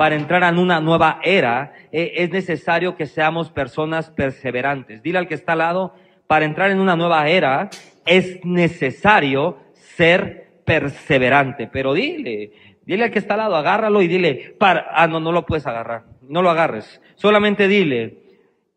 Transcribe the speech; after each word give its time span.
Para 0.00 0.14
entrar 0.14 0.42
en 0.44 0.58
una 0.58 0.80
nueva 0.80 1.20
era 1.22 1.74
eh, 1.92 2.12
es 2.16 2.30
necesario 2.30 2.96
que 2.96 3.04
seamos 3.04 3.50
personas 3.50 4.10
perseverantes. 4.10 5.02
Dile 5.02 5.18
al 5.18 5.28
que 5.28 5.34
está 5.34 5.52
al 5.52 5.58
lado, 5.58 5.94
para 6.26 6.46
entrar 6.46 6.70
en 6.70 6.80
una 6.80 6.96
nueva 6.96 7.28
era 7.28 7.68
es 8.06 8.42
necesario 8.44 9.58
ser 9.74 10.52
perseverante. 10.64 11.66
Pero 11.66 11.92
dile, 11.92 12.52
dile 12.86 13.04
al 13.04 13.10
que 13.10 13.18
está 13.18 13.34
al 13.34 13.40
lado, 13.40 13.56
agárralo 13.56 14.00
y 14.00 14.08
dile, 14.08 14.56
ah, 14.60 15.06
no, 15.06 15.20
no 15.20 15.32
lo 15.32 15.44
puedes 15.44 15.66
agarrar, 15.66 16.04
no 16.22 16.40
lo 16.40 16.48
agarres. 16.48 17.02
Solamente 17.16 17.68
dile, 17.68 18.22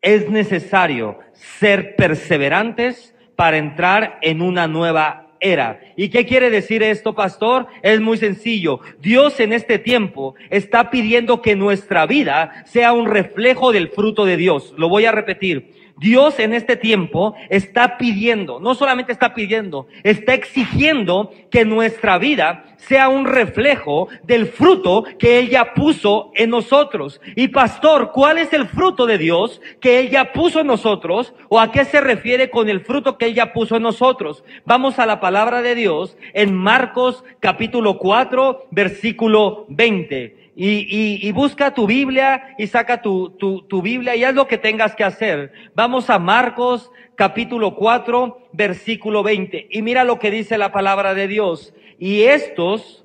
es 0.02 0.28
necesario 0.28 1.20
ser 1.32 1.96
perseverantes 1.96 3.14
para 3.34 3.56
entrar 3.56 4.18
en 4.20 4.42
una 4.42 4.68
nueva 4.68 5.23
era. 5.44 5.78
¿Y 5.94 6.08
qué 6.08 6.26
quiere 6.26 6.50
decir 6.50 6.82
esto, 6.82 7.14
pastor? 7.14 7.66
Es 7.82 8.00
muy 8.00 8.16
sencillo. 8.16 8.80
Dios 9.00 9.38
en 9.38 9.52
este 9.52 9.78
tiempo 9.78 10.34
está 10.50 10.90
pidiendo 10.90 11.42
que 11.42 11.54
nuestra 11.54 12.06
vida 12.06 12.64
sea 12.66 12.92
un 12.92 13.06
reflejo 13.06 13.70
del 13.70 13.88
fruto 13.88 14.24
de 14.24 14.36
Dios. 14.36 14.74
Lo 14.76 14.88
voy 14.88 15.04
a 15.04 15.12
repetir. 15.12 15.83
Dios 15.96 16.38
en 16.40 16.54
este 16.54 16.76
tiempo 16.76 17.34
está 17.50 17.98
pidiendo, 17.98 18.58
no 18.58 18.74
solamente 18.74 19.12
está 19.12 19.32
pidiendo, 19.32 19.86
está 20.02 20.34
exigiendo 20.34 21.30
que 21.50 21.64
nuestra 21.64 22.18
vida 22.18 22.64
sea 22.76 23.08
un 23.08 23.24
reflejo 23.24 24.08
del 24.24 24.46
fruto 24.46 25.04
que 25.18 25.38
Él 25.38 25.50
ya 25.50 25.72
puso 25.72 26.32
en 26.34 26.50
nosotros. 26.50 27.20
Y 27.36 27.48
pastor, 27.48 28.10
¿cuál 28.12 28.38
es 28.38 28.52
el 28.52 28.66
fruto 28.66 29.06
de 29.06 29.18
Dios 29.18 29.60
que 29.80 30.00
Él 30.00 30.10
ya 30.10 30.32
puso 30.32 30.60
en 30.60 30.66
nosotros? 30.66 31.32
¿O 31.48 31.60
a 31.60 31.70
qué 31.70 31.84
se 31.84 32.00
refiere 32.00 32.50
con 32.50 32.68
el 32.68 32.80
fruto 32.80 33.16
que 33.16 33.26
Él 33.26 33.34
ya 33.34 33.52
puso 33.52 33.76
en 33.76 33.82
nosotros? 33.82 34.44
Vamos 34.64 34.98
a 34.98 35.06
la 35.06 35.20
palabra 35.20 35.62
de 35.62 35.74
Dios 35.74 36.16
en 36.32 36.54
Marcos 36.54 37.24
capítulo 37.40 37.98
4, 37.98 38.66
versículo 38.70 39.64
20 39.68 40.43
y, 40.56 41.26
y, 41.26 41.32
busca 41.32 41.74
tu 41.74 41.86
Biblia 41.86 42.54
y 42.58 42.68
saca 42.68 43.02
tu, 43.02 43.30
tu, 43.30 43.62
tu 43.62 43.82
Biblia 43.82 44.14
y 44.14 44.22
haz 44.22 44.34
lo 44.34 44.46
que 44.46 44.58
tengas 44.58 44.94
que 44.94 45.02
hacer. 45.02 45.52
Vamos 45.74 46.10
a 46.10 46.18
Marcos 46.20 46.92
capítulo 47.16 47.74
4, 47.74 48.50
versículo 48.52 49.22
20. 49.22 49.68
Y 49.70 49.82
mira 49.82 50.04
lo 50.04 50.18
que 50.18 50.30
dice 50.30 50.56
la 50.56 50.72
palabra 50.72 51.14
de 51.14 51.26
Dios. 51.26 51.74
Y 51.98 52.22
estos, 52.22 53.04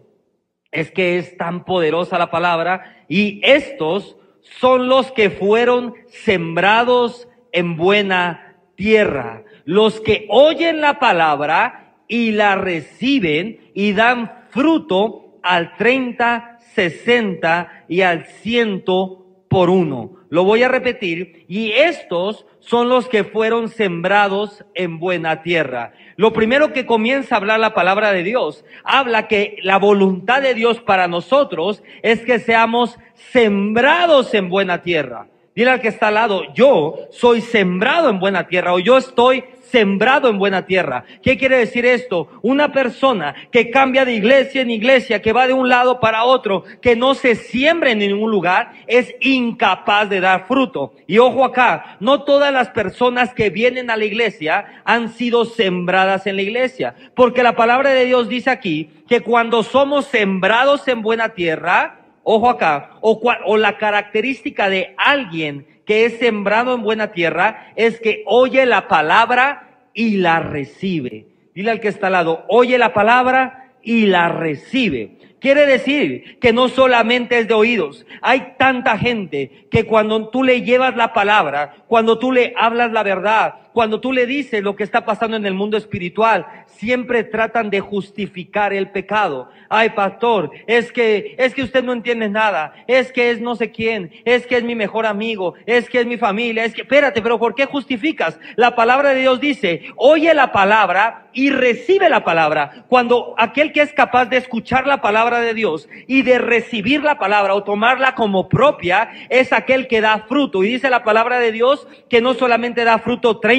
es 0.71 0.91
que 0.91 1.17
es 1.17 1.37
tan 1.37 1.65
poderosa 1.65 2.17
la 2.19 2.29
palabra, 2.29 3.05
y 3.07 3.41
estos 3.43 4.17
son 4.41 4.87
los 4.87 5.11
que 5.11 5.29
fueron 5.29 5.95
sembrados 6.07 7.27
en 7.51 7.77
buena 7.77 8.57
tierra. 8.75 9.43
Los 9.65 10.01
que 10.01 10.25
oyen 10.29 10.81
la 10.81 10.99
palabra 10.99 11.95
y 12.07 12.31
la 12.31 12.55
reciben 12.55 13.71
y 13.73 13.93
dan 13.93 14.45
fruto 14.49 15.39
al 15.43 15.75
30, 15.77 16.48
60 16.73 17.85
y 17.87 18.01
al 18.01 18.25
ciento 18.25 19.25
por 19.49 19.69
uno. 19.69 20.11
Lo 20.29 20.43
voy 20.43 20.63
a 20.63 20.67
repetir. 20.67 21.45
Y 21.47 21.71
estos 21.71 22.45
son 22.59 22.87
los 22.87 23.09
que 23.09 23.23
fueron 23.23 23.69
sembrados 23.69 24.63
en 24.75 24.99
buena 24.99 25.41
tierra. 25.41 25.93
Lo 26.15 26.33
primero 26.33 26.71
que 26.71 26.85
comienza 26.85 27.35
a 27.35 27.37
hablar 27.39 27.59
la 27.59 27.73
palabra 27.73 28.11
de 28.11 28.23
Dios, 28.23 28.63
habla 28.83 29.27
que 29.27 29.57
la 29.63 29.77
voluntad 29.77 30.41
de 30.41 30.53
Dios 30.53 30.79
para 30.81 31.07
nosotros 31.07 31.81
es 32.03 32.21
que 32.21 32.39
seamos 32.39 32.97
sembrados 33.31 34.33
en 34.33 34.49
buena 34.49 34.81
tierra. 34.81 35.27
Dile 35.55 35.71
al 35.71 35.81
que 35.81 35.87
está 35.87 36.07
al 36.07 36.13
lado, 36.13 36.53
yo 36.53 37.07
soy 37.11 37.41
sembrado 37.41 38.09
en 38.09 38.19
buena 38.19 38.47
tierra 38.47 38.73
o 38.73 38.79
yo 38.79 38.97
estoy 38.97 39.43
sembrado 39.71 40.29
en 40.29 40.39
buena 40.39 40.65
tierra. 40.65 41.03
¿Qué 41.21 41.37
quiere 41.37 41.57
decir 41.57 41.85
esto? 41.85 42.27
Una 42.41 42.71
persona 42.71 43.35
que 43.51 43.69
cambia 43.69 44.05
de 44.05 44.13
iglesia 44.13 44.61
en 44.61 44.71
iglesia, 44.71 45.21
que 45.21 45.33
va 45.33 45.47
de 45.47 45.53
un 45.53 45.69
lado 45.69 45.99
para 45.99 46.23
otro, 46.23 46.63
que 46.81 46.95
no 46.95 47.13
se 47.15 47.35
siembra 47.35 47.91
en 47.91 47.99
ningún 47.99 48.31
lugar, 48.31 48.71
es 48.87 49.13
incapaz 49.21 50.09
de 50.09 50.19
dar 50.19 50.45
fruto. 50.47 50.93
Y 51.07 51.17
ojo 51.17 51.45
acá, 51.45 51.97
no 51.99 52.23
todas 52.23 52.53
las 52.53 52.69
personas 52.69 53.33
que 53.33 53.49
vienen 53.49 53.89
a 53.89 53.97
la 53.97 54.05
iglesia 54.05 54.81
han 54.85 55.09
sido 55.09 55.45
sembradas 55.45 56.27
en 56.27 56.35
la 56.35 56.41
iglesia, 56.41 56.95
porque 57.15 57.43
la 57.43 57.55
palabra 57.55 57.91
de 57.91 58.05
Dios 58.05 58.29
dice 58.29 58.49
aquí 58.49 58.89
que 59.07 59.21
cuando 59.21 59.63
somos 59.63 60.05
sembrados 60.05 60.87
en 60.87 61.01
buena 61.01 61.29
tierra, 61.29 61.99
ojo 62.23 62.49
acá, 62.49 62.91
o, 63.01 63.19
o 63.45 63.57
la 63.57 63.77
característica 63.77 64.69
de 64.69 64.93
alguien 64.97 65.65
que 65.89 66.05
es 66.05 66.19
sembrado 66.19 66.75
en 66.75 66.83
buena 66.83 67.13
tierra 67.13 67.71
es 67.75 67.99
que 67.99 68.21
oye 68.27 68.67
la 68.67 68.87
palabra 68.87 69.87
y 69.95 70.17
la 70.17 70.39
recibe. 70.39 71.25
Dile 71.55 71.71
al 71.71 71.79
que 71.79 71.87
está 71.87 72.05
al 72.07 72.13
lado, 72.13 72.45
oye 72.47 72.77
la 72.77 72.93
palabra 72.93 73.71
y 73.81 74.05
la 74.05 74.29
recibe. 74.29 75.17
Quiere 75.39 75.65
decir 75.65 76.37
que 76.39 76.53
no 76.53 76.67
solamente 76.69 77.39
es 77.39 77.47
de 77.47 77.55
oídos. 77.55 78.05
Hay 78.21 78.53
tanta 78.59 78.99
gente 78.99 79.65
que 79.71 79.85
cuando 79.85 80.29
tú 80.29 80.43
le 80.43 80.61
llevas 80.61 80.95
la 80.95 81.11
palabra, 81.11 81.77
cuando 81.87 82.19
tú 82.19 82.33
le 82.33 82.53
hablas 82.55 82.91
la 82.91 83.01
verdad, 83.01 83.55
cuando 83.73 83.99
tú 83.99 84.11
le 84.11 84.25
dices 84.25 84.63
lo 84.63 84.75
que 84.75 84.83
está 84.83 85.05
pasando 85.05 85.37
en 85.37 85.45
el 85.45 85.53
mundo 85.53 85.77
espiritual, 85.77 86.45
siempre 86.65 87.23
tratan 87.23 87.69
de 87.69 87.79
justificar 87.79 88.73
el 88.73 88.89
pecado. 88.89 89.49
Ay, 89.69 89.89
pastor, 89.89 90.51
es 90.67 90.91
que, 90.91 91.35
es 91.37 91.53
que 91.53 91.63
usted 91.63 91.83
no 91.83 91.93
entiende 91.93 92.29
nada, 92.29 92.73
es 92.87 93.11
que 93.11 93.31
es 93.31 93.41
no 93.41 93.55
sé 93.55 93.71
quién, 93.71 94.11
es 94.25 94.47
que 94.47 94.57
es 94.57 94.63
mi 94.63 94.75
mejor 94.75 95.05
amigo, 95.05 95.53
es 95.65 95.89
que 95.89 95.99
es 95.99 96.05
mi 96.05 96.17
familia, 96.17 96.65
es 96.65 96.73
que, 96.73 96.81
espérate, 96.81 97.21
pero 97.21 97.37
¿por 97.37 97.55
qué 97.55 97.65
justificas? 97.65 98.39
La 98.55 98.75
palabra 98.75 99.09
de 99.09 99.21
Dios 99.21 99.39
dice, 99.39 99.83
oye 99.95 100.33
la 100.33 100.51
palabra 100.51 101.27
y 101.33 101.51
recibe 101.51 102.09
la 102.09 102.23
palabra. 102.23 102.85
Cuando 102.87 103.35
aquel 103.37 103.71
que 103.71 103.81
es 103.81 103.93
capaz 103.93 104.25
de 104.25 104.37
escuchar 104.37 104.87
la 104.87 105.01
palabra 105.01 105.39
de 105.39 105.53
Dios 105.53 105.87
y 106.07 106.23
de 106.23 106.39
recibir 106.39 107.03
la 107.03 107.19
palabra 107.19 107.53
o 107.53 107.63
tomarla 107.63 108.15
como 108.15 108.49
propia, 108.49 109.11
es 109.29 109.53
aquel 109.53 109.87
que 109.87 110.01
da 110.01 110.25
fruto. 110.27 110.63
Y 110.63 110.69
dice 110.69 110.89
la 110.89 111.03
palabra 111.03 111.39
de 111.39 111.51
Dios 111.51 111.87
que 112.09 112.21
no 112.21 112.33
solamente 112.33 112.83
da 112.83 112.99
fruto 112.99 113.39
30, 113.39 113.58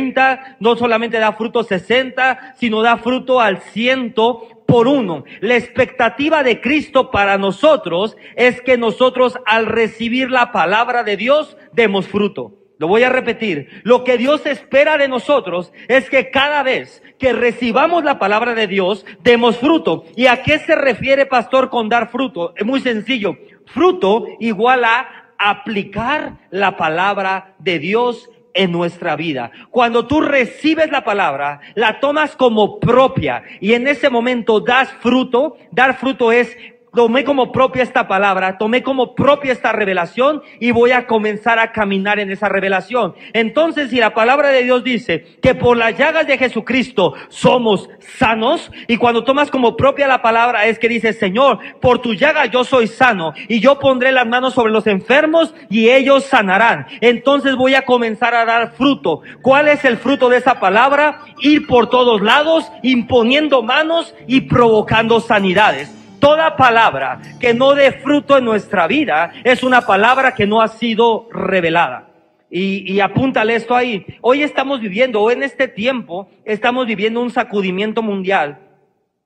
no 0.58 0.76
solamente 0.76 1.18
da 1.18 1.32
fruto 1.32 1.62
60, 1.62 2.54
sino 2.58 2.82
da 2.82 2.96
fruto 2.96 3.40
al 3.40 3.60
ciento 3.60 4.46
por 4.66 4.86
uno. 4.86 5.24
La 5.40 5.56
expectativa 5.56 6.42
de 6.42 6.60
Cristo 6.60 7.10
para 7.10 7.38
nosotros 7.38 8.16
es 8.36 8.60
que 8.62 8.76
nosotros 8.76 9.38
al 9.46 9.66
recibir 9.66 10.30
la 10.30 10.52
palabra 10.52 11.02
de 11.02 11.16
Dios 11.16 11.56
demos 11.72 12.06
fruto. 12.06 12.54
Lo 12.78 12.88
voy 12.88 13.02
a 13.02 13.10
repetir. 13.10 13.82
Lo 13.82 14.04
que 14.04 14.16
Dios 14.16 14.46
espera 14.46 14.96
de 14.96 15.06
nosotros 15.06 15.70
es 15.88 16.08
que 16.08 16.30
cada 16.30 16.62
vez 16.62 17.02
que 17.18 17.34
recibamos 17.34 18.04
la 18.04 18.18
palabra 18.18 18.54
de 18.54 18.66
Dios, 18.66 19.04
demos 19.22 19.58
fruto. 19.58 20.04
¿Y 20.16 20.26
a 20.26 20.42
qué 20.42 20.58
se 20.58 20.74
refiere, 20.74 21.26
pastor, 21.26 21.68
con 21.68 21.90
dar 21.90 22.10
fruto? 22.10 22.54
Es 22.56 22.64
muy 22.64 22.80
sencillo. 22.80 23.36
Fruto 23.66 24.24
igual 24.38 24.84
a 24.84 25.34
aplicar 25.36 26.38
la 26.50 26.78
palabra 26.78 27.54
de 27.58 27.78
Dios 27.78 28.30
en 28.54 28.72
nuestra 28.72 29.16
vida. 29.16 29.50
Cuando 29.70 30.06
tú 30.06 30.20
recibes 30.20 30.90
la 30.90 31.04
palabra, 31.04 31.60
la 31.74 32.00
tomas 32.00 32.36
como 32.36 32.80
propia 32.80 33.42
y 33.60 33.74
en 33.74 33.86
ese 33.86 34.10
momento 34.10 34.60
das 34.60 34.90
fruto. 35.00 35.56
Dar 35.70 35.98
fruto 35.98 36.32
es 36.32 36.56
tomé 36.94 37.24
como 37.24 37.52
propia 37.52 37.82
esta 37.82 38.08
palabra, 38.08 38.58
tomé 38.58 38.82
como 38.82 39.14
propia 39.14 39.52
esta 39.52 39.72
revelación 39.72 40.42
y 40.58 40.70
voy 40.70 40.92
a 40.92 41.06
comenzar 41.06 41.58
a 41.58 41.72
caminar 41.72 42.18
en 42.18 42.30
esa 42.30 42.48
revelación. 42.48 43.14
Entonces, 43.32 43.90
si 43.90 43.98
la 43.98 44.14
palabra 44.14 44.48
de 44.48 44.64
Dios 44.64 44.84
dice 44.84 45.38
que 45.40 45.54
por 45.54 45.76
las 45.76 45.96
llagas 45.96 46.26
de 46.26 46.38
Jesucristo 46.38 47.14
somos 47.28 47.88
sanos, 48.18 48.70
y 48.88 48.96
cuando 48.96 49.24
tomas 49.24 49.50
como 49.50 49.76
propia 49.76 50.08
la 50.08 50.22
palabra 50.22 50.66
es 50.66 50.78
que 50.78 50.88
dice, 50.88 51.12
Señor, 51.12 51.58
por 51.80 52.00
tu 52.00 52.14
llaga 52.14 52.46
yo 52.46 52.64
soy 52.64 52.86
sano 52.86 53.32
y 53.48 53.60
yo 53.60 53.78
pondré 53.78 54.12
las 54.12 54.26
manos 54.26 54.54
sobre 54.54 54.72
los 54.72 54.86
enfermos 54.86 55.54
y 55.68 55.88
ellos 55.88 56.24
sanarán. 56.24 56.86
Entonces 57.00 57.56
voy 57.56 57.74
a 57.74 57.82
comenzar 57.82 58.34
a 58.34 58.44
dar 58.44 58.72
fruto. 58.72 59.22
¿Cuál 59.42 59.68
es 59.68 59.84
el 59.84 59.96
fruto 59.96 60.28
de 60.28 60.38
esa 60.38 60.60
palabra? 60.60 61.22
Ir 61.40 61.66
por 61.66 61.88
todos 61.88 62.20
lados, 62.20 62.70
imponiendo 62.82 63.62
manos 63.62 64.14
y 64.26 64.42
provocando 64.42 65.20
sanidades. 65.20 65.99
Toda 66.20 66.56
palabra 66.56 67.20
que 67.40 67.54
no 67.54 67.74
dé 67.74 67.92
fruto 67.92 68.38
en 68.38 68.44
nuestra 68.44 68.86
vida 68.86 69.32
es 69.42 69.62
una 69.62 69.80
palabra 69.80 70.34
que 70.34 70.46
no 70.46 70.60
ha 70.60 70.68
sido 70.68 71.28
revelada. 71.32 72.08
Y, 72.50 72.92
y 72.92 73.00
apúntale 73.00 73.54
esto 73.54 73.74
ahí. 73.74 74.06
Hoy 74.20 74.42
estamos 74.42 74.80
viviendo, 74.80 75.20
o 75.22 75.30
en 75.30 75.42
este 75.42 75.66
tiempo, 75.66 76.28
estamos 76.44 76.86
viviendo 76.86 77.20
un 77.20 77.30
sacudimiento 77.30 78.02
mundial. 78.02 78.58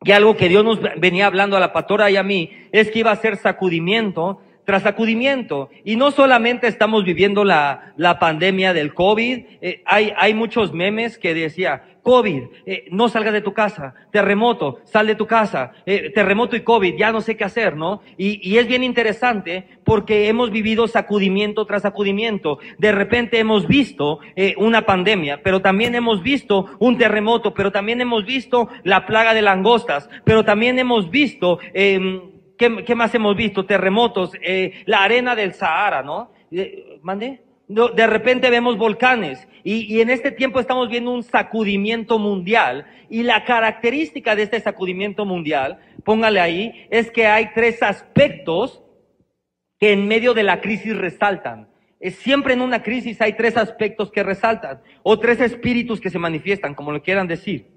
Y 0.04 0.12
algo 0.12 0.36
que 0.36 0.48
Dios 0.48 0.64
nos 0.64 0.80
venía 0.98 1.26
hablando 1.26 1.56
a 1.56 1.60
la 1.60 1.72
pastora 1.72 2.10
y 2.10 2.16
a 2.16 2.22
mí 2.22 2.50
es 2.72 2.90
que 2.90 3.00
iba 3.00 3.10
a 3.10 3.16
ser 3.16 3.36
sacudimiento 3.38 4.40
tras 4.64 4.82
sacudimiento. 4.82 5.70
Y 5.84 5.96
no 5.96 6.10
solamente 6.10 6.66
estamos 6.68 7.04
viviendo 7.04 7.44
la, 7.44 7.92
la 7.96 8.18
pandemia 8.18 8.72
del 8.72 8.94
COVID, 8.94 9.44
eh, 9.60 9.82
hay, 9.84 10.12
hay 10.16 10.34
muchos 10.34 10.72
memes 10.72 11.18
que 11.18 11.34
decía, 11.34 11.82
COVID, 12.04 12.42
eh, 12.66 12.84
no 12.92 13.08
salgas 13.08 13.32
de 13.32 13.40
tu 13.40 13.52
casa, 13.52 13.94
terremoto, 14.12 14.78
sal 14.84 15.08
de 15.08 15.16
tu 15.16 15.26
casa, 15.26 15.72
eh, 15.86 16.10
terremoto 16.14 16.54
y 16.54 16.60
COVID, 16.60 16.94
ya 16.96 17.10
no 17.10 17.20
sé 17.20 17.36
qué 17.36 17.44
hacer, 17.44 17.76
¿no? 17.76 18.02
Y, 18.16 18.38
y 18.48 18.58
es 18.58 18.68
bien 18.68 18.84
interesante 18.84 19.66
porque 19.84 20.28
hemos 20.28 20.52
vivido 20.52 20.86
sacudimiento 20.86 21.64
tras 21.64 21.82
sacudimiento. 21.82 22.58
De 22.78 22.92
repente 22.92 23.38
hemos 23.38 23.66
visto 23.66 24.20
eh, 24.36 24.54
una 24.58 24.86
pandemia, 24.86 25.40
pero 25.42 25.60
también 25.60 25.94
hemos 25.94 26.22
visto 26.22 26.66
un 26.78 26.98
terremoto, 26.98 27.54
pero 27.54 27.72
también 27.72 28.00
hemos 28.00 28.24
visto 28.24 28.68
la 28.84 29.06
plaga 29.06 29.34
de 29.34 29.42
langostas, 29.42 30.08
pero 30.24 30.44
también 30.44 30.78
hemos 30.78 31.10
visto... 31.10 31.58
Eh, 31.72 32.30
¿Qué, 32.56 32.84
¿Qué, 32.84 32.94
más 32.94 33.12
hemos 33.16 33.34
visto? 33.34 33.66
Terremotos, 33.66 34.30
eh, 34.40 34.84
la 34.86 35.02
arena 35.02 35.34
del 35.34 35.54
Sahara, 35.54 36.04
¿no? 36.04 36.30
Eh, 36.52 37.00
¿Mande? 37.02 37.42
De 37.68 38.06
repente 38.06 38.50
vemos 38.50 38.76
volcanes 38.76 39.48
y, 39.62 39.94
y, 39.94 40.02
en 40.02 40.10
este 40.10 40.30
tiempo 40.30 40.60
estamos 40.60 40.90
viendo 40.90 41.10
un 41.10 41.22
sacudimiento 41.22 42.18
mundial 42.18 42.86
y 43.08 43.22
la 43.22 43.44
característica 43.44 44.36
de 44.36 44.42
este 44.42 44.60
sacudimiento 44.60 45.24
mundial, 45.24 45.78
póngale 46.04 46.40
ahí, 46.40 46.86
es 46.90 47.10
que 47.10 47.26
hay 47.26 47.52
tres 47.54 47.82
aspectos 47.82 48.82
que 49.78 49.92
en 49.92 50.06
medio 50.06 50.34
de 50.34 50.42
la 50.42 50.60
crisis 50.60 50.94
resaltan. 50.94 51.68
Siempre 52.00 52.52
en 52.52 52.60
una 52.60 52.82
crisis 52.82 53.20
hay 53.22 53.32
tres 53.32 53.56
aspectos 53.56 54.10
que 54.10 54.22
resaltan 54.22 54.82
o 55.02 55.18
tres 55.18 55.40
espíritus 55.40 56.02
que 56.02 56.10
se 56.10 56.18
manifiestan, 56.18 56.74
como 56.74 56.92
lo 56.92 57.02
quieran 57.02 57.26
decir. 57.26 57.68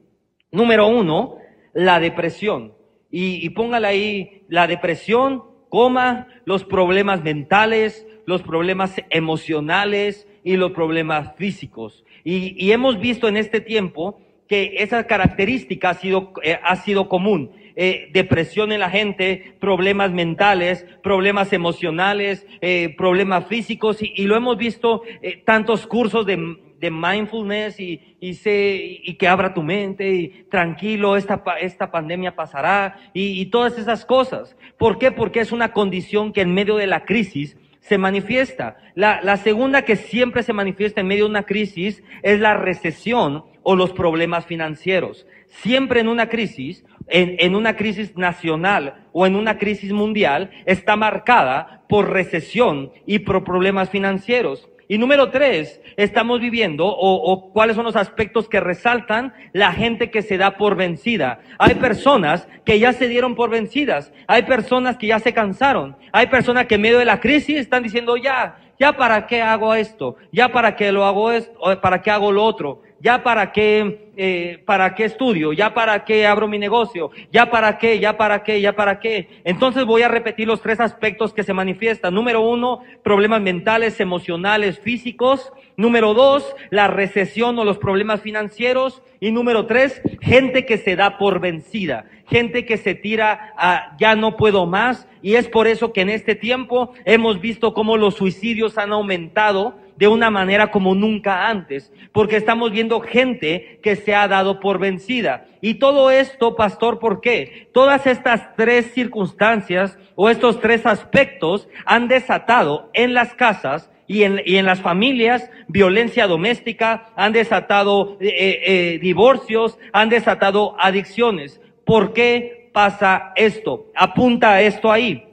Número 0.51 0.88
uno, 0.88 1.38
la 1.74 2.01
depresión 2.01 2.74
y, 3.10 3.45
y 3.45 3.50
póngale 3.51 3.88
ahí 3.88 4.45
la 4.50 4.68
depresión, 4.68 5.44
coma, 5.69 6.28
los 6.45 6.66
problemas 6.66 7.24
mentales, 7.24 8.06
los 8.27 8.44
problemas 8.44 8.94
emocionales 9.09 10.27
y 10.44 10.57
los 10.57 10.74
problemas 10.74 11.33
físicos. 11.38 12.03
Y, 12.24 12.56
y 12.63 12.74
hemos 12.74 13.00
visto 13.00 13.27
en 13.27 13.38
este 13.38 13.62
tiempo 13.62 14.19
que 14.47 14.75
esa 14.79 15.07
característica 15.07 15.91
ha 15.91 15.94
sido, 15.94 16.33
eh, 16.44 16.59
ha 16.62 16.75
sido 16.75 17.09
común. 17.09 17.51
Eh, 17.77 18.09
depresión 18.12 18.71
en 18.71 18.81
la 18.81 18.89
gente, 18.89 19.56
problemas 19.59 20.12
mentales, 20.12 20.85
problemas 21.03 21.53
emocionales, 21.53 22.45
eh, 22.59 22.94
problemas 22.97 23.45
físicos, 23.47 24.00
y, 24.01 24.24
lo 24.24 24.35
hemos 24.35 24.57
visto 24.57 25.03
tantos 25.45 25.85
cursos 25.85 26.25
de, 26.25 26.57
de 26.79 26.91
mindfulness 26.91 27.79
y, 27.79 28.18
y, 28.19 28.33
se, 28.33 29.00
y 29.03 29.13
que 29.13 29.27
abra 29.27 29.53
tu 29.53 29.62
mente 29.62 30.12
y 30.12 30.27
tranquilo, 30.50 31.15
esta, 31.15 31.44
esta 31.62 31.91
pandemia 31.91 32.35
pasará 32.35 33.00
y, 33.13 33.39
y 33.39 33.45
todas 33.45 33.77
esas 33.77 34.06
cosas. 34.06 34.57
¿Por 34.77 34.97
qué? 34.97 35.12
Porque 35.12 35.39
es 35.39 35.51
una 35.51 35.71
condición 35.71 36.33
que 36.33 36.41
en 36.41 36.53
medio 36.53 36.75
de 36.77 36.88
la 36.88 37.06
crisis 37.06 37.57
se 37.88 37.98
manifiesta. 37.98 38.78
La, 38.95 39.22
la 39.22 39.38
segunda 39.38 39.84
que 39.84 39.95
siempre 39.95 40.44
se 40.44 40.54
manifiesta 40.54 41.01
en 41.01 41.07
medio 41.07 41.25
de 41.25 41.30
una 41.30 41.44
crisis 41.44 42.04
es 42.22 42.39
la 42.39 42.54
recesión 42.56 43.45
o 43.63 43.75
los 43.75 43.94
problemas 43.94 44.45
financieros. 44.45 45.25
Siempre 45.48 46.01
en 46.01 46.07
una 46.07 46.28
crisis, 46.28 46.84
en, 47.07 47.36
en, 47.39 47.56
una 47.56 47.75
crisis 47.75 48.18
nacional 48.18 49.06
o 49.13 49.25
en 49.25 49.36
una 49.36 49.57
crisis 49.57 49.92
mundial, 49.94 50.51
está 50.66 50.95
marcada 50.95 51.84
por 51.88 52.12
recesión 52.12 52.92
y 53.06 53.19
por 53.19 53.44
problemas 53.44 53.89
financieros. 53.89 54.68
Y 54.89 54.98
número 54.98 55.31
tres, 55.31 55.81
estamos 55.98 56.39
viviendo, 56.39 56.86
o, 56.86 57.31
o, 57.31 57.51
cuáles 57.51 57.75
son 57.75 57.84
los 57.84 57.98
aspectos 57.98 58.48
que 58.48 58.62
resaltan 58.62 59.34
la 59.51 59.74
gente 59.74 60.10
que 60.10 60.22
se 60.22 60.38
da 60.38 60.57
por 60.57 60.75
vencida. 60.75 61.42
Hay 61.60 61.75
personas 61.75 62.48
que 62.63 62.80
ya 62.80 62.94
se 62.94 63.10
dieron 63.10 63.36
por 63.36 63.50
vencidas. 63.50 64.13
Hay 64.28 64.44
personas 64.44 64.98
que 64.98 65.07
ya 65.07 65.19
se 65.19 65.34
cansaron. 65.34 65.98
Hay 66.13 66.28
personas 66.28 66.68
que 66.68 66.75
en 66.75 66.81
medio 66.81 67.00
de 67.00 67.06
la 67.06 67.19
crisis 67.19 67.57
están 67.57 67.84
diciendo, 67.84 68.16
ya, 68.16 68.60
ya 68.80 68.94
para 68.94 69.28
qué 69.28 69.42
hago 69.42 69.75
esto, 69.75 70.16
ya 70.31 70.50
para 70.50 70.78
qué 70.78 70.94
lo 70.94 71.04
hago 71.04 71.31
esto, 71.31 71.81
para 71.81 72.01
qué 72.01 72.12
hago 72.12 72.31
lo 72.31 72.45
otro 72.45 72.81
ya 72.99 73.23
para 73.23 73.51
qué, 73.51 74.11
eh, 74.17 74.63
para 74.65 74.95
qué 74.95 75.05
estudio, 75.05 75.53
ya 75.53 75.73
para 75.73 76.03
qué 76.03 76.25
abro 76.25 76.47
mi 76.47 76.57
negocio, 76.57 77.11
ya 77.31 77.49
para 77.49 77.77
qué, 77.77 77.99
ya 77.99 78.17
para 78.17 78.44
qué, 78.44 78.59
ya 78.59 78.73
para 78.73 78.99
qué. 78.99 79.41
Entonces 79.44 79.85
voy 79.85 80.01
a 80.01 80.07
repetir 80.07 80.47
los 80.47 80.61
tres 80.61 80.79
aspectos 80.79 81.33
que 81.33 81.44
se 81.44 81.53
manifiestan. 81.53 82.13
Número 82.13 82.41
uno, 82.41 82.81
problemas 83.03 83.41
mentales, 83.41 83.99
emocionales, 83.99 84.79
físicos. 84.79 85.51
Número 85.75 86.15
dos, 86.15 86.55
la 86.71 86.88
recesión 86.88 87.59
o 87.59 87.65
los 87.65 87.77
problemas 87.77 88.21
financieros. 88.21 89.03
Y 89.19 89.31
número 89.31 89.67
tres, 89.67 90.01
gente 90.21 90.65
que 90.65 90.77
se 90.77 90.95
da 90.95 91.17
por 91.17 91.39
vencida, 91.39 92.05
gente 92.27 92.65
que 92.65 92.77
se 92.77 92.95
tira 92.95 93.53
a 93.57 93.95
ya 94.00 94.15
no 94.15 94.38
puedo 94.38 94.65
más. 94.65 95.07
Y 95.21 95.35
es 95.35 95.47
por 95.47 95.67
eso 95.67 95.93
que 95.93 96.01
en 96.01 96.09
este 96.09 96.35
tiempo 96.35 96.93
hemos 97.05 97.41
visto 97.41 97.73
cómo 97.73 97.97
los 97.97 98.15
suicidios 98.15 98.77
han 98.77 98.91
aumentado 98.91 99.75
de 99.97 100.07
una 100.07 100.29
manera 100.29 100.71
como 100.71 100.95
nunca 100.95 101.47
antes, 101.47 101.91
porque 102.11 102.38
estamos 102.38 102.71
viendo 102.71 103.01
gente 103.01 103.79
que 103.81 103.95
se 103.95 104.15
ha 104.15 104.27
dado 104.27 104.59
por 104.59 104.79
vencida. 104.79 105.45
Y 105.61 105.75
todo 105.75 106.11
esto, 106.11 106.55
pastor, 106.55 106.99
¿por 106.99 107.21
qué? 107.21 107.69
Todas 107.73 108.07
estas 108.07 108.55
tres 108.55 108.94
circunstancias 108.94 109.97
o 110.15 110.29
estos 110.29 110.59
tres 110.59 110.85
aspectos 110.85 111.67
han 111.85 112.07
desatado 112.07 112.89
en 112.94 113.13
las 113.13 113.33
casas 113.33 113.89
y 114.07 114.23
en, 114.23 114.41
y 114.45 114.55
en 114.55 114.65
las 114.65 114.79
familias 114.79 115.49
violencia 115.67 116.27
doméstica, 116.27 117.09
han 117.15 117.33
desatado 117.33 118.17
eh, 118.19 118.61
eh, 118.65 119.00
divorcios, 119.00 119.77
han 119.91 120.09
desatado 120.09 120.75
adicciones. 120.79 121.61
¿Por 121.85 122.13
qué 122.13 122.69
pasa 122.73 123.33
esto? 123.35 123.91
Apunta 123.95 124.61
esto 124.61 124.91
ahí. 124.91 125.25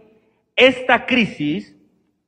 Esta 0.57 1.07
crisis 1.07 1.77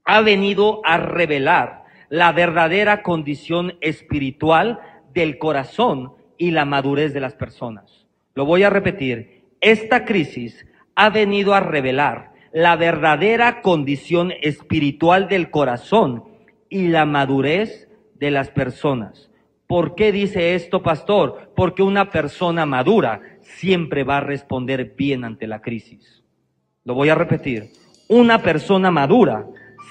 ha 0.04 0.20
venido 0.20 0.80
a 0.84 0.98
revelar 0.98 1.84
la 2.08 2.32
verdadera 2.32 3.02
condición 3.02 3.74
espiritual 3.80 4.80
del 5.12 5.38
corazón 5.38 6.12
y 6.38 6.50
la 6.50 6.64
madurez 6.64 7.14
de 7.14 7.20
las 7.20 7.34
personas. 7.34 8.06
Lo 8.34 8.44
voy 8.44 8.62
a 8.62 8.70
repetir. 8.70 9.44
Esta 9.60 10.04
crisis 10.04 10.66
ha 10.94 11.10
venido 11.10 11.54
a 11.54 11.60
revelar 11.60 12.32
la 12.52 12.76
verdadera 12.76 13.60
condición 13.60 14.32
espiritual 14.40 15.28
del 15.28 15.50
corazón 15.50 16.24
y 16.68 16.88
la 16.88 17.04
madurez 17.04 17.88
de 18.14 18.30
las 18.30 18.50
personas. 18.50 19.30
¿Por 19.66 19.94
qué 19.94 20.12
dice 20.12 20.54
esto, 20.54 20.82
pastor? 20.82 21.52
Porque 21.56 21.82
una 21.82 22.10
persona 22.10 22.66
madura 22.66 23.20
siempre 23.40 24.04
va 24.04 24.18
a 24.18 24.20
responder 24.20 24.94
bien 24.96 25.24
ante 25.24 25.46
la 25.46 25.60
crisis. 25.60 26.22
Lo 26.84 26.94
voy 26.94 27.08
a 27.08 27.14
repetir. 27.14 27.72
Una 28.08 28.40
persona 28.42 28.90
madura 28.90 29.46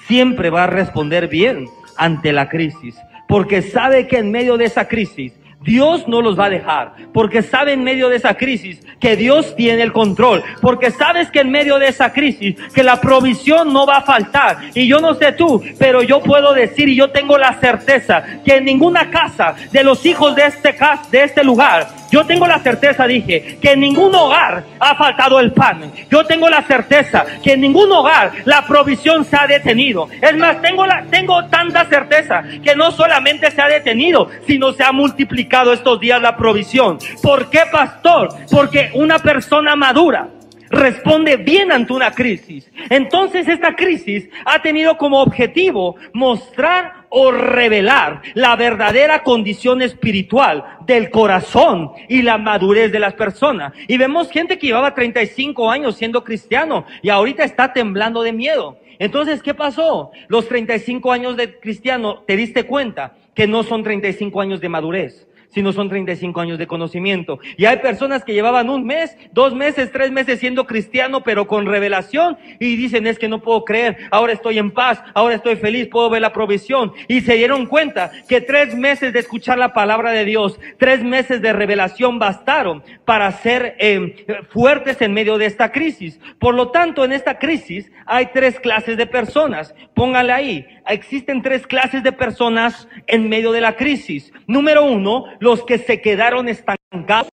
siempre 0.06 0.50
va 0.50 0.64
a 0.64 0.68
responder 0.68 1.28
bien 1.28 1.66
ante 1.96 2.32
la 2.32 2.48
crisis, 2.48 2.96
porque 3.28 3.62
sabe 3.62 4.06
que 4.06 4.18
en 4.18 4.30
medio 4.30 4.56
de 4.56 4.66
esa 4.66 4.86
crisis 4.88 5.32
Dios 5.66 6.06
no 6.06 6.22
los 6.22 6.38
va 6.38 6.44
a 6.44 6.50
dejar, 6.50 6.92
porque 7.12 7.42
sabe 7.42 7.72
en 7.72 7.82
medio 7.82 8.08
de 8.08 8.16
esa 8.16 8.34
crisis 8.34 8.80
que 9.00 9.16
Dios 9.16 9.56
tiene 9.56 9.82
el 9.82 9.92
control, 9.92 10.44
porque 10.62 10.92
sabes 10.92 11.30
que 11.30 11.40
en 11.40 11.50
medio 11.50 11.78
de 11.78 11.88
esa 11.88 12.12
crisis 12.12 12.54
que 12.72 12.84
la 12.84 13.00
provisión 13.00 13.72
no 13.72 13.84
va 13.84 13.98
a 13.98 14.02
faltar. 14.02 14.58
Y 14.74 14.86
yo 14.86 15.00
no 15.00 15.14
sé 15.14 15.32
tú, 15.32 15.62
pero 15.78 16.02
yo 16.02 16.22
puedo 16.22 16.54
decir 16.54 16.88
y 16.88 16.94
yo 16.94 17.10
tengo 17.10 17.36
la 17.36 17.54
certeza 17.54 18.22
que 18.44 18.56
en 18.56 18.64
ninguna 18.64 19.10
casa 19.10 19.56
de 19.72 19.82
los 19.82 20.06
hijos 20.06 20.36
de 20.36 20.46
este, 20.46 20.74
de 21.10 21.24
este 21.24 21.42
lugar 21.42 21.88
yo 22.10 22.24
tengo 22.24 22.46
la 22.46 22.58
certeza, 22.58 23.06
dije, 23.06 23.58
que 23.60 23.72
en 23.72 23.80
ningún 23.80 24.14
hogar 24.14 24.64
ha 24.78 24.94
faltado 24.94 25.40
el 25.40 25.52
pan. 25.52 25.92
Yo 26.10 26.24
tengo 26.24 26.48
la 26.48 26.62
certeza 26.62 27.24
que 27.42 27.52
en 27.52 27.60
ningún 27.60 27.90
hogar 27.92 28.32
la 28.44 28.62
provisión 28.66 29.24
se 29.24 29.36
ha 29.36 29.46
detenido. 29.46 30.08
Es 30.20 30.36
más, 30.36 30.60
tengo, 30.62 30.86
la, 30.86 31.04
tengo 31.10 31.44
tanta 31.46 31.84
certeza 31.86 32.44
que 32.62 32.74
no 32.76 32.90
solamente 32.90 33.50
se 33.50 33.60
ha 33.60 33.68
detenido, 33.68 34.28
sino 34.46 34.72
se 34.72 34.84
ha 34.84 34.92
multiplicado 34.92 35.72
estos 35.72 36.00
días 36.00 36.20
la 36.20 36.36
provisión. 36.36 36.98
¿Por 37.22 37.50
qué, 37.50 37.62
pastor? 37.70 38.28
Porque 38.50 38.90
una 38.94 39.18
persona 39.18 39.76
madura 39.76 40.28
responde 40.70 41.36
bien 41.36 41.72
ante 41.72 41.92
una 41.92 42.10
crisis. 42.12 42.70
Entonces 42.90 43.48
esta 43.48 43.74
crisis 43.74 44.28
ha 44.44 44.60
tenido 44.62 44.96
como 44.96 45.20
objetivo 45.20 45.96
mostrar 46.12 47.06
o 47.08 47.30
revelar 47.30 48.22
la 48.34 48.56
verdadera 48.56 49.22
condición 49.22 49.82
espiritual 49.82 50.64
del 50.86 51.10
corazón 51.10 51.92
y 52.08 52.22
la 52.22 52.38
madurez 52.38 52.92
de 52.92 52.98
las 52.98 53.14
personas. 53.14 53.72
Y 53.88 53.96
vemos 53.96 54.30
gente 54.30 54.58
que 54.58 54.68
llevaba 54.68 54.94
35 54.94 55.70
años 55.70 55.96
siendo 55.96 56.24
cristiano 56.24 56.84
y 57.02 57.08
ahorita 57.08 57.44
está 57.44 57.72
temblando 57.72 58.22
de 58.22 58.32
miedo. 58.32 58.78
Entonces, 58.98 59.42
¿qué 59.42 59.54
pasó? 59.54 60.10
Los 60.28 60.48
35 60.48 61.12
años 61.12 61.36
de 61.36 61.58
cristiano, 61.58 62.22
te 62.26 62.36
diste 62.36 62.64
cuenta 62.64 63.14
que 63.34 63.46
no 63.46 63.62
son 63.62 63.82
35 63.82 64.40
años 64.40 64.60
de 64.60 64.68
madurez 64.68 65.26
si 65.56 65.62
no 65.62 65.72
son 65.72 65.88
35 65.88 66.38
años 66.38 66.58
de 66.58 66.66
conocimiento. 66.66 67.40
Y 67.56 67.64
hay 67.64 67.78
personas 67.78 68.22
que 68.24 68.34
llevaban 68.34 68.68
un 68.68 68.84
mes, 68.84 69.16
dos 69.32 69.54
meses, 69.54 69.90
tres 69.90 70.12
meses 70.12 70.38
siendo 70.38 70.66
cristiano, 70.66 71.22
pero 71.22 71.46
con 71.46 71.64
revelación, 71.64 72.36
y 72.60 72.76
dicen, 72.76 73.06
es 73.06 73.18
que 73.18 73.26
no 73.26 73.40
puedo 73.40 73.64
creer, 73.64 73.96
ahora 74.10 74.34
estoy 74.34 74.58
en 74.58 74.70
paz, 74.70 75.02
ahora 75.14 75.34
estoy 75.34 75.56
feliz, 75.56 75.88
puedo 75.88 76.10
ver 76.10 76.20
la 76.20 76.34
provisión. 76.34 76.92
Y 77.08 77.22
se 77.22 77.36
dieron 77.36 77.64
cuenta 77.64 78.10
que 78.28 78.42
tres 78.42 78.74
meses 78.74 79.14
de 79.14 79.20
escuchar 79.20 79.56
la 79.56 79.72
palabra 79.72 80.10
de 80.10 80.26
Dios, 80.26 80.60
tres 80.76 81.02
meses 81.02 81.40
de 81.40 81.54
revelación 81.54 82.18
bastaron 82.18 82.82
para 83.06 83.32
ser 83.32 83.76
eh, 83.78 84.26
fuertes 84.50 85.00
en 85.00 85.14
medio 85.14 85.38
de 85.38 85.46
esta 85.46 85.72
crisis. 85.72 86.20
Por 86.38 86.54
lo 86.54 86.70
tanto, 86.70 87.02
en 87.02 87.12
esta 87.12 87.38
crisis 87.38 87.90
hay 88.04 88.26
tres 88.26 88.60
clases 88.60 88.98
de 88.98 89.06
personas. 89.06 89.74
Póngale 89.94 90.32
ahí, 90.34 90.66
existen 90.86 91.40
tres 91.40 91.66
clases 91.66 92.02
de 92.02 92.12
personas 92.12 92.88
en 93.06 93.30
medio 93.30 93.52
de 93.52 93.62
la 93.62 93.74
crisis. 93.76 94.34
Número 94.46 94.84
uno, 94.84 95.24
los 95.46 95.62
que 95.62 95.78
se 95.78 96.00
quedaron 96.00 96.48
estancados, 96.48 97.30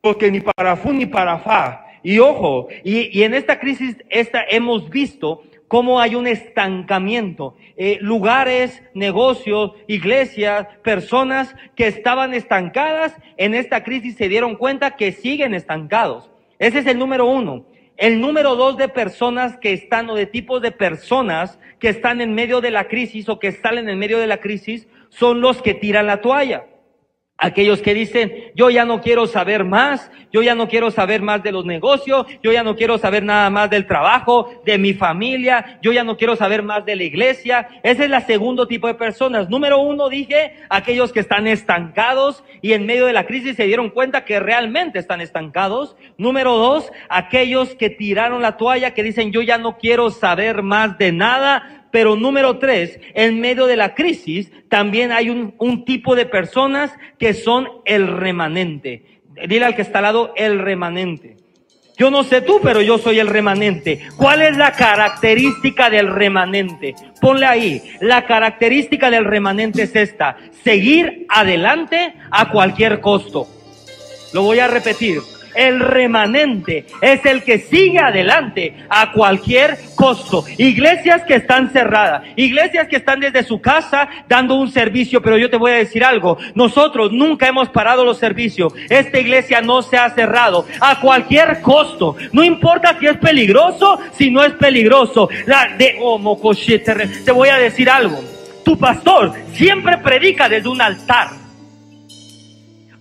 porque 0.00 0.28
ni 0.28 0.40
para 0.40 0.74
fu 0.74 0.92
ni 0.92 1.06
para 1.06 1.38
fa. 1.38 1.86
Y 2.02 2.18
ojo, 2.18 2.66
y, 2.82 3.22
en 3.22 3.32
esta 3.32 3.60
crisis 3.60 3.96
esta 4.10 4.42
hemos 4.42 4.90
visto 4.90 5.44
cómo 5.68 6.00
hay 6.00 6.16
un 6.16 6.26
estancamiento. 6.26 7.54
Eh, 7.76 7.98
lugares, 8.00 8.82
negocios, 8.92 9.70
iglesias, 9.86 10.66
personas 10.82 11.54
que 11.76 11.86
estaban 11.86 12.34
estancadas 12.34 13.14
en 13.36 13.54
esta 13.54 13.84
crisis 13.84 14.16
se 14.16 14.28
dieron 14.28 14.56
cuenta 14.56 14.96
que 14.96 15.12
siguen 15.12 15.54
estancados. 15.54 16.28
Ese 16.58 16.80
es 16.80 16.86
el 16.86 16.98
número 16.98 17.26
uno. 17.26 17.66
El 17.96 18.20
número 18.20 18.56
dos 18.56 18.76
de 18.76 18.88
personas 18.88 19.56
que 19.58 19.72
están 19.72 20.10
o 20.10 20.16
de 20.16 20.26
tipos 20.26 20.60
de 20.60 20.72
personas 20.72 21.60
que 21.78 21.88
están 21.88 22.20
en 22.20 22.34
medio 22.34 22.60
de 22.60 22.72
la 22.72 22.88
crisis 22.88 23.28
o 23.28 23.38
que 23.38 23.52
salen 23.52 23.88
en 23.88 24.00
medio 24.00 24.18
de 24.18 24.26
la 24.26 24.38
crisis 24.38 24.88
son 25.08 25.40
los 25.40 25.62
que 25.62 25.74
tiran 25.74 26.08
la 26.08 26.20
toalla. 26.20 26.64
Aquellos 27.44 27.82
que 27.82 27.92
dicen, 27.92 28.52
yo 28.54 28.70
ya 28.70 28.84
no 28.84 29.00
quiero 29.00 29.26
saber 29.26 29.64
más, 29.64 30.12
yo 30.32 30.42
ya 30.42 30.54
no 30.54 30.68
quiero 30.68 30.92
saber 30.92 31.22
más 31.22 31.42
de 31.42 31.50
los 31.50 31.64
negocios, 31.64 32.24
yo 32.40 32.52
ya 32.52 32.62
no 32.62 32.76
quiero 32.76 32.98
saber 32.98 33.24
nada 33.24 33.50
más 33.50 33.68
del 33.68 33.88
trabajo, 33.88 34.62
de 34.64 34.78
mi 34.78 34.94
familia, 34.94 35.80
yo 35.82 35.92
ya 35.92 36.04
no 36.04 36.16
quiero 36.16 36.36
saber 36.36 36.62
más 36.62 36.86
de 36.86 36.94
la 36.94 37.02
iglesia. 37.02 37.66
Ese 37.82 38.04
es 38.04 38.12
el 38.12 38.22
segundo 38.22 38.68
tipo 38.68 38.86
de 38.86 38.94
personas. 38.94 39.50
Número 39.50 39.80
uno, 39.80 40.08
dije, 40.08 40.54
aquellos 40.68 41.12
que 41.12 41.18
están 41.18 41.48
estancados 41.48 42.44
y 42.60 42.74
en 42.74 42.86
medio 42.86 43.06
de 43.06 43.12
la 43.12 43.26
crisis 43.26 43.56
se 43.56 43.66
dieron 43.66 43.90
cuenta 43.90 44.24
que 44.24 44.38
realmente 44.38 45.00
están 45.00 45.20
estancados. 45.20 45.96
Número 46.18 46.52
dos, 46.54 46.92
aquellos 47.08 47.74
que 47.74 47.90
tiraron 47.90 48.40
la 48.40 48.56
toalla, 48.56 48.94
que 48.94 49.02
dicen, 49.02 49.32
yo 49.32 49.42
ya 49.42 49.58
no 49.58 49.78
quiero 49.78 50.10
saber 50.10 50.62
más 50.62 50.96
de 50.96 51.10
nada, 51.10 51.81
pero 51.92 52.16
número 52.16 52.58
tres, 52.58 52.98
en 53.14 53.38
medio 53.38 53.66
de 53.66 53.76
la 53.76 53.94
crisis 53.94 54.50
también 54.68 55.12
hay 55.12 55.30
un, 55.30 55.54
un, 55.58 55.84
tipo 55.84 56.16
de 56.16 56.26
personas 56.26 56.90
que 57.18 57.34
son 57.34 57.68
el 57.84 58.08
remanente. 58.08 59.20
Dile 59.46 59.66
al 59.66 59.76
que 59.76 59.82
está 59.82 59.98
al 59.98 60.04
lado, 60.04 60.32
el 60.36 60.58
remanente. 60.58 61.36
Yo 61.98 62.10
no 62.10 62.24
sé 62.24 62.40
tú, 62.40 62.58
pero 62.62 62.80
yo 62.80 62.98
soy 62.98 63.18
el 63.18 63.28
remanente. 63.28 64.00
¿Cuál 64.16 64.42
es 64.42 64.56
la 64.56 64.72
característica 64.72 65.90
del 65.90 66.08
remanente? 66.08 66.94
Ponle 67.20 67.46
ahí. 67.46 67.82
La 68.00 68.26
característica 68.26 69.10
del 69.10 69.24
remanente 69.24 69.82
es 69.82 69.94
esta. 69.94 70.36
Seguir 70.64 71.26
adelante 71.28 72.14
a 72.30 72.50
cualquier 72.50 73.00
costo. 73.00 73.46
Lo 74.32 74.42
voy 74.42 74.58
a 74.58 74.68
repetir. 74.68 75.20
El 75.54 75.80
remanente 75.80 76.86
es 77.00 77.24
el 77.26 77.42
que 77.42 77.58
sigue 77.58 77.98
adelante 77.98 78.74
a 78.88 79.12
cualquier 79.12 79.78
costo. 79.94 80.44
Iglesias 80.58 81.22
que 81.26 81.34
están 81.34 81.70
cerradas, 81.70 82.22
iglesias 82.36 82.88
que 82.88 82.96
están 82.96 83.20
desde 83.20 83.42
su 83.42 83.60
casa 83.60 84.08
dando 84.28 84.54
un 84.56 84.70
servicio, 84.70 85.22
pero 85.22 85.38
yo 85.38 85.50
te 85.50 85.56
voy 85.56 85.72
a 85.72 85.76
decir 85.76 86.04
algo, 86.04 86.38
nosotros 86.54 87.12
nunca 87.12 87.48
hemos 87.48 87.68
parado 87.68 88.04
los 88.04 88.18
servicios. 88.18 88.72
Esta 88.88 89.18
iglesia 89.18 89.60
no 89.60 89.82
se 89.82 89.96
ha 89.96 90.10
cerrado 90.10 90.66
a 90.80 91.00
cualquier 91.00 91.60
costo. 91.60 92.16
No 92.32 92.42
importa 92.42 92.96
si 92.98 93.06
es 93.06 93.16
peligroso, 93.18 93.98
si 94.16 94.30
no 94.30 94.42
es 94.42 94.52
peligroso. 94.54 95.28
La 95.46 95.68
de 95.76 95.96
oh, 96.00 96.18
te 97.24 97.32
voy 97.32 97.48
a 97.48 97.56
decir 97.56 97.88
algo. 97.88 98.18
Tu 98.64 98.78
pastor 98.78 99.32
siempre 99.54 99.98
predica 99.98 100.48
desde 100.48 100.68
un 100.68 100.80
altar. 100.80 101.41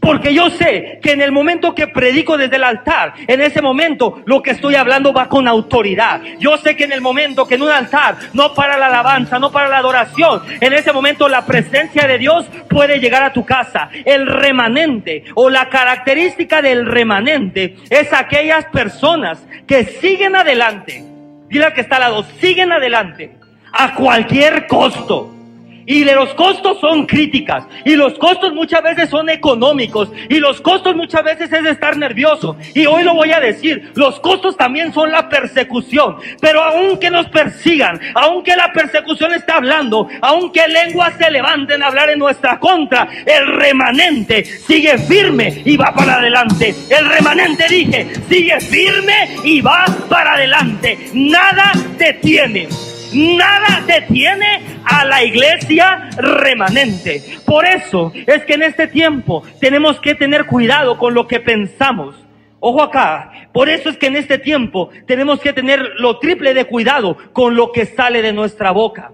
Porque 0.01 0.34
yo 0.34 0.50
sé 0.50 1.00
que 1.01 1.12
en 1.12 1.22
el 1.22 1.31
momento 1.31 1.75
que 1.75 1.88
predico 1.88 2.36
desde 2.36 2.55
el 2.55 2.63
altar, 2.63 3.13
en 3.27 3.39
ese 3.39 3.62
momento 3.62 4.24
lo 4.25 4.41
que 4.41 4.50
estoy 4.50 4.74
hablando 4.74 5.13
va 5.13 5.29
con 5.29 5.48
autoridad. 5.48 6.22
Yo 6.39 6.58
sé 6.58 6.75
que 6.75 6.86
en 6.86 6.91
el 6.91 7.01
momento 7.01 7.48
que 7.48 7.53
en 7.53 7.62
un 7.62 7.70
altar 7.70 8.17
no 8.34 8.55
para 8.55 8.77
la 8.77 8.88
alabanza, 8.88 9.38
no 9.38 9.51
para 9.51 9.70
la 9.70 9.77
adoración, 9.77 10.41
en 10.60 10.74
ese 10.74 10.91
momento 10.91 11.29
la 11.29 11.46
presencia 11.46 12.08
de 12.08 12.17
Dios 12.17 12.48
puede 12.67 13.00
llegar 13.00 13.22
a 13.22 13.31
tu 13.31 13.46
casa. 13.46 13.89
El 14.03 14.25
remanente 14.25 15.25
o 15.36 15.51
la 15.51 15.70
característica 15.70 16.63
del 16.63 16.88
remanente 16.88 17.75
es 17.91 18.12
aquellas 18.12 18.65
personas 18.65 19.38
que 19.67 19.86
siguen 19.86 20.36
adelante. 20.36 21.03
Dile 21.48 21.72
que 21.74 21.81
está 21.81 21.98
al 21.98 22.01
lado, 22.01 22.25
siguen 22.39 22.72
adelante 22.72 23.36
a 23.72 23.93
cualquier 23.93 24.65
costo 24.65 25.40
y 25.85 26.03
de 26.03 26.15
los 26.15 26.33
costos 26.33 26.79
son 26.79 27.05
críticas. 27.05 27.65
Y 27.85 27.95
los 27.95 28.17
costos 28.17 28.53
muchas 28.53 28.83
veces 28.83 29.09
son 29.09 29.29
económicos. 29.29 30.09
Y 30.29 30.39
los 30.39 30.61
costos 30.61 30.95
muchas 30.95 31.23
veces 31.23 31.51
es 31.51 31.65
estar 31.65 31.97
nervioso. 31.97 32.57
Y 32.73 32.85
hoy 32.85 33.03
lo 33.03 33.13
voy 33.13 33.31
a 33.31 33.39
decir. 33.39 33.91
Los 33.95 34.19
costos 34.19 34.57
también 34.57 34.93
son 34.93 35.11
la 35.11 35.29
persecución. 35.29 36.17
Pero 36.39 36.61
aunque 36.63 37.09
nos 37.09 37.27
persigan, 37.27 38.00
aunque 38.15 38.55
la 38.55 38.71
persecución 38.73 39.33
está 39.33 39.57
hablando, 39.57 40.07
aunque 40.21 40.67
lenguas 40.67 41.13
se 41.17 41.29
levanten 41.31 41.83
a 41.83 41.88
hablar 41.88 42.09
en 42.09 42.19
nuestra 42.19 42.59
contra, 42.59 43.07
el 43.25 43.47
remanente 43.47 44.45
sigue 44.45 44.97
firme 44.97 45.61
y 45.65 45.77
va 45.77 45.93
para 45.93 46.15
adelante. 46.15 46.75
El 46.89 47.07
remanente 47.07 47.65
dije, 47.69 48.07
sigue 48.29 48.59
firme 48.59 49.38
y 49.43 49.61
va 49.61 49.85
para 50.09 50.33
adelante. 50.33 50.97
Nada 51.13 51.71
detiene. 51.97 52.90
Nada 53.13 53.84
detiene 53.86 54.62
a 54.86 55.03
la 55.06 55.24
iglesia 55.24 56.10
remanente. 56.18 57.22
Por 57.46 57.65
eso 57.65 58.13
es 58.15 58.46
que 58.46 58.53
en 58.53 58.63
este 58.63 58.88
tiempo 58.88 59.44
tenemos 59.60 60.00
que 60.00 60.15
tener 60.15 60.46
cuidado 60.46 60.98
con 60.98 61.13
lo 61.13 61.27
que 61.27 61.39
pensamos. 61.39 62.15
Ojo 62.60 62.82
acá, 62.82 63.50
por 63.51 63.70
eso 63.70 63.89
es 63.89 63.98
que 63.98 64.08
en 64.08 64.15
este 64.15 64.38
tiempo 64.38 64.89
tenemos 65.08 65.41
que 65.41 65.51
tener 65.51 65.80
lo 65.98 66.20
triple 66.20 66.53
de 66.53 66.65
cuidado 66.65 67.18
con 67.34 67.56
lo 67.56 67.72
que 67.72 67.86
sale 67.86 68.22
de 68.22 68.34
nuestra 68.34 68.72
boca. 68.72 69.12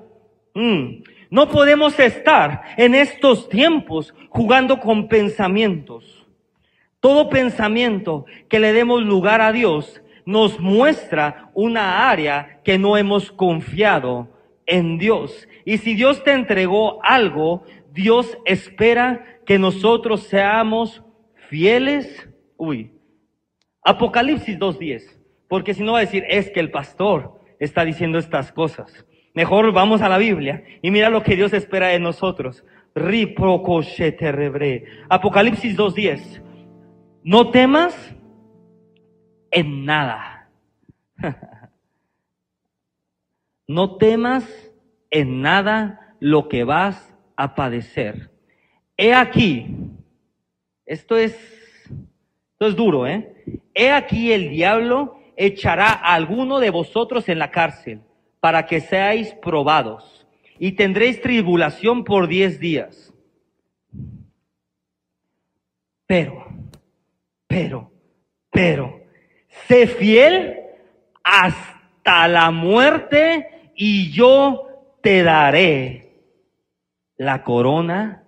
Mm. 0.53 1.03
No 1.29 1.49
podemos 1.49 1.99
estar 1.99 2.61
en 2.77 2.93
estos 2.93 3.49
tiempos 3.49 4.13
jugando 4.29 4.79
con 4.79 5.07
pensamientos. 5.07 6.25
Todo 6.99 7.29
pensamiento 7.29 8.25
que 8.49 8.59
le 8.59 8.73
demos 8.73 9.03
lugar 9.03 9.41
a 9.41 9.51
Dios 9.51 10.01
nos 10.27 10.59
muestra 10.59 11.49
una 11.53 12.09
área 12.09 12.59
que 12.65 12.77
no 12.77 12.97
hemos 12.97 13.31
confiado 13.31 14.27
en 14.65 14.97
Dios. 14.97 15.47
Y 15.63 15.77
si 15.77 15.95
Dios 15.95 16.21
te 16.25 16.33
entregó 16.33 17.01
algo, 17.01 17.63
Dios 17.93 18.37
espera 18.43 19.25
que 19.45 19.57
nosotros 19.57 20.23
seamos 20.23 21.01
fieles. 21.47 22.27
Uy, 22.57 22.91
Apocalipsis 23.81 24.59
2.10. 24.59 25.17
Porque 25.47 25.73
si 25.73 25.81
no 25.81 25.93
va 25.93 25.99
a 25.99 26.01
decir, 26.01 26.25
es 26.27 26.49
que 26.49 26.59
el 26.59 26.71
pastor 26.71 27.39
está 27.57 27.85
diciendo 27.85 28.19
estas 28.19 28.51
cosas. 28.51 29.05
Mejor 29.33 29.71
vamos 29.71 30.01
a 30.01 30.09
la 30.09 30.17
Biblia 30.17 30.61
y 30.81 30.91
mira 30.91 31.09
lo 31.09 31.23
que 31.23 31.37
Dios 31.37 31.53
espera 31.53 31.87
de 31.87 31.99
nosotros. 31.99 32.65
Apocalipsis 35.07 35.77
2.10. 35.77 36.41
No 37.23 37.49
temas 37.49 38.16
en 39.51 39.85
nada. 39.85 40.49
no 43.67 43.97
temas 43.97 44.45
en 45.09 45.41
nada 45.41 46.15
lo 46.19 46.49
que 46.49 46.63
vas 46.63 47.15
a 47.35 47.55
padecer. 47.55 48.31
He 48.97 49.13
aquí, 49.13 49.67
esto 50.85 51.17
es, 51.17 51.33
esto 52.53 52.67
es 52.67 52.75
duro, 52.75 53.05
¿eh? 53.05 53.43
He 53.73 53.91
aquí 53.91 54.31
el 54.31 54.49
diablo 54.49 55.19
echará 55.35 55.89
a 55.89 56.15
alguno 56.15 56.59
de 56.59 56.71
vosotros 56.71 57.29
en 57.29 57.39
la 57.39 57.51
cárcel 57.51 58.01
para 58.39 58.65
que 58.65 58.81
seáis 58.81 59.33
probados 59.35 60.25
y 60.59 60.71
tendréis 60.71 61.21
tribulación 61.21 62.03
por 62.03 62.27
diez 62.27 62.59
días. 62.59 63.13
Pero, 66.07 66.45
pero, 67.47 67.91
pero, 68.49 68.96
sé 69.67 69.87
fiel 69.87 70.59
hasta 71.23 72.27
la 72.27 72.51
muerte 72.51 73.71
y 73.75 74.11
yo 74.11 74.67
te 75.01 75.23
daré 75.23 76.07
la 77.17 77.43
corona 77.43 78.23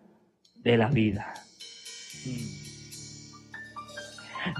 de 0.55 0.77
la 0.77 0.87
vida. 0.87 1.33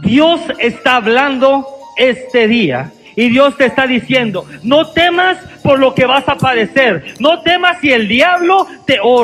Dios 0.03 0.41
está 0.59 0.97
hablando 0.97 1.67
este 1.97 2.47
día 2.47 2.91
y 3.15 3.29
Dios 3.29 3.57
te 3.57 3.65
está 3.65 3.87
diciendo, 3.87 4.45
no 4.63 4.87
temas 4.91 5.37
por 5.63 5.79
lo 5.79 5.93
que 5.93 6.05
vas 6.05 6.27
a 6.27 6.35
padecer. 6.35 7.13
No 7.19 7.41
temas 7.41 7.77
si 7.79 7.91
el 7.91 8.07
diablo 8.07 8.65
te 8.85 8.97
oh 9.01 9.23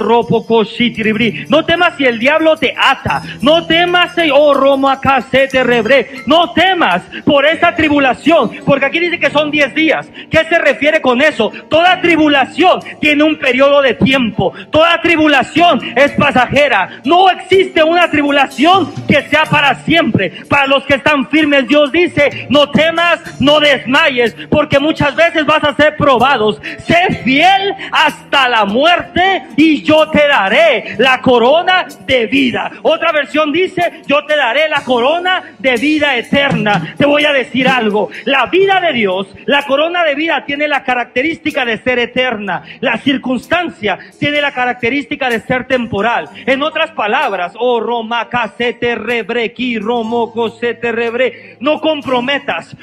No 1.49 1.65
temas 1.65 1.97
si 1.97 2.05
el 2.05 2.19
diablo 2.19 2.55
te 2.55 2.75
ata. 2.77 3.23
No 3.41 3.65
temas 3.65 4.13
oh 4.31 4.53
romo 4.53 4.89
acá 4.89 5.23
se 5.31 5.47
te 5.47 5.63
rebre. 5.63 6.23
No 6.25 6.51
temas 6.53 7.01
por 7.25 7.45
esa 7.45 7.75
tribulación, 7.75 8.51
porque 8.65 8.85
aquí 8.85 8.99
dice 8.99 9.19
que 9.19 9.31
son 9.31 9.51
10 9.51 9.73
días. 9.73 10.07
¿Qué 10.29 10.43
se 10.45 10.59
refiere 10.59 11.01
con 11.01 11.21
eso? 11.21 11.51
Toda 11.69 12.01
tribulación 12.01 12.79
tiene 12.99 13.23
un 13.23 13.37
periodo 13.37 13.81
de 13.81 13.93
tiempo. 13.93 14.53
Toda 14.71 15.01
tribulación 15.01 15.79
es 15.95 16.11
pasajera. 16.11 17.01
No 17.03 17.29
existe 17.29 17.83
una 17.83 18.09
tribulación 18.09 18.93
que 19.07 19.23
sea 19.23 19.45
para 19.45 19.75
siempre. 19.83 20.31
Para 20.49 20.67
los 20.67 20.83
que 20.85 20.95
están 20.95 21.27
firmes, 21.29 21.67
Dios 21.67 21.91
dice, 21.91 22.47
no 22.49 22.69
temas, 22.69 23.41
no 23.41 23.59
desmayes, 23.77 24.35
porque 24.49 24.79
muchas 24.79 25.15
veces 25.15 25.45
vas 25.45 25.63
a 25.63 25.75
ser 25.75 25.95
probados. 25.95 26.61
Sé 26.85 27.21
fiel 27.23 27.73
hasta 27.91 28.49
la 28.49 28.65
muerte 28.65 29.43
y 29.55 29.83
yo 29.83 30.09
te 30.09 30.27
daré 30.27 30.95
la 30.97 31.21
corona 31.21 31.87
de 32.05 32.25
vida. 32.27 32.71
Otra 32.81 33.11
versión 33.11 33.51
dice, 33.51 34.01
yo 34.07 34.25
te 34.25 34.35
daré 34.35 34.69
la 34.69 34.83
corona 34.83 35.43
de 35.59 35.75
vida 35.77 36.15
eterna. 36.15 36.95
Te 36.97 37.05
voy 37.05 37.25
a 37.25 37.33
decir 37.33 37.67
algo. 37.67 38.09
La 38.25 38.45
vida 38.47 38.79
de 38.79 38.93
Dios, 38.93 39.27
la 39.45 39.63
corona 39.63 40.03
de 40.03 40.15
vida 40.15 40.43
tiene 40.45 40.67
la 40.67 40.83
característica 40.83 41.65
de 41.65 41.77
ser 41.77 41.99
eterna. 41.99 42.63
La 42.79 42.97
circunstancia 42.97 43.97
tiene 44.19 44.41
la 44.41 44.51
característica 44.51 45.29
de 45.29 45.39
ser 45.41 45.67
temporal. 45.67 46.29
En 46.45 46.61
otras 46.61 46.91
palabras, 46.91 47.53
oh 47.57 47.79
Roma, 47.79 48.29
te 48.57 48.95
rebre, 48.95 49.53
ki 49.53 49.79
romoco 49.79 50.49
se 50.49 50.73
te 50.73 50.91
rebre. 50.91 51.57
No 51.59 51.79
comprometas, 51.79 52.75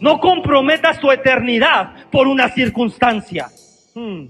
no 0.00 0.18
comprometas 0.18 1.00
tu 1.00 1.10
eternidad 1.10 2.08
por 2.10 2.26
una 2.26 2.48
circunstancia. 2.48 3.48
Hmm. 3.94 4.26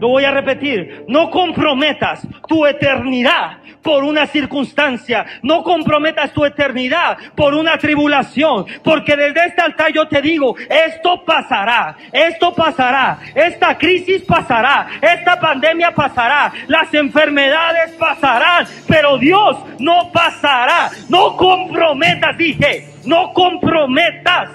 Lo 0.00 0.08
voy 0.08 0.24
a 0.24 0.30
repetir, 0.30 1.04
no 1.08 1.30
comprometas 1.30 2.26
tu 2.46 2.66
eternidad 2.66 3.58
por 3.82 4.04
una 4.04 4.26
circunstancia, 4.26 5.24
no 5.42 5.62
comprometas 5.62 6.32
tu 6.32 6.44
eternidad 6.44 7.16
por 7.34 7.54
una 7.54 7.78
tribulación, 7.78 8.66
porque 8.82 9.16
desde 9.16 9.46
este 9.46 9.62
altar 9.62 9.92
yo 9.92 10.06
te 10.06 10.20
digo, 10.20 10.54
esto 10.68 11.24
pasará, 11.24 11.96
esto 12.12 12.52
pasará, 12.52 13.20
esta 13.34 13.78
crisis 13.78 14.22
pasará, 14.22 14.88
esta 15.00 15.40
pandemia 15.40 15.92
pasará, 15.92 16.52
las 16.66 16.92
enfermedades 16.92 17.92
pasarán, 17.92 18.66
pero 18.86 19.16
Dios 19.16 19.56
no 19.78 20.10
pasará, 20.12 20.90
no 21.08 21.36
comprometas, 21.36 22.36
dije, 22.36 22.95
no 23.06 23.32
comprometas 23.32 24.50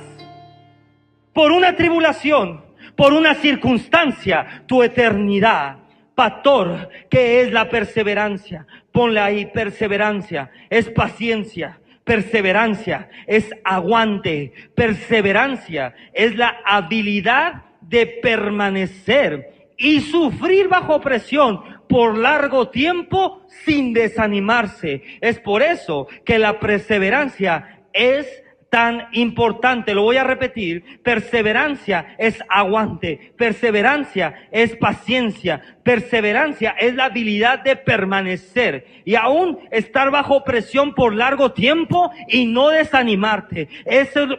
por 1.34 1.52
una 1.52 1.76
tribulación 1.76 2.72
por 2.96 3.14
una 3.14 3.36
circunstancia 3.36 4.64
tu 4.68 4.84
eternidad. 4.84 5.78
Pastor, 6.16 6.90
¿qué 7.10 7.42
es 7.42 7.52
la 7.52 7.70
perseverancia? 7.70 8.68
Ponle 8.92 9.20
ahí 9.20 9.46
perseverancia, 9.48 10.52
es 10.70 10.90
paciencia. 10.90 11.80
Perseverancia 12.04 13.10
es 13.26 13.50
aguante. 13.64 14.54
Perseverancia 14.76 15.96
es 16.14 16.36
la 16.36 16.58
habilidad 16.66 17.64
de 17.82 18.06
permanecer 18.06 19.70
y 19.78 20.02
sufrir 20.02 20.68
bajo 20.68 21.00
presión 21.02 21.62
por 21.88 22.18
largo 22.18 22.70
tiempo 22.70 23.42
sin 23.66 23.94
desanimarse. 23.94 25.02
Es 25.22 25.40
por 25.40 25.64
eso 25.64 26.08
que 26.26 26.38
la 26.38 26.60
perseverancia 26.60 27.80
es 27.94 28.41
tan 28.72 29.10
importante. 29.12 29.94
Lo 29.94 30.04
voy 30.04 30.16
a 30.16 30.24
repetir. 30.24 31.02
Perseverancia 31.04 32.16
es 32.18 32.40
aguante. 32.48 33.34
Perseverancia 33.38 34.48
es 34.50 34.78
paciencia. 34.78 35.62
Perseverancia 35.84 36.76
es 36.80 36.96
la 36.96 37.06
habilidad 37.06 37.60
de 37.64 37.76
permanecer 37.76 38.86
y 39.04 39.16
aún 39.16 39.60
estar 39.72 40.12
bajo 40.12 40.44
presión 40.44 40.94
por 40.94 41.16
largo 41.16 41.54
tiempo 41.54 42.12
y 42.28 42.46
no 42.46 42.70
desanimarte. 42.70 43.68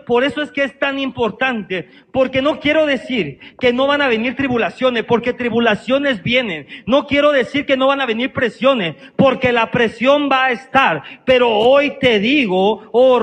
Por 0.07 0.25
eso 0.25 0.43
es 0.43 0.53
que 0.53 0.65
es 0.65 0.79
tan 0.79 0.99
importante, 0.99 1.89
porque 2.13 2.43
no 2.43 2.61
quiero 2.61 2.87
decir 2.87 3.41
que 3.59 3.73
no 3.73 3.87
van 3.87 4.03
a 4.03 4.09
venir 4.09 4.37
tribulaciones, 4.37 5.05
porque 5.05 5.33
tribulaciones 5.33 6.23
vienen. 6.23 6.67
No 6.87 7.07
quiero 7.07 7.33
decir 7.33 7.67
que 7.67 7.77
no 7.77 7.89
van 7.89 8.01
a 8.01 8.07
venir 8.07 8.33
presiones, 8.33 8.95
porque 9.17 9.53
la 9.53 9.71
presión 9.71 10.29
va 10.31 10.47
a 10.47 10.53
estar. 10.53 11.03
Pero 11.25 11.51
hoy 11.51 11.99
te 12.01 12.19
digo, 12.19 12.89
oh 12.93 13.21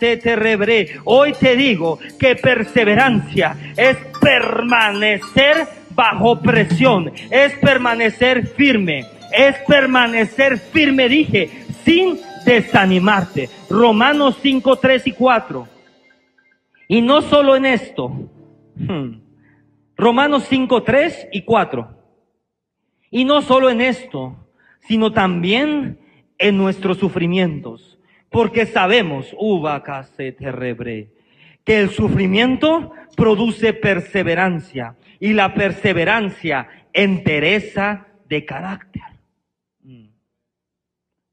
te 0.00 0.36
rebré, 0.36 0.98
hoy 1.04 1.32
te 1.32 1.56
digo 1.56 1.98
que 2.18 2.36
perseverancia 2.36 3.56
es 3.76 3.96
permanecer 4.20 5.77
bajo 5.98 6.38
presión, 6.40 7.10
es 7.28 7.54
permanecer 7.54 8.46
firme, 8.46 9.04
es 9.36 9.56
permanecer 9.66 10.56
firme, 10.56 11.08
dije, 11.08 11.50
sin 11.84 12.20
desanimarte. 12.44 13.50
Romanos 13.68 14.38
5, 14.40 14.76
3 14.76 15.08
y 15.08 15.12
4. 15.12 15.68
Y 16.86 17.02
no 17.02 17.20
solo 17.20 17.56
en 17.56 17.66
esto, 17.66 18.12
hmm, 18.76 19.10
Romanos 19.96 20.46
5, 20.48 20.84
3 20.84 21.30
y 21.32 21.42
4. 21.42 21.88
Y 23.10 23.24
no 23.24 23.42
solo 23.42 23.68
en 23.68 23.80
esto, 23.80 24.36
sino 24.86 25.12
también 25.12 25.98
en 26.38 26.56
nuestros 26.56 26.98
sufrimientos, 26.98 27.98
porque 28.30 28.66
sabemos, 28.66 29.34
uva 29.36 29.82
que 31.68 31.80
el 31.80 31.90
sufrimiento 31.90 32.92
produce 33.14 33.74
perseverancia 33.74 34.96
y 35.20 35.34
la 35.34 35.52
perseverancia 35.52 36.66
entereza 36.94 38.06
de 38.26 38.46
carácter. 38.46 39.02
Mm. 39.82 40.06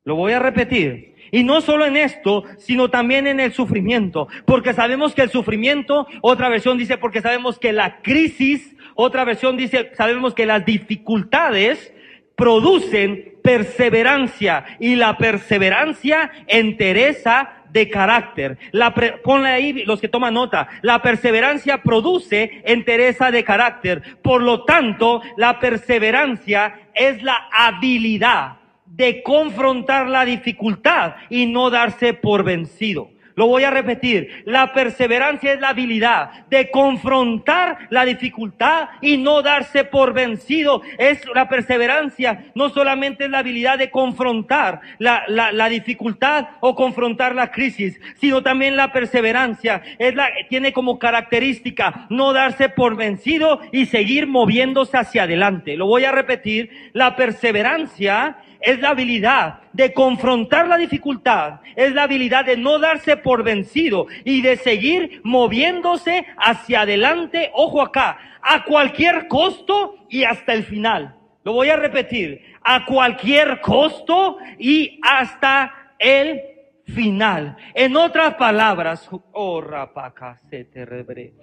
Lo 0.03 0.15
voy 0.15 0.33
a 0.33 0.39
repetir. 0.39 1.15
Y 1.31 1.45
no 1.45 1.61
solo 1.61 1.85
en 1.85 1.95
esto, 1.95 2.43
sino 2.57 2.89
también 2.89 3.27
en 3.27 3.39
el 3.39 3.53
sufrimiento. 3.53 4.27
Porque 4.43 4.73
sabemos 4.73 5.15
que 5.15 5.21
el 5.21 5.29
sufrimiento, 5.29 6.05
otra 6.19 6.49
versión 6.49 6.77
dice, 6.77 6.97
porque 6.97 7.21
sabemos 7.21 7.57
que 7.57 7.71
la 7.71 8.01
crisis, 8.01 8.75
otra 8.95 9.23
versión 9.23 9.55
dice, 9.55 9.91
sabemos 9.95 10.33
que 10.33 10.45
las 10.45 10.65
dificultades 10.65 11.93
producen 12.35 13.35
perseverancia 13.41 14.65
y 14.81 14.95
la 14.95 15.17
perseverancia 15.17 16.29
entereza 16.47 17.54
de 17.75 17.89
carácter. 17.89 18.57
La 18.71 18.93
ponle 19.21 19.49
ahí 19.49 19.83
los 19.83 19.99
que 19.99 20.07
toman 20.07 20.33
nota. 20.33 20.69
La 20.81 21.01
perseverancia 21.01 21.83
produce 21.83 22.61
entereza 22.63 23.31
de 23.31 23.43
carácter. 23.43 24.01
Por 24.23 24.41
lo 24.41 24.63
tanto, 24.63 25.21
la 25.35 25.59
perseverancia 25.59 26.89
es 26.93 27.21
la 27.21 27.49
habilidad 27.51 28.59
de 28.85 29.21
confrontar 29.23 30.07
la 30.07 30.23
dificultad 30.23 31.15
y 31.29 31.47
no 31.47 31.69
darse 31.69 32.13
por 32.13 32.45
vencido. 32.45 33.09
Lo 33.35 33.47
voy 33.47 33.63
a 33.63 33.71
repetir. 33.71 34.43
La 34.45 34.73
perseverancia 34.73 35.53
es 35.53 35.59
la 35.59 35.69
habilidad 35.69 36.45
de 36.49 36.71
confrontar 36.71 37.87
la 37.89 38.05
dificultad 38.05 38.89
y 39.01 39.17
no 39.17 39.41
darse 39.41 39.83
por 39.83 40.13
vencido. 40.13 40.81
Es 40.97 41.25
la 41.33 41.49
perseverancia, 41.49 42.45
no 42.55 42.69
solamente 42.69 43.25
es 43.25 43.29
la 43.29 43.39
habilidad 43.39 43.77
de 43.77 43.91
confrontar 43.91 44.81
la, 44.99 45.23
la, 45.27 45.51
la 45.51 45.69
dificultad 45.69 46.47
o 46.61 46.75
confrontar 46.75 47.35
la 47.35 47.51
crisis, 47.51 47.99
sino 48.19 48.41
también 48.41 48.75
la 48.75 48.91
perseverancia 48.91 49.81
es 49.99 50.15
la, 50.15 50.29
tiene 50.49 50.73
como 50.73 50.99
característica 50.99 52.07
no 52.09 52.33
darse 52.33 52.69
por 52.69 52.95
vencido 52.95 53.59
y 53.71 53.87
seguir 53.87 54.27
moviéndose 54.27 54.97
hacia 54.97 55.23
adelante. 55.23 55.75
Lo 55.75 55.87
voy 55.87 56.05
a 56.05 56.11
repetir. 56.11 56.91
La 56.93 57.15
perseverancia 57.15 58.37
es 58.65 58.79
la 58.79 58.89
habilidad 58.89 59.59
de 59.73 59.93
confrontar 59.93 60.67
la 60.67 60.77
dificultad, 60.77 61.61
es 61.75 61.93
la 61.93 62.03
habilidad 62.03 62.45
de 62.45 62.57
no 62.57 62.79
darse 62.79 63.15
por 63.15 63.43
vencido 63.43 64.07
y 64.23 64.41
de 64.41 64.57
seguir 64.57 65.21
moviéndose 65.23 66.25
hacia 66.37 66.81
adelante, 66.81 67.51
ojo 67.53 67.81
acá, 67.81 68.17
a 68.41 68.63
cualquier 68.63 69.27
costo 69.27 69.95
y 70.09 70.23
hasta 70.23 70.53
el 70.53 70.63
final. 70.63 71.15
Lo 71.43 71.53
voy 71.53 71.69
a 71.69 71.75
repetir, 71.75 72.41
a 72.63 72.85
cualquier 72.85 73.61
costo 73.61 74.37
y 74.57 74.99
hasta 75.03 75.93
el 75.99 76.41
final. 76.85 77.55
En 77.75 77.95
otras 77.95 78.33
palabras, 78.33 79.07
oh 79.31 79.61
rapaca 79.61 80.39
se 80.49 80.65
te 80.65 80.85
rebre. 80.85 81.33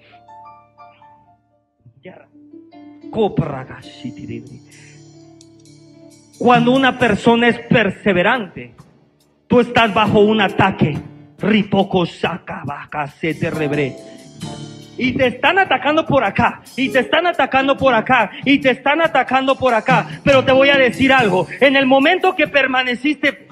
Cuando 6.42 6.72
una 6.72 6.98
persona 6.98 7.46
es 7.46 7.59
perseverante, 7.68 8.74
tú 9.46 9.61
estás 9.61 9.94
bajo 9.94 10.18
un 10.18 10.40
ataque. 10.40 10.98
Ripoco 11.38 12.05
saca, 12.05 12.64
se 13.20 13.35
te 13.35 13.48
rebre. 13.48 13.94
Y 14.98 15.12
te 15.12 15.28
están 15.28 15.61
atacando 15.61 16.05
por 16.05 16.24
acá, 16.24 16.61
y 16.76 16.88
te 16.88 16.98
están 16.98 17.28
atacando 17.28 17.76
por 17.76 17.94
acá, 17.94 18.33
y 18.44 18.59
te 18.59 18.70
están 18.70 19.00
atacando 19.00 19.57
por 19.57 19.72
acá. 19.72 20.20
Pero 20.24 20.44
te 20.44 20.50
voy 20.50 20.70
a 20.70 20.76
decir 20.76 21.12
algo. 21.12 21.46
En 21.61 21.76
el 21.76 21.87
momento 21.87 22.35
que 22.35 22.48
permaneciste, 22.48 23.46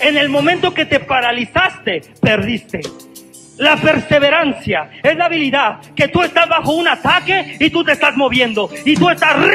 en 0.00 0.16
el 0.16 0.28
momento 0.28 0.72
que 0.72 0.84
te 0.84 1.00
paralizaste, 1.00 2.02
perdiste. 2.20 2.82
La 3.62 3.76
perseverancia 3.76 4.90
es 5.04 5.16
la 5.16 5.26
habilidad 5.26 5.78
que 5.94 6.08
tú 6.08 6.20
estás 6.20 6.48
bajo 6.48 6.72
un 6.72 6.88
ataque 6.88 7.58
y 7.60 7.70
tú 7.70 7.84
te 7.84 7.92
estás 7.92 8.16
moviendo. 8.16 8.68
Y 8.84 8.96
tú 8.96 9.08
estás 9.08 9.36
robro 9.36 9.54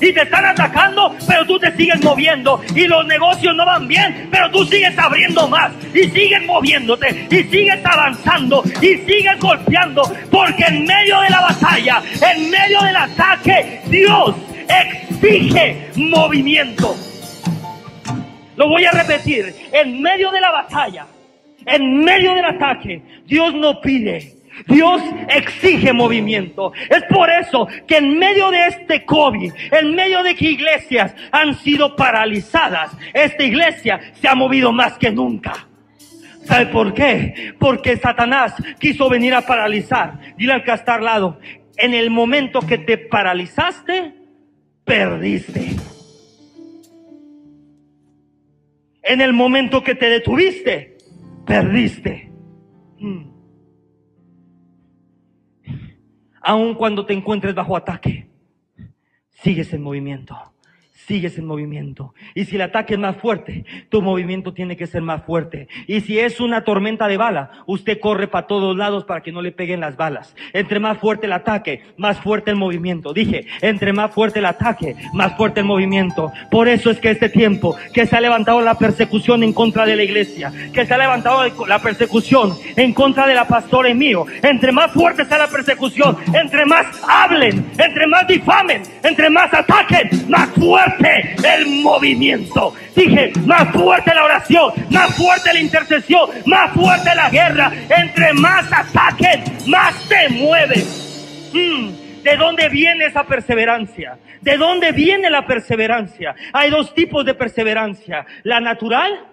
y 0.00 0.12
te 0.12 0.22
están 0.22 0.44
atacando, 0.44 1.16
pero 1.26 1.44
tú 1.44 1.58
te 1.58 1.76
sigues 1.76 2.00
moviendo. 2.04 2.60
Y 2.76 2.86
los 2.86 3.04
negocios 3.06 3.56
no 3.56 3.66
van 3.66 3.88
bien, 3.88 4.28
pero 4.30 4.48
tú 4.52 4.64
sigues 4.64 4.96
abriendo 4.96 5.48
más. 5.48 5.72
Y 5.92 6.04
sigues 6.04 6.46
moviéndote. 6.46 7.26
Y 7.28 7.42
sigues 7.50 7.84
avanzando. 7.84 8.62
Y 8.80 8.98
sigues 8.98 9.40
golpeando. 9.40 10.02
Porque 10.30 10.62
en 10.62 10.84
medio 10.84 11.20
de 11.20 11.30
la 11.30 11.40
batalla, 11.40 12.00
en 12.32 12.48
medio 12.48 12.80
del 12.80 12.96
ataque, 12.96 13.80
Dios 13.86 14.36
exige 14.68 15.90
movimiento. 15.96 16.94
Lo 18.54 18.68
voy 18.68 18.84
a 18.84 18.92
repetir. 18.92 19.52
En 19.72 20.00
medio 20.00 20.30
de 20.30 20.40
la 20.40 20.52
batalla 20.52 21.06
en 21.66 22.04
medio 22.04 22.34
del 22.34 22.44
ataque, 22.44 23.02
Dios 23.26 23.54
no 23.54 23.80
pide. 23.80 24.42
Dios 24.66 25.02
exige 25.28 25.92
movimiento. 25.92 26.72
Es 26.90 27.02
por 27.04 27.30
eso 27.30 27.66
que 27.86 27.96
en 27.96 28.18
medio 28.18 28.50
de 28.50 28.66
este 28.66 29.04
COVID, 29.04 29.52
en 29.72 29.94
medio 29.94 30.22
de 30.22 30.34
que 30.34 30.50
iglesias 30.50 31.14
han 31.30 31.54
sido 31.58 31.96
paralizadas, 31.96 32.92
esta 33.14 33.42
iglesia 33.42 34.00
se 34.20 34.28
ha 34.28 34.34
movido 34.34 34.72
más 34.72 34.98
que 34.98 35.10
nunca. 35.10 35.66
¿Sabe 36.44 36.66
por 36.66 36.92
qué? 36.92 37.54
Porque 37.58 37.96
Satanás 37.96 38.54
quiso 38.78 39.08
venir 39.08 39.34
a 39.34 39.46
paralizar. 39.46 40.18
Dile 40.36 40.54
al 40.54 40.64
que 40.64 40.72
está 40.72 40.94
al 40.94 41.04
lado, 41.04 41.38
en 41.76 41.94
el 41.94 42.10
momento 42.10 42.60
que 42.60 42.78
te 42.78 42.98
paralizaste, 42.98 44.14
perdiste. 44.84 45.70
En 49.04 49.20
el 49.20 49.32
momento 49.32 49.82
que 49.82 49.94
te 49.94 50.08
detuviste, 50.08 50.91
perdiste. 51.44 52.32
Mm. 52.98 53.30
Aun 56.42 56.74
cuando 56.74 57.06
te 57.06 57.14
encuentres 57.14 57.54
bajo 57.54 57.76
ataque, 57.76 58.28
sigues 59.30 59.72
en 59.72 59.82
movimiento 59.82 60.36
sigues 61.06 61.38
en 61.38 61.46
movimiento. 61.46 62.14
Y 62.34 62.44
si 62.44 62.56
el 62.56 62.62
ataque 62.62 62.94
es 62.94 63.00
más 63.00 63.16
fuerte, 63.16 63.64
tu 63.88 64.02
movimiento 64.02 64.52
tiene 64.52 64.76
que 64.76 64.86
ser 64.86 65.02
más 65.02 65.24
fuerte. 65.24 65.68
Y 65.86 66.00
si 66.00 66.18
es 66.18 66.40
una 66.40 66.64
tormenta 66.64 67.08
de 67.08 67.16
bala, 67.16 67.50
usted 67.66 67.98
corre 68.00 68.28
para 68.28 68.46
todos 68.46 68.76
lados 68.76 69.04
para 69.04 69.20
que 69.20 69.32
no 69.32 69.42
le 69.42 69.52
peguen 69.52 69.80
las 69.80 69.96
balas. 69.96 70.34
Entre 70.52 70.78
más 70.80 70.98
fuerte 70.98 71.26
el 71.26 71.32
ataque, 71.32 71.82
más 71.96 72.18
fuerte 72.20 72.50
el 72.50 72.56
movimiento. 72.56 73.12
Dije, 73.12 73.46
entre 73.60 73.92
más 73.92 74.12
fuerte 74.12 74.38
el 74.38 74.46
ataque, 74.46 74.96
más 75.12 75.36
fuerte 75.36 75.60
el 75.60 75.66
movimiento. 75.66 76.32
Por 76.50 76.68
eso 76.68 76.90
es 76.90 76.98
que 76.98 77.10
este 77.10 77.28
tiempo 77.28 77.76
que 77.92 78.06
se 78.06 78.16
ha 78.16 78.20
levantado 78.20 78.60
la 78.60 78.78
persecución 78.78 79.42
en 79.42 79.52
contra 79.52 79.86
de 79.86 79.96
la 79.96 80.04
iglesia, 80.04 80.52
que 80.72 80.86
se 80.86 80.94
ha 80.94 80.98
levantado 80.98 81.42
la 81.66 81.78
persecución 81.80 82.52
en 82.76 82.92
contra 82.92 83.26
de 83.26 83.34
la 83.34 83.46
pastora 83.46 83.88
y 83.88 83.94
mío, 83.94 84.26
entre 84.42 84.72
más 84.72 84.92
fuerte 84.92 85.24
sea 85.24 85.38
la 85.38 85.48
persecución, 85.48 86.16
entre 86.34 86.64
más 86.66 86.86
hablen, 87.08 87.70
entre 87.78 88.06
más 88.06 88.26
difamen, 88.26 88.82
entre 89.02 89.30
más 89.30 89.52
ataquen, 89.52 90.08
más 90.28 90.48
fuerte 90.50 90.91
el 91.00 91.82
movimiento. 91.82 92.74
Dije, 92.94 93.32
más 93.46 93.70
fuerte 93.72 94.14
la 94.14 94.24
oración, 94.24 94.72
más 94.90 95.14
fuerte 95.16 95.52
la 95.52 95.60
intercesión, 95.60 96.30
más 96.46 96.72
fuerte 96.72 97.14
la 97.14 97.30
guerra. 97.30 97.72
Entre 97.88 98.32
más 98.34 98.70
ataquen, 98.72 99.42
más 99.66 99.94
te 100.08 100.28
mueves. 100.30 101.50
Mm, 101.52 102.22
¿De 102.22 102.36
dónde 102.36 102.68
viene 102.68 103.06
esa 103.06 103.24
perseverancia? 103.24 104.18
¿De 104.40 104.56
dónde 104.56 104.92
viene 104.92 105.30
la 105.30 105.46
perseverancia? 105.46 106.34
Hay 106.52 106.70
dos 106.70 106.94
tipos 106.94 107.24
de 107.24 107.34
perseverancia, 107.34 108.26
la 108.44 108.60
natural 108.60 109.28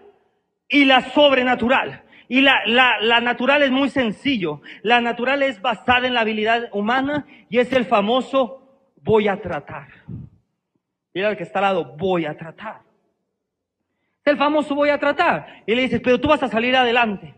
y 0.67 0.86
la 0.86 1.02
sobrenatural. 1.12 2.04
Y 2.28 2.41
la, 2.41 2.62
la, 2.65 3.00
la, 3.02 3.19
natural 3.22 3.63
es 3.63 3.72
muy 3.72 3.89
sencillo. 3.89 4.62
La 4.84 5.02
natural 5.02 5.41
es 5.41 5.60
basada 5.62 6.06
en 6.06 6.13
la 6.13 6.22
habilidad 6.22 6.69
humana 6.74 7.26
y 7.50 7.58
es 7.58 7.72
el 7.74 7.86
famoso 7.86 8.60
voy 9.02 9.28
a 9.28 9.41
tratar. 9.41 9.88
Al 11.26 11.38
que 11.38 11.44
está 11.44 11.60
al 11.60 11.64
lado, 11.64 11.96
voy 11.98 12.26
a 12.26 12.36
tratar. 12.36 12.82
El 14.26 14.38
famoso 14.38 14.76
voy 14.76 14.90
a 14.90 15.00
tratar. 15.00 15.64
Y 15.66 15.76
le 15.76 15.84
dices, 15.84 16.02
pero 16.04 16.20
tú 16.20 16.28
vas 16.28 16.44
a 16.44 16.48
salir 16.48 16.76
adelante. 16.76 17.34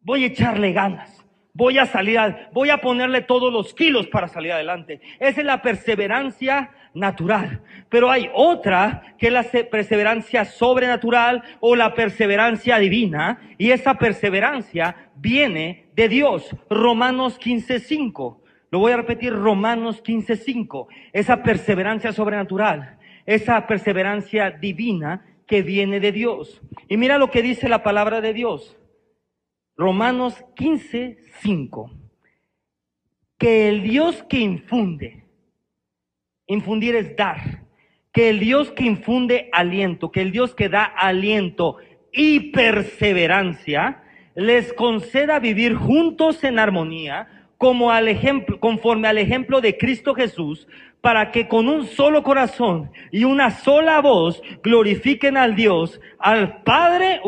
Voy 0.00 0.24
a 0.24 0.26
echarle 0.26 0.72
ganas. 0.72 1.24
Voy 1.52 1.78
a 1.78 1.86
salir, 1.86 2.18
voy 2.52 2.70
a 2.70 2.78
ponerle 2.78 3.22
todos 3.22 3.52
los 3.52 3.74
kilos 3.74 4.08
para 4.08 4.26
salir 4.26 4.52
adelante. 4.52 5.00
Esa 5.20 5.40
es 5.40 5.46
la 5.46 5.62
perseverancia 5.62 6.70
natural. 6.94 7.60
Pero 7.88 8.10
hay 8.10 8.28
otra 8.34 9.14
que 9.18 9.28
es 9.28 9.32
la 9.32 9.44
perseverancia 9.44 10.44
sobrenatural 10.44 11.44
o 11.60 11.76
la 11.76 11.94
perseverancia 11.94 12.78
divina. 12.78 13.40
Y 13.56 13.70
esa 13.70 13.94
perseverancia 13.94 15.10
viene 15.14 15.86
de 15.94 16.08
Dios. 16.08 16.56
Romanos 16.68 17.38
15.5. 17.38 18.38
Lo 18.74 18.80
voy 18.80 18.90
a 18.90 18.96
repetir, 18.96 19.32
Romanos 19.32 20.02
15:5. 20.02 20.88
Esa 21.12 21.44
perseverancia 21.44 22.12
sobrenatural, 22.12 22.98
esa 23.26 23.66
perseverancia 23.66 24.50
divina 24.50 25.24
que 25.46 25.62
viene 25.62 26.00
de 26.00 26.12
Dios. 26.12 26.60
Y 26.88 26.96
mira 26.96 27.18
lo 27.18 27.30
que 27.30 27.42
dice 27.42 27.68
la 27.68 27.82
palabra 27.82 28.20
de 28.20 28.32
Dios. 28.32 28.76
Romanos 29.76 30.44
15:5. 30.56 31.90
Que 33.38 33.68
el 33.68 33.82
Dios 33.82 34.22
que 34.28 34.38
infunde, 34.38 35.24
infundir 36.46 36.94
es 36.94 37.16
dar, 37.16 37.64
que 38.12 38.30
el 38.30 38.38
Dios 38.38 38.70
que 38.70 38.84
infunde 38.84 39.50
aliento, 39.52 40.12
que 40.12 40.22
el 40.22 40.30
Dios 40.30 40.54
que 40.54 40.68
da 40.68 40.84
aliento 40.84 41.78
y 42.12 42.52
perseverancia, 42.52 44.02
les 44.36 44.72
conceda 44.72 45.40
vivir 45.40 45.74
juntos 45.74 46.42
en 46.44 46.58
armonía 46.58 47.43
como 47.64 47.90
al 47.90 48.08
ejemplo, 48.08 48.60
conforme 48.60 49.08
al 49.08 49.16
ejemplo 49.16 49.62
de 49.62 49.78
Cristo 49.78 50.14
Jesús, 50.14 50.68
para 51.00 51.30
que 51.32 51.48
con 51.48 51.66
un 51.66 51.86
solo 51.86 52.22
corazón 52.22 52.90
y 53.10 53.24
una 53.24 53.52
sola 53.52 54.02
voz 54.02 54.42
glorifiquen 54.62 55.38
al 55.38 55.56
Dios, 55.56 55.98
al 56.18 56.60
Padre 56.62 57.20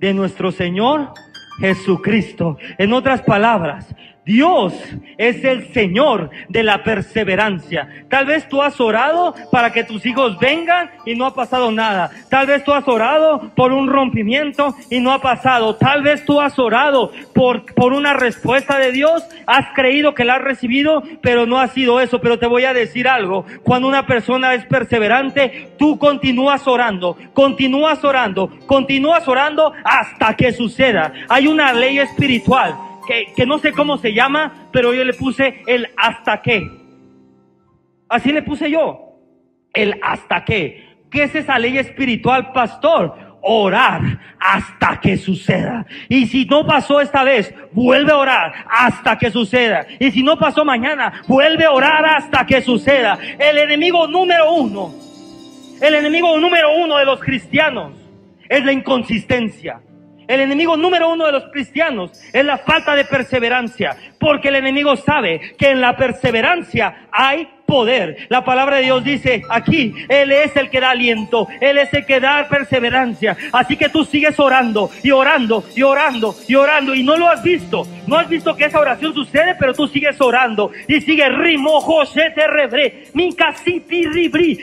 de 0.00 0.14
nuestro 0.14 0.50
Señor 0.50 1.12
Jesucristo. 1.58 2.56
En 2.78 2.94
otras 2.94 3.20
palabras, 3.20 3.94
Dios 4.24 4.72
es 5.18 5.44
el 5.44 5.72
Señor 5.74 6.30
de 6.48 6.62
la 6.62 6.82
perseverancia. 6.82 7.88
Tal 8.08 8.24
vez 8.24 8.48
tú 8.48 8.62
has 8.62 8.80
orado 8.80 9.34
para 9.52 9.72
que 9.72 9.84
tus 9.84 10.06
hijos 10.06 10.38
vengan 10.38 10.90
y 11.04 11.14
no 11.14 11.26
ha 11.26 11.34
pasado 11.34 11.70
nada. 11.70 12.10
Tal 12.30 12.46
vez 12.46 12.64
tú 12.64 12.72
has 12.72 12.88
orado 12.88 13.50
por 13.54 13.72
un 13.72 13.88
rompimiento 13.88 14.74
y 14.88 15.00
no 15.00 15.12
ha 15.12 15.20
pasado. 15.20 15.76
Tal 15.76 16.02
vez 16.02 16.24
tú 16.24 16.40
has 16.40 16.58
orado 16.58 17.12
por, 17.34 17.66
por 17.74 17.92
una 17.92 18.14
respuesta 18.14 18.78
de 18.78 18.92
Dios. 18.92 19.22
Has 19.46 19.66
creído 19.74 20.14
que 20.14 20.24
la 20.24 20.36
has 20.36 20.42
recibido, 20.42 21.02
pero 21.20 21.46
no 21.46 21.58
ha 21.58 21.68
sido 21.68 22.00
eso. 22.00 22.20
Pero 22.20 22.38
te 22.38 22.46
voy 22.46 22.64
a 22.64 22.72
decir 22.72 23.06
algo. 23.08 23.44
Cuando 23.62 23.88
una 23.88 24.06
persona 24.06 24.54
es 24.54 24.64
perseverante, 24.64 25.72
tú 25.78 25.98
continúas 25.98 26.66
orando, 26.66 27.18
continúas 27.34 28.02
orando, 28.02 28.50
continúas 28.66 29.28
orando 29.28 29.72
hasta 29.84 30.34
que 30.34 30.52
suceda. 30.52 31.12
Hay 31.28 31.46
una 31.46 31.74
ley 31.74 31.98
espiritual 31.98 32.74
que, 33.06 33.46
no 33.46 33.58
sé 33.58 33.72
cómo 33.72 33.98
se 33.98 34.12
llama, 34.12 34.68
pero 34.72 34.94
yo 34.94 35.04
le 35.04 35.12
puse 35.12 35.62
el 35.66 35.88
hasta 35.96 36.42
qué. 36.42 36.70
Así 38.08 38.32
le 38.32 38.42
puse 38.42 38.70
yo. 38.70 39.00
El 39.72 39.98
hasta 40.02 40.44
qué. 40.44 40.96
¿Qué 41.10 41.24
es 41.24 41.34
esa 41.34 41.58
ley 41.58 41.78
espiritual, 41.78 42.52
pastor? 42.52 43.38
Orar 43.42 44.20
hasta 44.40 45.00
que 45.00 45.16
suceda. 45.16 45.84
Y 46.08 46.26
si 46.26 46.46
no 46.46 46.66
pasó 46.66 47.00
esta 47.00 47.24
vez, 47.24 47.54
vuelve 47.72 48.12
a 48.12 48.16
orar 48.16 48.54
hasta 48.68 49.18
que 49.18 49.30
suceda. 49.30 49.86
Y 50.00 50.10
si 50.12 50.22
no 50.22 50.38
pasó 50.38 50.64
mañana, 50.64 51.22
vuelve 51.28 51.64
a 51.64 51.72
orar 51.72 52.04
hasta 52.06 52.46
que 52.46 52.62
suceda. 52.62 53.18
El 53.38 53.58
enemigo 53.58 54.06
número 54.06 54.52
uno, 54.52 54.94
el 55.80 55.94
enemigo 55.94 56.38
número 56.38 56.74
uno 56.78 56.96
de 56.96 57.04
los 57.04 57.20
cristianos 57.20 57.92
es 58.48 58.64
la 58.64 58.72
inconsistencia. 58.72 59.80
El 60.26 60.40
enemigo 60.40 60.76
número 60.76 61.08
uno 61.08 61.26
de 61.26 61.32
los 61.32 61.44
cristianos 61.52 62.10
es 62.32 62.44
la 62.44 62.58
falta 62.58 62.94
de 62.96 63.04
perseverancia, 63.04 63.96
porque 64.18 64.48
el 64.48 64.56
enemigo 64.56 64.96
sabe 64.96 65.54
que 65.58 65.70
en 65.70 65.80
la 65.80 65.96
perseverancia 65.96 67.08
hay 67.12 67.48
poder. 67.66 68.26
La 68.28 68.44
palabra 68.44 68.76
de 68.76 68.84
Dios 68.84 69.04
dice 69.04 69.42
aquí, 69.48 69.94
Él 70.08 70.30
es 70.32 70.54
el 70.56 70.70
que 70.70 70.80
da 70.80 70.90
aliento, 70.90 71.48
Él 71.60 71.78
es 71.78 71.92
el 71.92 72.06
que 72.06 72.20
da 72.20 72.48
perseverancia. 72.48 73.36
Así 73.52 73.76
que 73.76 73.88
tú 73.88 74.04
sigues 74.04 74.38
orando 74.38 74.90
y 75.02 75.10
orando 75.10 75.64
y 75.74 75.82
orando 75.82 76.34
y 76.46 76.54
orando 76.54 76.94
y 76.94 77.02
no 77.02 77.16
lo 77.16 77.28
has 77.28 77.42
visto. 77.42 77.86
No 78.06 78.18
has 78.18 78.28
visto 78.28 78.54
que 78.54 78.66
esa 78.66 78.80
oración 78.80 79.14
sucede, 79.14 79.54
pero 79.58 79.72
tú 79.74 79.86
sigues 79.88 80.20
orando 80.20 80.70
y 80.88 81.00
sigue 81.00 81.28
rimo 81.28 81.80
José 81.80 82.32
te 82.34 82.46
rebre, 82.46 83.04
ribri, 84.12 84.58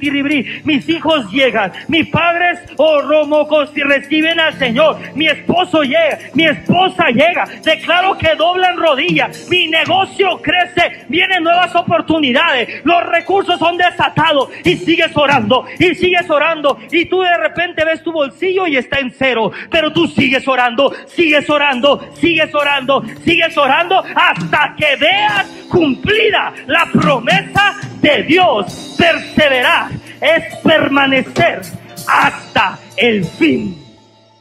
ribri. 0.00 0.62
Mis 0.64 0.88
hijos 0.88 1.30
llegan, 1.30 1.72
mis 1.88 2.08
padres 2.08 2.60
o 2.76 2.84
oh, 2.84 3.02
romocos 3.02 3.70
reciben 3.74 4.38
al 4.40 4.58
Señor. 4.58 4.98
Mi 5.14 5.26
esposo 5.26 5.82
llega, 5.82 6.18
mi 6.34 6.44
esposa 6.44 7.08
llega. 7.08 7.44
Declaro 7.62 8.16
que 8.16 8.34
doblan 8.34 8.76
rodillas, 8.76 9.48
mi 9.50 9.68
negocio 9.68 10.40
crece, 10.42 11.04
vienen 11.08 11.44
nuevas 11.44 11.74
oportunidades, 11.80 12.84
los 12.84 13.02
recursos 13.04 13.58
son 13.58 13.76
desatados 13.76 14.50
y 14.64 14.76
sigues 14.76 15.16
orando 15.16 15.64
y 15.78 15.94
sigues 15.94 16.28
orando 16.30 16.78
y 16.90 17.06
tú 17.06 17.20
de 17.20 17.36
repente 17.36 17.84
ves 17.84 18.02
tu 18.02 18.12
bolsillo 18.12 18.66
y 18.66 18.76
está 18.76 18.98
en 18.98 19.10
cero, 19.10 19.50
pero 19.70 19.92
tú 19.92 20.06
sigues 20.06 20.46
orando, 20.46 20.92
sigues 21.06 21.48
orando, 21.48 22.00
sigues 22.14 22.54
orando, 22.54 23.02
sigues 23.24 23.56
orando 23.56 24.02
hasta 24.14 24.74
que 24.76 24.96
veas 24.96 25.46
cumplida 25.68 26.52
la 26.66 26.86
promesa 26.92 27.76
de 28.00 28.22
Dios. 28.24 28.96
Perseverar 28.98 29.90
es 30.20 30.56
permanecer 30.56 31.62
hasta 32.06 32.78
el 32.96 33.24
fin. 33.24 33.76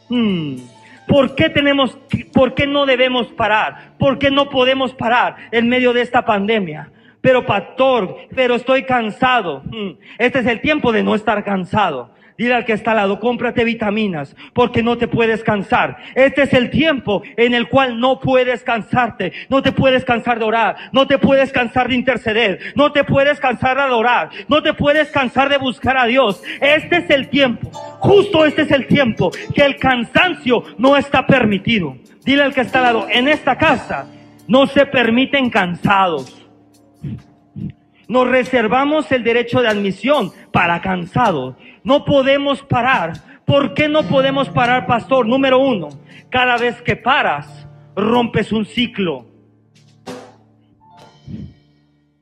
Hmm. 0.09 0.57
¿Por 1.07 1.35
qué 1.35 1.49
tenemos, 1.49 1.97
por 2.33 2.53
qué 2.53 2.67
no 2.67 2.85
debemos 2.85 3.27
parar? 3.27 3.93
¿Por 3.97 4.19
qué 4.19 4.29
no 4.29 4.49
podemos 4.49 4.93
parar 4.93 5.35
en 5.51 5.67
medio 5.67 5.91
de 5.91 6.01
esta 6.01 6.23
pandemia? 6.23 6.91
Pero 7.21 7.45
pastor, 7.45 8.15
pero 8.33 8.55
estoy 8.55 8.83
cansado. 8.83 9.61
Hmm. 9.65 9.97
Este 10.17 10.39
es 10.39 10.45
el 10.45 10.61
tiempo 10.61 10.91
de 10.91 11.03
no 11.03 11.15
estar 11.15 11.43
cansado. 11.43 12.11
Dile 12.39 12.53
al 12.53 12.63
que 12.63 12.71
está 12.71 12.91
al 12.91 12.97
lado, 12.97 13.19
cómprate 13.19 13.65
vitaminas, 13.65 14.33
porque 14.53 14.81
no 14.81 14.97
te 14.97 15.09
puedes 15.09 15.43
cansar. 15.43 15.97
Este 16.15 16.43
es 16.43 16.53
el 16.53 16.69
tiempo 16.69 17.21
en 17.35 17.53
el 17.53 17.67
cual 17.67 17.99
no 17.99 18.21
puedes 18.21 18.63
cansarte. 18.63 19.33
No 19.49 19.61
te 19.61 19.73
puedes 19.73 20.05
cansar 20.05 20.39
de 20.39 20.45
orar. 20.45 20.77
No 20.93 21.05
te 21.05 21.17
puedes 21.17 21.51
cansar 21.51 21.89
de 21.89 21.95
interceder. 21.95 22.59
No 22.75 22.93
te 22.93 23.03
puedes 23.03 23.41
cansar 23.41 23.75
de 23.75 23.83
adorar. 23.83 24.29
No 24.47 24.63
te 24.63 24.73
puedes 24.73 25.11
cansar 25.11 25.49
de 25.49 25.57
buscar 25.57 25.97
a 25.97 26.05
Dios. 26.05 26.41
Este 26.61 26.99
es 26.99 27.09
el 27.09 27.27
tiempo. 27.27 27.71
Justo 27.99 28.45
este 28.45 28.61
es 28.61 28.71
el 28.71 28.87
tiempo 28.87 29.31
que 29.53 29.65
el 29.65 29.75
cansancio 29.75 30.63
no 30.77 30.95
está 30.95 31.27
permitido. 31.27 31.97
Dile 32.23 32.43
al 32.43 32.53
que 32.53 32.61
está 32.61 32.77
al 32.79 32.85
lado, 32.85 33.07
en 33.11 33.27
esta 33.27 33.57
casa 33.57 34.07
no 34.47 34.65
se 34.65 34.85
permiten 34.85 35.49
cansados. 35.49 36.38
Nos 38.09 38.27
reservamos 38.27 39.11
el 39.11 39.23
derecho 39.23 39.61
de 39.61 39.67
admisión 39.67 40.31
para 40.51 40.81
cansados. 40.81 41.55
No 41.83 42.05
podemos 42.05 42.63
parar. 42.63 43.13
¿Por 43.45 43.75
qué 43.75 43.87
no 43.87 44.01
podemos 44.01 44.49
parar, 44.49 44.87
pastor? 44.87 45.27
Número 45.27 45.59
uno, 45.59 45.89
cada 46.31 46.57
vez 46.57 46.81
que 46.81 46.95
paras, 46.95 47.67
rompes 47.95 48.51
un 48.51 48.65
ciclo. 48.65 49.27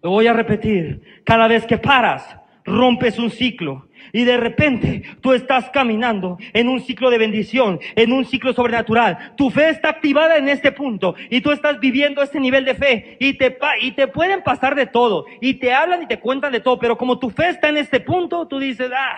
Lo 0.04 0.10
voy 0.10 0.28
a 0.28 0.34
repetir. 0.34 1.22
Cada 1.24 1.48
vez 1.48 1.66
que 1.66 1.78
paras, 1.78 2.38
rompes 2.68 3.18
un 3.18 3.32
ciclo. 3.32 3.88
Y 4.14 4.24
de 4.24 4.38
repente 4.38 5.04
tú 5.22 5.34
estás 5.34 5.70
caminando 5.70 6.38
en 6.54 6.70
un 6.70 6.80
ciclo 6.80 7.10
de 7.10 7.18
bendición, 7.18 7.80
en 7.96 8.12
un 8.12 8.26
ciclo 8.26 8.54
sobrenatural. 8.54 9.34
Tu 9.36 9.50
fe 9.50 9.70
está 9.70 9.90
activada 9.90 10.38
en 10.38 10.48
este 10.48 10.72
punto 10.72 11.16
y 11.30 11.42
tú 11.42 11.52
estás 11.52 11.80
viviendo 11.80 12.22
este 12.22 12.40
nivel 12.40 12.64
de 12.64 12.76
fe 12.76 13.18
y 13.20 13.34
te, 13.34 13.58
y 13.82 13.92
te 13.92 14.08
pueden 14.08 14.44
pasar 14.44 14.76
de 14.76 14.86
todo 14.86 15.26
y 15.42 15.56
te 15.56 15.74
hablan 15.74 16.04
y 16.04 16.08
te 16.08 16.20
cuentan 16.20 16.52
de 16.52 16.62
todo, 16.62 16.80
pero 16.80 16.98
como 16.98 17.20
tu 17.20 17.30
fe 17.30 17.50
está 17.50 17.70
en 17.70 17.78
este 17.78 18.00
punto, 18.00 18.48
tú 18.48 18.60
dices, 18.60 18.90
ah, 18.96 19.18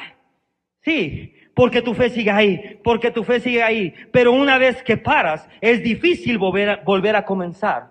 sí, 0.82 1.34
porque 1.54 1.82
tu 1.82 1.94
fe 1.94 2.10
sigue 2.10 2.32
ahí, 2.32 2.80
porque 2.84 3.12
tu 3.12 3.24
fe 3.24 3.40
sigue 3.40 3.62
ahí. 3.62 3.94
Pero 4.12 4.32
una 4.32 4.58
vez 4.58 4.82
que 4.82 4.98
paras, 4.98 5.48
es 5.62 5.84
difícil 5.84 6.38
volver 6.38 6.70
a, 6.70 6.76
volver 6.78 7.16
a 7.16 7.26
comenzar. 7.26 7.90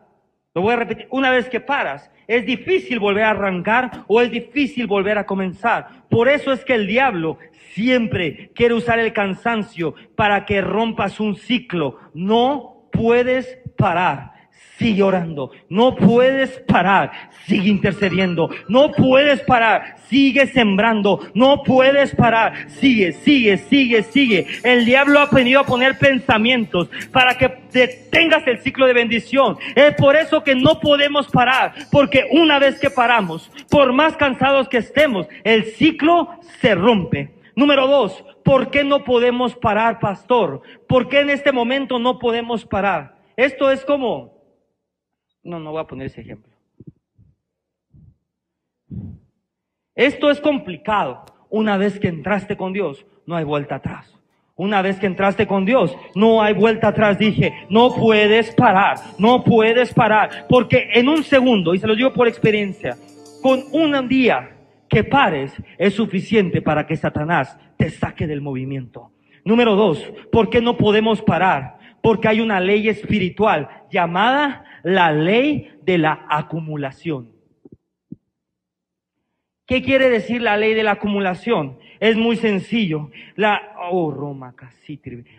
Lo 0.55 0.63
voy 0.63 0.73
a 0.73 0.77
repetir, 0.77 1.07
una 1.11 1.31
vez 1.31 1.49
que 1.49 1.61
paras, 1.61 2.11
es 2.29 2.45
difícil 2.45 3.01
volver 3.01 3.25
a 3.25 3.31
arrancar 3.31 4.05
o 4.07 4.21
es 4.21 4.31
difícil 4.31 4.87
volver 4.87 5.19
a 5.19 5.27
comenzar. 5.27 6.05
Por 6.09 6.29
eso 6.29 6.53
es 6.53 6.65
que 6.65 6.75
el 6.75 6.87
diablo 6.87 7.39
siempre 7.73 8.51
quiere 8.55 8.75
usar 8.75 8.99
el 8.99 9.13
cansancio 9.13 9.95
para 10.15 10.45
que 10.45 10.61
rompas 10.61 11.19
un 11.19 11.35
ciclo. 11.37 11.99
No 12.13 12.89
puedes 12.93 13.59
parar 13.77 14.38
sigue 14.79 15.03
orando. 15.03 15.51
No 15.69 15.95
puedes 15.97 16.51
parar, 16.61 17.11
sigue 17.47 17.69
intercediendo. 17.69 18.49
No 18.69 18.93
puedes 18.93 19.41
parar, 19.41 19.97
sigue 20.09 20.47
sembrando. 20.47 21.21
No 21.35 21.63
puedes 21.63 22.15
parar, 22.15 22.71
sigue, 22.71 23.13
sigue, 23.13 23.59
sigue, 23.59 24.03
sigue. 24.05 24.47
El 24.63 24.85
diablo 24.85 25.19
ha 25.21 25.27
venido 25.27 25.61
a 25.61 25.67
poner 25.67 25.99
pensamientos 25.99 26.89
para 27.13 27.37
que 27.37 27.59
detengas 27.73 28.47
el 28.47 28.59
ciclo 28.59 28.87
de 28.87 28.95
bendición. 28.95 29.59
Es 29.75 29.95
por 29.95 30.17
eso 30.17 30.43
que 30.45 30.55
no 30.55 30.81
podemos 30.81 31.29
parar, 31.29 31.75
porque 31.91 32.27
una 32.31 32.59
vez 32.59 32.79
que 32.79 32.91
paramos, 32.91 33.51
por 33.69 33.93
más 33.93 34.17
cansados 34.17 34.69
que 34.69 34.79
estemos, 34.79 35.27
el 35.45 35.65
ciclo 35.65 36.31
se 36.61 36.75
rompe. 36.75 37.31
Número 37.57 37.89
dos, 37.89 38.25
¿por 38.45 38.71
qué 38.71 38.85
no 38.85 39.03
podemos 39.03 39.57
parar, 39.57 39.99
pastor? 39.99 40.63
¿Por 40.87 41.09
qué 41.09 41.21
en 41.21 41.31
este 41.31 41.51
momento 41.51 41.99
no 41.99 42.21
podemos 42.21 42.65
parar? 42.65 43.17
Esto 43.37 43.71
es 43.73 43.85
como, 43.85 44.38
no, 45.43 45.61
no 45.61 45.73
voy 45.73 45.81
a 45.81 45.87
poner 45.87 46.07
ese 46.07 46.21
ejemplo. 46.21 46.53
Esto 49.95 50.31
es 50.31 50.41
complicado. 50.41 51.25
Una 51.51 51.77
vez 51.77 51.99
que 51.99 52.09
entraste 52.09 52.57
con 52.57 52.73
Dios, 52.73 53.05
no 53.27 53.37
hay 53.37 53.45
vuelta 53.45 53.77
atrás. 53.77 54.15
Una 54.55 54.83
vez 54.83 54.99
que 54.99 55.07
entraste 55.07 55.47
con 55.47 55.65
Dios, 55.65 55.97
no 56.15 56.43
hay 56.43 56.53
vuelta 56.53 56.89
atrás. 56.89 57.19
Dije, 57.19 57.53
no 57.71 57.95
puedes 57.95 58.55
parar, 58.55 58.99
no 59.19 59.45
puedes 59.45 59.95
parar. 59.95 60.47
Porque 60.49 60.91
en 60.95 61.09
un 61.09 61.23
segundo, 61.23 61.75
y 61.75 61.79
se 61.79 61.87
lo 61.87 61.95
digo 61.95 62.13
por 62.13 62.29
experiencia, 62.29 62.97
con 63.43 63.63
un 63.73 64.09
día 64.09 64.57
que 64.89 65.05
pares 65.05 65.53
es 65.79 65.95
suficiente 65.95 66.63
para 66.63 66.87
que 66.87 66.97
Satanás 66.97 67.57
te 67.77 67.91
saque 67.91 68.27
del 68.27 68.41
movimiento. 68.41 69.13
Número 69.45 69.77
dos, 69.77 70.13
¿por 70.33 70.51
qué 70.51 70.61
no 70.61 70.77
podemos 70.77 71.23
parar? 71.23 71.79
Porque 72.03 72.29
hay 72.29 72.41
una 72.41 72.61
ley 72.61 72.89
espiritual 72.89 73.69
llamada 73.91 74.65
la 74.83 75.13
ley 75.13 75.71
de 75.83 75.99
la 75.99 76.27
acumulación. 76.29 77.31
¿Qué 79.67 79.83
quiere 79.83 80.09
decir 80.09 80.41
la 80.41 80.57
ley 80.57 80.73
de 80.73 80.83
la 80.83 80.93
acumulación? 80.93 81.77
Es 82.01 82.17
muy 82.17 82.37
sencillo. 82.37 83.11
La, 83.37 83.61
oh, 83.91 84.11
Roma. 84.11 84.55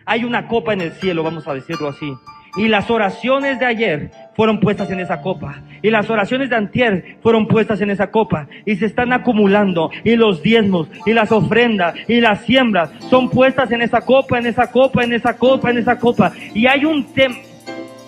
Hay 0.06 0.24
una 0.24 0.46
copa 0.46 0.72
en 0.72 0.82
el 0.82 0.92
cielo, 0.92 1.24
vamos 1.24 1.48
a 1.48 1.54
decirlo 1.54 1.88
así. 1.88 2.12
Y 2.56 2.68
las 2.68 2.90
oraciones 2.90 3.58
de 3.58 3.66
ayer 3.66 4.10
fueron 4.36 4.60
puestas 4.60 4.88
en 4.90 5.00
esa 5.00 5.20
copa. 5.20 5.62
Y 5.82 5.90
las 5.90 6.08
oraciones 6.10 6.48
de 6.48 6.56
antier 6.56 7.16
fueron 7.22 7.48
puestas 7.48 7.80
en 7.80 7.90
esa 7.90 8.12
copa. 8.12 8.46
Y 8.66 8.76
se 8.76 8.86
están 8.86 9.12
acumulando. 9.12 9.90
Y 10.04 10.14
los 10.14 10.42
diezmos, 10.42 10.88
y 11.06 11.12
las 11.12 11.32
ofrendas, 11.32 11.94
y 12.06 12.20
las 12.20 12.42
siembras 12.42 12.90
son 13.08 13.30
puestas 13.30 13.72
en 13.72 13.82
esa 13.82 14.02
copa, 14.02 14.38
en 14.38 14.46
esa 14.46 14.70
copa, 14.70 15.02
en 15.02 15.12
esa 15.12 15.36
copa, 15.36 15.70
en 15.70 15.78
esa 15.78 15.98
copa. 15.98 16.32
Y 16.54 16.66
hay 16.66 16.84
un 16.84 17.12
tema 17.12 17.34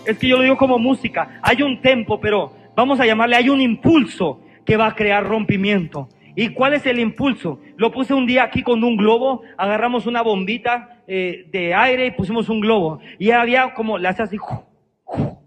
es 0.07 0.19
que 0.19 0.29
yo 0.29 0.37
lo 0.37 0.43
digo 0.43 0.57
como 0.57 0.79
música, 0.79 1.41
hay 1.43 1.63
un 1.63 1.81
tempo, 1.81 2.21
pero 2.21 2.53
vamos 2.75 3.01
a 3.01 3.07
llamarle, 3.07 3.37
hay 3.37 3.49
un 3.49 3.61
impulso 3.61 4.41
que 4.65 4.77
va 4.77 4.89
a 4.89 4.95
crear 4.95 5.25
rompimiento. 5.27 6.09
¿Y 6.35 6.49
cuál 6.49 6.75
es 6.75 6.87
el 6.87 6.99
impulso? 6.99 7.61
Lo 7.77 7.93
puse 7.93 8.15
un 8.15 8.27
día 8.27 8.45
aquí 8.45 8.63
con 8.63 8.83
un 8.83 8.97
globo, 8.97 9.43
agarramos 9.59 10.07
una 10.07 10.23
bombita 10.23 11.03
eh, 11.07 11.47
de 11.53 11.75
aire 11.75 12.07
y 12.07 12.11
pusimos 12.13 12.49
un 12.49 12.61
globo. 12.61 13.01
Y 13.19 13.31
había 13.31 13.75
como, 13.75 13.99
le 13.99 14.09
hace 14.09 14.23
así, 14.23 14.39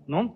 ¿no? 0.06 0.36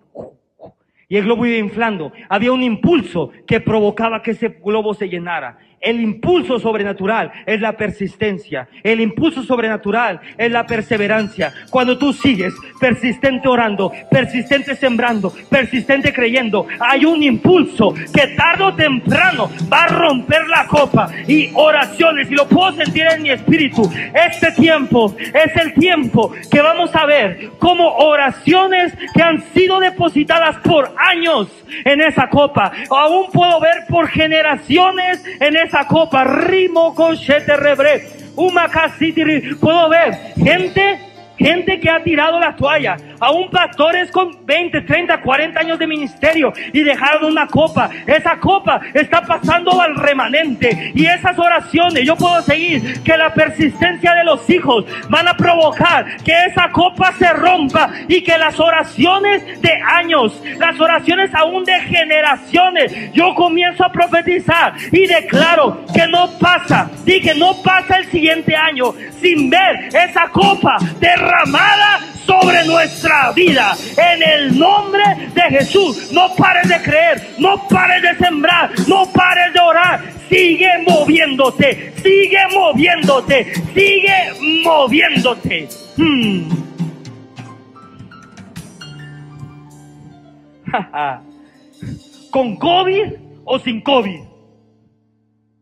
Y 1.08 1.16
el 1.16 1.24
globo 1.24 1.46
iba 1.46 1.58
inflando. 1.58 2.12
Había 2.28 2.52
un 2.52 2.62
impulso 2.62 3.30
que 3.46 3.60
provocaba 3.60 4.22
que 4.22 4.32
ese 4.32 4.48
globo 4.48 4.94
se 4.94 5.08
llenara. 5.08 5.58
El 5.80 5.98
impulso 5.98 6.58
sobrenatural 6.58 7.32
es 7.46 7.58
la 7.58 7.72
persistencia. 7.72 8.68
El 8.82 9.00
impulso 9.00 9.42
sobrenatural 9.42 10.20
es 10.36 10.52
la 10.52 10.66
perseverancia. 10.66 11.54
Cuando 11.70 11.96
tú 11.96 12.12
sigues 12.12 12.52
persistente 12.78 13.48
orando, 13.48 13.90
persistente 14.10 14.76
sembrando, 14.76 15.32
persistente 15.48 16.12
creyendo, 16.12 16.66
hay 16.78 17.06
un 17.06 17.22
impulso 17.22 17.94
que 17.94 18.26
tarde 18.36 18.64
o 18.64 18.74
temprano 18.74 19.50
va 19.72 19.84
a 19.84 19.88
romper 19.88 20.46
la 20.48 20.66
copa 20.66 21.08
y 21.26 21.50
oraciones. 21.54 22.30
Y 22.30 22.34
lo 22.34 22.46
puedo 22.46 22.72
sentir 22.72 23.06
en 23.06 23.22
mi 23.22 23.30
espíritu. 23.30 23.90
Este 24.12 24.52
tiempo 24.52 25.16
es 25.18 25.56
el 25.56 25.72
tiempo 25.72 26.34
que 26.50 26.60
vamos 26.60 26.94
a 26.94 27.06
ver 27.06 27.52
como 27.58 27.88
oraciones 27.88 28.92
que 29.14 29.22
han 29.22 29.42
sido 29.54 29.80
depositadas 29.80 30.58
por 30.58 30.92
años 30.98 31.48
en 31.86 32.02
esa 32.02 32.28
copa. 32.28 32.70
Aún 32.90 33.30
puedo 33.32 33.60
ver 33.60 33.86
por 33.88 34.08
generaciones 34.08 35.24
en 35.40 35.56
esa 35.56 35.69
esa 35.70 35.86
copa, 35.86 36.24
rimo 36.24 36.92
con 36.96 37.16
rebre, 37.56 38.08
uma 38.34 38.68
puedo 39.60 39.88
ver 39.88 40.34
gente, 40.36 41.09
gente 41.40 41.80
que 41.80 41.90
ha 41.90 42.02
tirado 42.02 42.38
la 42.38 42.54
toalla, 42.54 42.96
aún 43.18 43.50
pastores 43.50 44.10
con 44.10 44.44
20, 44.44 44.82
30, 44.82 45.22
40 45.22 45.58
años 45.60 45.78
de 45.78 45.86
ministerio 45.86 46.52
y 46.72 46.82
dejaron 46.82 47.32
una 47.32 47.46
copa. 47.46 47.90
Esa 48.06 48.38
copa 48.38 48.80
está 48.92 49.22
pasando 49.22 49.80
al 49.80 49.96
remanente 49.96 50.92
y 50.94 51.06
esas 51.06 51.38
oraciones, 51.38 52.04
yo 52.04 52.16
puedo 52.16 52.40
seguir 52.42 53.02
que 53.02 53.16
la 53.16 53.32
persistencia 53.32 54.14
de 54.14 54.24
los 54.24 54.48
hijos 54.50 54.84
van 55.08 55.28
a 55.28 55.36
provocar 55.36 56.18
que 56.22 56.32
esa 56.46 56.70
copa 56.70 57.12
se 57.18 57.32
rompa 57.32 57.90
y 58.06 58.22
que 58.22 58.36
las 58.36 58.60
oraciones 58.60 59.60
de 59.62 59.72
años, 59.82 60.42
las 60.58 60.78
oraciones 60.78 61.34
aún 61.34 61.64
de 61.64 61.80
generaciones, 61.80 63.12
yo 63.12 63.34
comienzo 63.34 63.84
a 63.84 63.92
profetizar 63.92 64.74
y 64.92 65.06
declaro 65.06 65.84
que 65.94 66.06
no 66.06 66.28
pasa, 66.38 66.90
y 67.06 67.20
que 67.20 67.34
no 67.34 67.54
pasa 67.62 67.96
el 67.96 68.06
siguiente 68.06 68.54
año 68.54 68.92
sin 69.20 69.48
ver 69.48 69.88
esa 69.94 70.28
copa 70.28 70.76
derramada 71.30 72.00
sobre 72.26 72.64
nuestra 72.66 73.32
vida. 73.32 73.76
En 73.96 74.22
el 74.22 74.58
nombre 74.58 75.02
de 75.34 75.42
Jesús, 75.42 76.12
no 76.12 76.34
pares 76.36 76.68
de 76.68 76.80
creer, 76.82 77.34
no 77.38 77.66
pares 77.68 78.02
de 78.02 78.16
sembrar, 78.24 78.70
no 78.88 79.06
pares 79.12 79.52
de 79.52 79.60
orar. 79.60 80.00
Sigue 80.28 80.70
moviéndote, 80.86 81.92
sigue 81.96 82.38
moviéndote, 82.54 83.52
sigue 83.74 84.32
moviéndote. 84.62 85.68
Hmm. 85.96 86.48
¿Con 92.30 92.56
COVID 92.56 93.12
o 93.44 93.58
sin 93.58 93.80
COVID? 93.80 94.20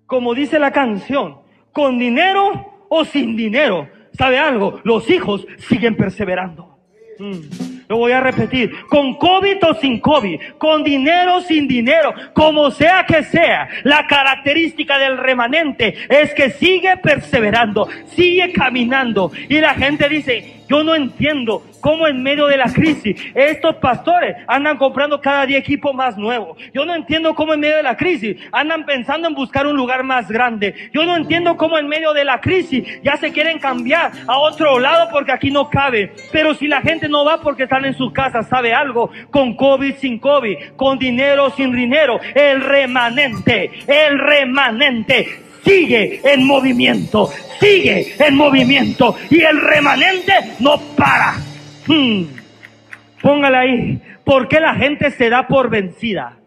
Como 0.06 0.34
dice 0.34 0.58
la 0.58 0.70
canción, 0.70 1.38
¿con 1.72 1.98
dinero 1.98 2.86
o 2.90 3.04
sin 3.04 3.36
dinero? 3.36 3.88
¿Sabe 4.18 4.36
algo? 4.36 4.80
Los 4.82 5.08
hijos 5.08 5.46
siguen 5.68 5.96
perseverando. 5.96 6.76
Mm. 7.20 7.68
Lo 7.88 7.96
voy 7.96 8.12
a 8.12 8.20
repetir, 8.20 8.84
con 8.86 9.14
COVID 9.14 9.64
o 9.64 9.74
sin 9.74 10.00
COVID, 10.00 10.40
con 10.58 10.84
dinero 10.84 11.36
o 11.36 11.40
sin 11.40 11.66
dinero, 11.66 12.12
como 12.34 12.70
sea 12.70 13.06
que 13.06 13.22
sea, 13.22 13.66
la 13.84 14.06
característica 14.06 14.98
del 14.98 15.16
remanente 15.16 15.96
es 16.10 16.34
que 16.34 16.50
sigue 16.50 16.98
perseverando, 16.98 17.88
sigue 18.08 18.52
caminando. 18.52 19.32
Y 19.48 19.58
la 19.60 19.74
gente 19.74 20.06
dice, 20.06 20.57
yo 20.68 20.84
no 20.84 20.94
entiendo 20.94 21.62
cómo 21.80 22.06
en 22.06 22.22
medio 22.22 22.46
de 22.46 22.56
la 22.56 22.72
crisis 22.72 23.20
estos 23.34 23.76
pastores 23.76 24.36
andan 24.46 24.76
comprando 24.76 25.20
cada 25.20 25.46
día 25.46 25.58
equipo 25.58 25.92
más 25.92 26.16
nuevo. 26.16 26.56
Yo 26.72 26.84
no 26.84 26.94
entiendo 26.94 27.34
cómo 27.34 27.54
en 27.54 27.60
medio 27.60 27.76
de 27.76 27.82
la 27.82 27.96
crisis 27.96 28.36
andan 28.52 28.84
pensando 28.84 29.28
en 29.28 29.34
buscar 29.34 29.66
un 29.66 29.76
lugar 29.76 30.04
más 30.04 30.28
grande. 30.28 30.90
Yo 30.92 31.04
no 31.04 31.16
entiendo 31.16 31.56
cómo 31.56 31.78
en 31.78 31.88
medio 31.88 32.12
de 32.12 32.24
la 32.24 32.40
crisis 32.40 32.84
ya 33.02 33.16
se 33.16 33.32
quieren 33.32 33.58
cambiar 33.58 34.12
a 34.26 34.38
otro 34.38 34.78
lado 34.78 35.08
porque 35.10 35.32
aquí 35.32 35.50
no 35.50 35.70
cabe. 35.70 36.12
Pero 36.32 36.54
si 36.54 36.68
la 36.68 36.82
gente 36.82 37.08
no 37.08 37.24
va 37.24 37.40
porque 37.40 37.64
están 37.64 37.84
en 37.84 37.94
su 37.94 38.12
casa, 38.12 38.42
¿sabe 38.42 38.74
algo? 38.74 39.10
Con 39.30 39.56
COVID, 39.56 39.94
sin 39.96 40.18
COVID, 40.18 40.56
con 40.76 40.98
dinero, 40.98 41.50
sin 41.50 41.72
dinero, 41.74 42.20
el 42.34 42.60
remanente, 42.60 43.70
el 43.86 44.18
remanente 44.18 45.47
sigue 45.64 46.20
en 46.24 46.46
movimiento, 46.46 47.30
sigue 47.60 48.14
en 48.18 48.36
movimiento 48.36 49.16
y 49.30 49.40
el 49.40 49.60
remanente 49.60 50.32
no 50.60 50.78
para. 50.96 51.34
Hmm. 51.86 52.24
Ahí. 53.54 54.00
¿Por 54.24 54.48
qué 54.48 54.60
la 54.60 54.74
gente 54.74 55.10
se 55.10 55.28
da 55.28 55.46
por 55.48 55.70
vencida? 55.70 56.38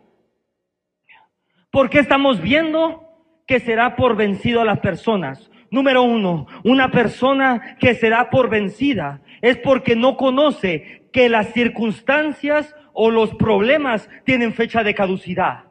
¿Por 1.71 1.89
qué 1.89 1.99
estamos 1.99 2.41
viendo 2.41 3.03
que 3.47 3.59
será 3.59 3.95
por 3.95 4.15
vencido 4.15 4.61
a 4.61 4.65
las 4.65 4.79
personas? 4.79 5.49
Número 5.69 6.03
uno, 6.03 6.47
una 6.63 6.91
persona 6.91 7.77
que 7.79 7.95
se 7.95 8.09
da 8.09 8.29
por 8.29 8.49
vencida 8.49 9.21
es 9.41 9.57
porque 9.57 9.95
no 9.95 10.17
conoce 10.17 11.03
que 11.13 11.29
las 11.29 11.53
circunstancias 11.53 12.75
o 12.93 13.09
los 13.09 13.33
problemas 13.35 14.09
tienen 14.25 14.53
fecha 14.53 14.83
de 14.83 14.93
caducidad. 14.93 15.70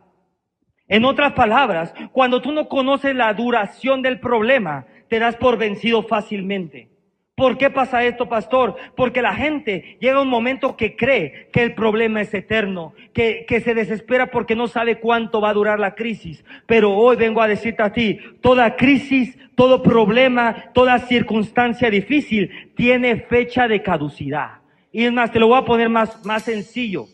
En 0.90 1.05
otras 1.05 1.35
palabras, 1.35 1.94
cuando 2.11 2.42
tú 2.42 2.50
no 2.50 2.68
conoces 2.68 3.14
la 3.14 3.33
duración 3.33 4.03
del 4.03 4.18
problema, 4.18 4.87
te 5.09 5.20
das 5.20 5.37
por 5.37 5.57
vencido 5.57 6.03
fácilmente. 6.03 6.88
¿Por 7.37 7.57
qué 7.57 7.70
pasa 7.70 8.03
esto, 8.03 8.29
pastor? 8.29 8.74
Porque 8.96 9.22
la 9.22 9.33
gente 9.33 9.96
llega 10.00 10.20
un 10.20 10.29
momento 10.29 10.76
que 10.76 10.96
cree 10.96 11.48
que 11.53 11.62
el 11.62 11.74
problema 11.76 12.20
es 12.20 12.35
eterno, 12.35 12.92
que, 13.14 13.46
que, 13.46 13.61
se 13.61 13.72
desespera 13.72 14.33
porque 14.33 14.57
no 14.57 14.66
sabe 14.66 14.98
cuánto 14.98 15.40
va 15.40 15.50
a 15.50 15.55
durar 15.55 15.79
la 15.79 15.94
crisis. 15.94 16.44
Pero 16.66 16.92
hoy 16.92 17.14
vengo 17.14 17.40
a 17.40 17.46
decirte 17.46 17.85
a 17.85 17.92
ti, 17.92 18.18
toda 18.42 18.74
crisis, 18.74 19.38
todo 19.55 19.85
problema, 19.85 20.72
toda 20.74 20.98
circunstancia 20.98 21.88
difícil 21.88 22.72
tiene 22.74 23.14
fecha 23.16 23.68
de 23.68 23.81
caducidad. 23.81 24.59
Y 24.90 25.05
es 25.05 25.12
más, 25.12 25.31
te 25.31 25.38
lo 25.38 25.46
voy 25.46 25.59
a 25.59 25.64
poner 25.64 25.88
más, 25.88 26.26
más 26.26 26.42
sencillo. 26.42 27.07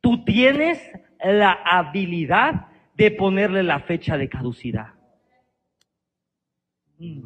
Tú 0.00 0.24
tienes 0.24 0.80
la 1.24 1.52
habilidad 1.52 2.66
de 2.94 3.10
ponerle 3.10 3.62
la 3.62 3.80
fecha 3.80 4.16
de 4.16 4.28
caducidad. 4.28 4.88
Mm. 6.98 7.20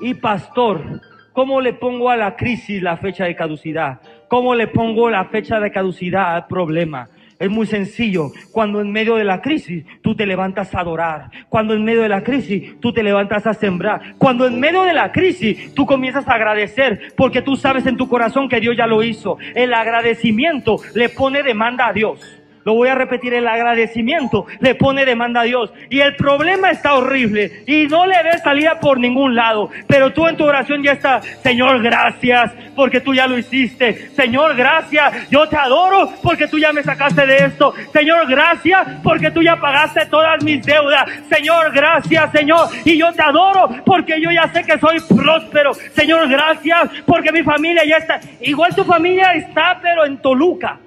Y 0.00 0.14
pastor, 0.14 1.00
¿cómo 1.32 1.60
le 1.60 1.72
pongo 1.74 2.10
a 2.10 2.16
la 2.16 2.36
crisis 2.36 2.82
la 2.82 2.96
fecha 2.96 3.24
de 3.24 3.36
caducidad? 3.36 4.00
¿Cómo 4.28 4.54
le 4.54 4.68
pongo 4.68 5.10
la 5.10 5.24
fecha 5.26 5.58
de 5.60 5.70
caducidad 5.70 6.34
al 6.34 6.46
problema? 6.46 7.08
Es 7.38 7.50
muy 7.50 7.66
sencillo. 7.66 8.30
Cuando 8.52 8.80
en 8.80 8.90
medio 8.90 9.14
de 9.16 9.24
la 9.24 9.40
crisis 9.40 9.84
tú 10.02 10.14
te 10.16 10.26
levantas 10.26 10.74
a 10.74 10.80
adorar. 10.80 11.30
Cuando 11.48 11.74
en 11.74 11.84
medio 11.84 12.02
de 12.02 12.08
la 12.08 12.22
crisis 12.22 12.80
tú 12.80 12.92
te 12.92 13.02
levantas 13.02 13.46
a 13.46 13.54
sembrar. 13.54 14.16
Cuando 14.18 14.46
en 14.46 14.58
medio 14.58 14.82
de 14.82 14.92
la 14.92 15.12
crisis 15.12 15.72
tú 15.74 15.86
comienzas 15.86 16.26
a 16.26 16.34
agradecer 16.34 17.12
porque 17.16 17.42
tú 17.42 17.54
sabes 17.54 17.86
en 17.86 17.96
tu 17.96 18.08
corazón 18.08 18.48
que 18.48 18.60
Dios 18.60 18.76
ya 18.76 18.86
lo 18.86 19.02
hizo. 19.04 19.38
El 19.54 19.72
agradecimiento 19.72 20.76
le 20.94 21.08
pone 21.10 21.42
demanda 21.44 21.86
a 21.86 21.92
Dios. 21.92 22.37
Lo 22.68 22.74
voy 22.74 22.90
a 22.90 22.94
repetir, 22.94 23.32
el 23.32 23.48
agradecimiento 23.48 24.44
le 24.60 24.74
pone 24.74 25.06
demanda 25.06 25.40
a 25.40 25.44
Dios. 25.44 25.72
Y 25.88 26.00
el 26.00 26.16
problema 26.16 26.70
está 26.70 26.96
horrible 26.96 27.62
y 27.66 27.86
no 27.86 28.04
le 28.04 28.22
ves 28.22 28.42
salida 28.42 28.78
por 28.78 29.00
ningún 29.00 29.34
lado. 29.34 29.70
Pero 29.86 30.12
tú 30.12 30.28
en 30.28 30.36
tu 30.36 30.44
oración 30.44 30.82
ya 30.82 30.92
está, 30.92 31.22
Señor, 31.42 31.82
gracias 31.82 32.52
porque 32.76 33.00
tú 33.00 33.14
ya 33.14 33.26
lo 33.26 33.38
hiciste. 33.38 34.10
Señor, 34.10 34.54
gracias. 34.54 35.30
Yo 35.30 35.48
te 35.48 35.56
adoro 35.56 36.12
porque 36.22 36.46
tú 36.46 36.58
ya 36.58 36.74
me 36.74 36.82
sacaste 36.82 37.26
de 37.26 37.36
esto. 37.38 37.72
Señor, 37.90 38.28
gracias 38.28 38.86
porque 39.02 39.30
tú 39.30 39.40
ya 39.40 39.56
pagaste 39.56 40.04
todas 40.04 40.44
mis 40.44 40.62
deudas. 40.66 41.08
Señor, 41.30 41.72
gracias, 41.72 42.30
Señor. 42.32 42.68
Y 42.84 42.98
yo 42.98 43.10
te 43.14 43.22
adoro 43.22 43.70
porque 43.86 44.20
yo 44.20 44.30
ya 44.30 44.46
sé 44.52 44.62
que 44.62 44.78
soy 44.78 45.00
próspero. 45.00 45.72
Señor, 45.72 46.28
gracias 46.28 46.90
porque 47.06 47.32
mi 47.32 47.42
familia 47.42 47.82
ya 47.86 47.96
está. 47.96 48.20
Igual 48.42 48.74
tu 48.74 48.84
familia 48.84 49.32
está, 49.32 49.78
pero 49.80 50.04
en 50.04 50.18
Toluca. 50.18 50.80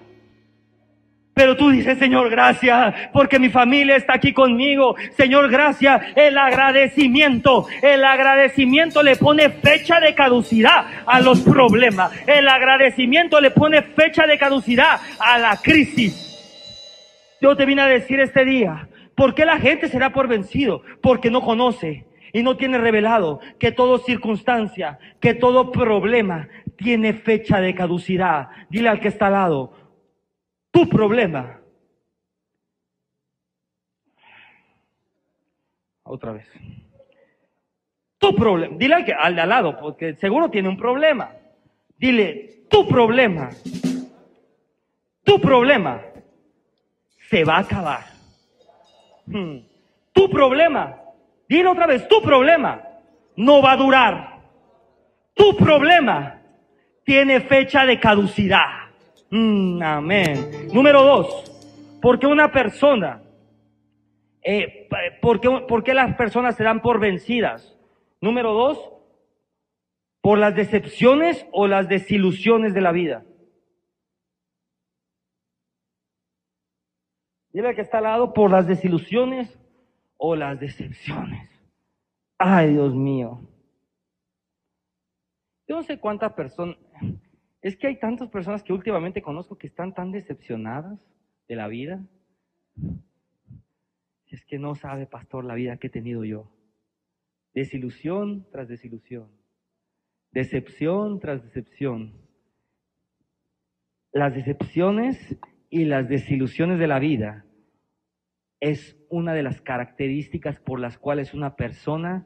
Pero 1.34 1.56
tú 1.56 1.70
dices, 1.70 1.98
Señor, 1.98 2.30
gracias, 2.30 2.94
porque 3.13 3.39
mi 3.39 3.50
familia 3.50 3.96
está 3.96 4.15
aquí 4.15 4.34
conmigo. 4.34 4.96
Señor, 5.15 5.50
gracias. 5.50 6.02
El 6.15 6.38
agradecimiento, 6.38 7.67
el 7.82 8.04
agradecimiento 8.04 9.02
le 9.02 9.15
pone 9.15 9.50
fecha 9.50 10.00
de 10.02 10.13
caducidad 10.13 10.86
a 11.06 11.22
los 11.22 11.39
problemas. 11.41 12.12
El 12.28 12.50
agradecimiento 12.50 13.39
le 13.39 13.52
pone 13.52 13.82
fecha 13.82 14.28
de 14.28 14.38
caducidad 14.38 15.00
a 15.20 15.39
la 15.39 15.56
crisis. 15.58 16.28
Yo 17.41 17.56
te 17.56 17.65
vine 17.65 17.82
a 17.82 17.88
decir 17.88 18.20
este 18.20 18.44
día, 18.44 18.89
¿por 19.15 19.34
qué 19.34 19.46
la 19.46 19.58
gente 19.58 19.88
será 19.88 20.12
por 20.12 20.28
vencido? 20.28 20.84
Porque 21.02 21.32
no 21.32 21.41
conoce 21.41 22.06
y 22.34 22.44
no 22.44 22.58
tiene 22.58 22.78
revelado 22.78 23.39
que 23.58 23.72
toda 23.72 24.00
circunstancia, 24.00 25.00
que 25.20 25.34
todo 25.34 25.72
problema 25.72 26.50
tiene 26.76 27.13
fecha 27.13 27.60
de 27.62 27.74
caducidad. 27.74 28.50
Dile 28.70 28.89
al 28.89 29.00
que 29.00 29.08
está 29.08 29.28
al 29.28 29.34
lado, 29.34 29.74
tu 30.72 30.90
problema. 30.90 31.60
Otra 36.04 36.32
vez. 36.34 36.48
Tu 38.18 38.36
problema. 38.36 38.78
Dile 38.78 38.96
al, 38.96 39.06
que, 39.06 39.14
al 39.14 39.36
de 39.36 39.42
al 39.42 39.50
lado, 39.50 39.80
porque 39.80 40.16
seguro 40.16 40.50
tiene 40.50 40.70
un 40.70 40.78
problema. 40.78 41.32
Dile, 41.98 42.66
tu 42.70 42.88
problema. 42.88 43.50
Tu 45.24 45.40
problema 45.40 46.02
se 47.30 47.44
va 47.44 47.58
a 47.58 47.60
acabar. 47.60 48.06
Hmm. 49.26 49.60
Tu 50.12 50.30
problema. 50.30 50.98
Dile 51.48 51.68
otra 51.68 51.88
vez, 51.88 52.08
tu 52.08 52.22
problema 52.22 52.82
no 53.36 53.62
va 53.62 53.74
a 53.74 53.78
durar. 53.78 54.42
Tu 55.34 55.56
problema 55.56 56.42
tiene 57.04 57.42
fecha 57.42 57.86
de 57.86 58.00
caducidad. 58.00 58.81
Mm, 59.32 59.82
amén. 59.82 60.67
Número 60.74 61.04
dos, 61.04 62.00
porque 62.02 62.28
una 62.28 62.52
persona, 62.52 63.24
eh, 64.44 64.89
¿por, 65.22 65.39
qué, 65.84 65.94
las 65.94 66.15
personas 66.17 66.58
se 66.58 66.65
dan 66.65 66.82
por 66.82 67.00
vencidas? 67.00 67.78
Número 68.20 68.52
dos, 68.54 68.91
por 70.20 70.38
las 70.38 70.54
decepciones 70.54 71.46
o 71.54 71.67
las 71.67 71.88
desilusiones 71.88 72.74
de 72.74 72.82
la 72.82 72.91
vida. 72.91 73.26
Dile 77.54 77.74
que 77.74 77.82
está 77.82 78.00
al 78.00 78.04
lado 78.04 78.34
por 78.34 78.52
las 78.52 78.67
desilusiones 78.67 79.58
o 80.17 80.36
las 80.36 80.60
decepciones. 80.60 81.50
Ay, 82.38 82.74
Dios 82.74 82.94
mío. 82.94 83.39
Yo 85.67 85.78
no 85.78 85.84
sé 85.84 86.00
cuántas 86.00 86.34
personas, 86.34 86.78
es 87.62 87.78
que 87.78 87.88
hay 87.88 88.00
tantas 88.00 88.30
personas 88.30 88.63
que 88.63 88.74
últimamente 88.74 89.21
conozco 89.21 89.58
que 89.58 89.67
están 89.67 89.93
tan 89.93 90.12
decepcionadas 90.12 91.00
de 91.47 91.56
la 91.56 91.67
vida. 91.67 92.04
Es 94.28 94.45
que 94.45 94.58
no 94.58 94.76
sabe, 94.76 95.06
pastor, 95.06 95.45
la 95.45 95.56
vida 95.56 95.78
que 95.78 95.88
he 95.88 95.91
tenido 95.91 96.24
yo. 96.24 96.52
Desilusión 97.54 98.47
tras 98.52 98.67
desilusión. 98.67 99.30
Decepción 100.32 101.19
tras 101.19 101.43
decepción. 101.43 102.13
Las 104.12 104.34
decepciones 104.34 105.38
y 105.69 105.86
las 105.86 106.10
desilusiones 106.10 106.80
de 106.80 106.88
la 106.88 107.00
vida 107.00 107.45
es 108.60 108.97
una 109.10 109.34
de 109.34 109.43
las 109.43 109.62
características 109.62 110.60
por 110.60 110.80
las 110.80 110.97
cuales 110.97 111.34
una 111.34 111.56
persona 111.56 112.26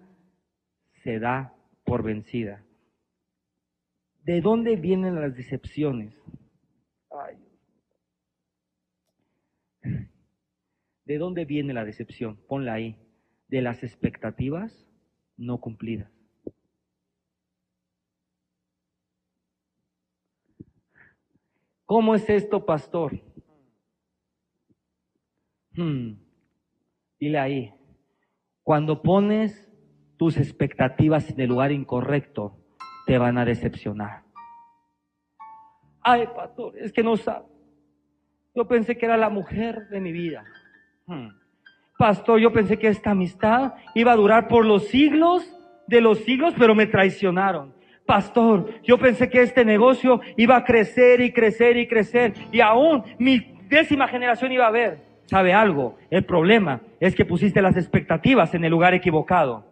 se 1.04 1.20
da 1.20 1.56
por 1.84 2.04
vencida. 2.04 2.64
¿De 4.26 4.42
dónde 4.42 4.76
vienen 4.76 5.22
las 5.22 5.36
decepciones? 5.36 6.16
¿De 11.06 11.18
dónde 11.20 11.46
viene 11.46 11.74
la 11.74 11.86
decepción? 11.86 12.38
Ponla 12.48 12.74
ahí. 12.74 12.98
De 13.48 13.62
las 13.62 13.84
expectativas 13.84 14.88
no 15.38 15.60
cumplidas. 15.60 16.12
¿Cómo 21.86 22.16
es 22.16 22.28
esto, 22.28 22.66
pastor? 22.66 23.22
Hmm. 25.74 26.14
Dile 27.20 27.38
ahí, 27.38 27.74
cuando 28.64 29.04
pones 29.04 29.72
tus 30.18 30.38
expectativas 30.38 31.30
en 31.30 31.40
el 31.42 31.50
lugar 31.50 31.72
incorrecto, 31.72 32.65
te 33.06 33.18
van 33.18 33.38
a 33.38 33.46
decepcionar. 33.46 34.24
Ay, 36.02 36.28
pastor, 36.36 36.78
es 36.78 36.94
que 36.94 37.04
no 37.04 37.18
sabe. 37.18 37.46
Yo 38.54 38.68
pensé 38.68 38.98
que 38.98 39.06
era 39.06 39.18
la 39.18 39.30
mujer 39.30 39.88
de 39.90 40.00
mi 40.00 40.12
vida. 40.12 40.44
Hmm. 41.08 41.30
Pastor, 41.98 42.40
yo 42.40 42.52
pensé 42.52 42.78
que 42.78 42.88
esta 42.88 43.12
amistad 43.12 43.74
iba 43.94 44.12
a 44.12 44.16
durar 44.16 44.48
por 44.48 44.66
los 44.66 44.88
siglos 44.88 45.50
de 45.88 46.02
los 46.02 46.20
siglos, 46.20 46.54
pero 46.58 46.76
me 46.76 46.88
traicionaron. 46.88 47.74
Pastor, 48.06 48.82
yo 48.84 48.98
pensé 48.98 49.30
que 49.30 49.42
este 49.42 49.66
negocio 49.66 50.22
iba 50.38 50.58
a 50.58 50.64
crecer 50.64 51.22
y 51.22 51.32
crecer 51.32 51.78
y 51.78 51.88
crecer 51.88 52.34
y 52.52 52.62
aún 52.62 53.04
mi 53.18 53.40
décima 53.68 54.08
generación 54.08 54.52
iba 54.52 54.68
a 54.68 54.72
ver. 54.72 55.00
¿Sabe 55.26 55.54
algo? 55.54 55.98
El 56.12 56.24
problema 56.24 56.82
es 57.00 57.16
que 57.16 57.26
pusiste 57.26 57.62
las 57.62 57.78
expectativas 57.78 58.54
en 58.54 58.64
el 58.64 58.72
lugar 58.72 58.94
equivocado. 58.94 59.66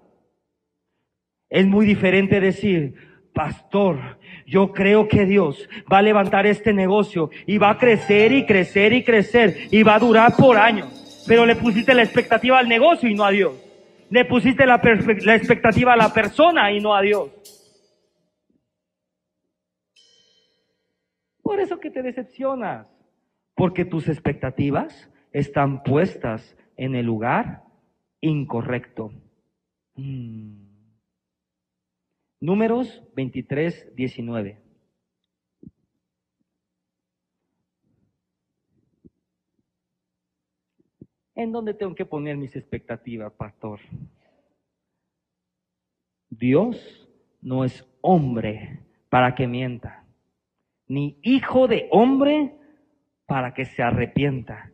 Es 1.49 1.67
muy 1.67 1.85
diferente 1.85 2.39
decir, 2.39 2.95
pastor, 3.33 4.19
yo 4.45 4.71
creo 4.71 5.07
que 5.07 5.25
Dios 5.25 5.67
va 5.91 5.97
a 5.97 6.01
levantar 6.01 6.45
este 6.45 6.73
negocio 6.73 7.29
y 7.45 7.57
va 7.57 7.71
a 7.71 7.77
crecer 7.77 8.31
y 8.31 8.45
crecer 8.45 8.93
y 8.93 9.03
crecer 9.03 9.67
y 9.71 9.83
va 9.83 9.95
a 9.95 9.99
durar 9.99 10.35
por 10.35 10.57
años. 10.57 11.25
Pero 11.27 11.45
le 11.45 11.55
pusiste 11.55 11.93
la 11.93 12.03
expectativa 12.03 12.59
al 12.59 12.67
negocio 12.67 13.09
y 13.09 13.15
no 13.15 13.25
a 13.25 13.31
Dios. 13.31 13.53
Le 14.09 14.25
pusiste 14.25 14.65
la, 14.65 14.75
expectativa 14.75 15.93
a 15.93 15.97
la 15.97 16.13
persona 16.13 16.71
y 16.71 16.79
no 16.79 16.95
a 16.95 17.01
Dios. 17.01 17.31
Por 21.41 21.59
eso 21.59 21.79
que 21.79 21.89
te 21.89 22.01
decepcionas, 22.01 22.87
porque 23.55 23.85
tus 23.85 24.07
expectativas 24.07 25.09
están 25.31 25.83
puestas 25.83 26.55
en 26.77 26.95
el 26.95 27.05
lugar 27.05 27.63
incorrecto. 28.21 29.11
Mm. 29.95 30.62
Números 32.43 33.01
23, 33.15 33.95
19. 33.95 34.61
¿En 41.35 41.53
dónde 41.53 41.73
tengo 41.73 41.95
que 41.95 42.05
poner 42.05 42.35
mis 42.35 42.53
expectativas, 42.57 43.31
pastor? 43.31 43.79
Dios 46.29 47.09
no 47.41 47.63
es 47.63 47.87
hombre 48.01 48.81
para 49.07 49.35
que 49.35 49.47
mienta 49.47 50.03
ni 50.89 51.17
hijo 51.21 51.69
de 51.69 51.87
hombre 51.91 52.57
para 53.25 53.53
que 53.53 53.63
se 53.63 53.81
arrepienta. 53.81 54.69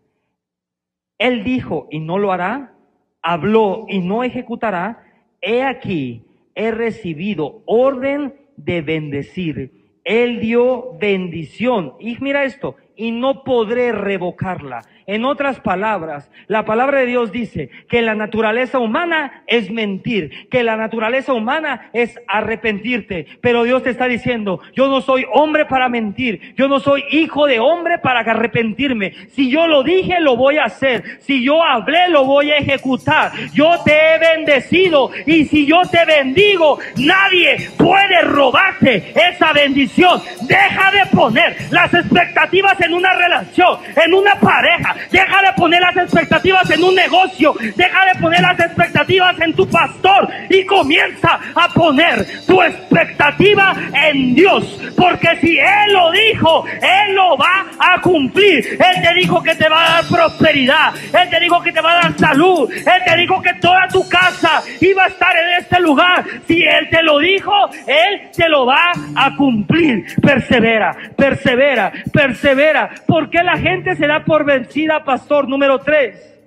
Él 1.19 1.43
dijo 1.43 1.87
y 1.91 1.99
no 1.99 2.17
lo 2.17 2.31
hará, 2.31 2.73
habló 3.21 3.85
y 3.87 3.99
no 3.99 4.23
ejecutará. 4.23 5.05
He 5.39 5.61
aquí, 5.61 6.25
he 6.59 6.71
recibido 6.71 7.63
orden 7.65 8.35
de 8.57 8.81
bendecir. 8.81 9.71
Él 10.03 10.41
dio 10.41 10.97
bendición. 10.99 11.93
Y 11.99 12.17
mira 12.19 12.43
esto, 12.43 12.75
y 12.97 13.11
no 13.11 13.45
podré 13.45 13.93
revocarla. 13.93 14.81
En 15.09 15.25
otras 15.25 15.59
palabras, 15.59 16.29
la 16.45 16.65
palabra 16.65 16.99
de 16.99 17.07
Dios 17.07 17.31
dice 17.31 17.71
que 17.89 18.03
la 18.03 18.13
naturaleza 18.13 18.77
humana 18.77 19.41
es 19.47 19.71
mentir, 19.71 20.47
que 20.51 20.61
la 20.61 20.77
naturaleza 20.77 21.33
humana 21.33 21.89
es 21.93 22.19
arrepentirte. 22.27 23.25
Pero 23.41 23.63
Dios 23.63 23.81
te 23.81 23.89
está 23.89 24.05
diciendo, 24.05 24.61
yo 24.75 24.87
no 24.87 25.01
soy 25.01 25.25
hombre 25.33 25.65
para 25.65 25.89
mentir, 25.89 26.53
yo 26.55 26.67
no 26.67 26.79
soy 26.79 27.03
hijo 27.09 27.47
de 27.47 27.57
hombre 27.57 27.97
para 27.97 28.19
arrepentirme. 28.19 29.13
Si 29.29 29.49
yo 29.49 29.65
lo 29.65 29.81
dije, 29.81 30.19
lo 30.19 30.37
voy 30.37 30.59
a 30.59 30.65
hacer. 30.65 31.19
Si 31.21 31.43
yo 31.43 31.63
hablé, 31.63 32.09
lo 32.09 32.25
voy 32.25 32.51
a 32.51 32.57
ejecutar. 32.57 33.31
Yo 33.51 33.81
te 33.83 33.93
he 33.93 34.19
bendecido 34.19 35.09
y 35.25 35.45
si 35.45 35.65
yo 35.65 35.81
te 35.89 36.05
bendigo, 36.05 36.77
nadie 36.97 37.67
puede 37.79 38.21
robarte 38.25 39.11
esa 39.15 39.53
bendición. 39.53 40.21
Deja 40.41 40.91
de 40.91 41.07
poner 41.07 41.57
las 41.71 41.91
expectativas 41.95 42.79
en 42.81 42.93
una 42.93 43.15
relación, 43.15 43.79
en 43.95 44.13
una 44.13 44.35
pareja 44.35 44.98
Deja 45.11 45.41
de 45.41 45.53
poner 45.55 45.81
las 45.81 45.97
expectativas 45.97 46.69
en 46.69 46.83
un 46.83 46.95
negocio. 46.95 47.53
Deja 47.75 48.05
de 48.13 48.19
poner 48.19 48.41
las 48.41 48.59
expectativas 48.59 49.39
en 49.39 49.53
tu 49.53 49.67
pastor 49.69 50.29
y 50.49 50.65
comienza 50.65 51.39
a 51.55 51.69
poner 51.69 52.25
tu 52.45 52.61
expectativa 52.61 53.73
en 53.93 54.35
Dios. 54.35 54.79
Porque 54.95 55.37
si 55.41 55.57
Él 55.57 55.93
lo 55.93 56.11
dijo, 56.11 56.65
Él 56.67 57.15
lo 57.15 57.37
va 57.37 57.65
a 57.79 58.01
cumplir. 58.01 58.65
Él 58.73 59.01
te 59.01 59.13
dijo 59.15 59.41
que 59.41 59.55
te 59.55 59.69
va 59.69 59.85
a 59.85 59.89
dar 60.01 60.05
prosperidad. 60.05 60.93
Él 60.95 61.29
te 61.29 61.39
dijo 61.39 61.61
que 61.61 61.71
te 61.71 61.81
va 61.81 61.91
a 61.91 62.01
dar 62.03 62.17
salud. 62.17 62.71
Él 62.71 63.01
te 63.05 63.15
dijo 63.17 63.41
que 63.41 63.53
toda 63.55 63.87
tu 63.87 64.07
casa 64.07 64.61
iba 64.81 65.05
a 65.05 65.07
estar 65.07 65.35
en 65.37 65.61
este 65.61 65.79
lugar. 65.79 66.23
Si 66.47 66.61
Él 66.61 66.89
te 66.89 67.03
lo 67.03 67.19
dijo, 67.19 67.53
Él 67.87 68.29
te 68.35 68.49
lo 68.49 68.65
va 68.65 68.91
a 69.15 69.35
cumplir. 69.35 70.05
Persevera, 70.21 70.95
persevera, 71.15 71.91
persevera. 72.11 72.89
porque 73.05 73.43
la 73.43 73.57
gente 73.57 73.95
se 73.95 74.07
da 74.07 74.23
por 74.23 74.45
vencida? 74.45 74.88
Pastor 75.05 75.47
número 75.47 75.79
tres, 75.79 76.39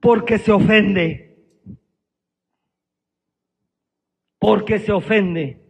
porque 0.00 0.38
se 0.38 0.52
ofende. 0.52 1.22
Porque 4.38 4.78
se 4.78 4.92
ofende. 4.92 5.60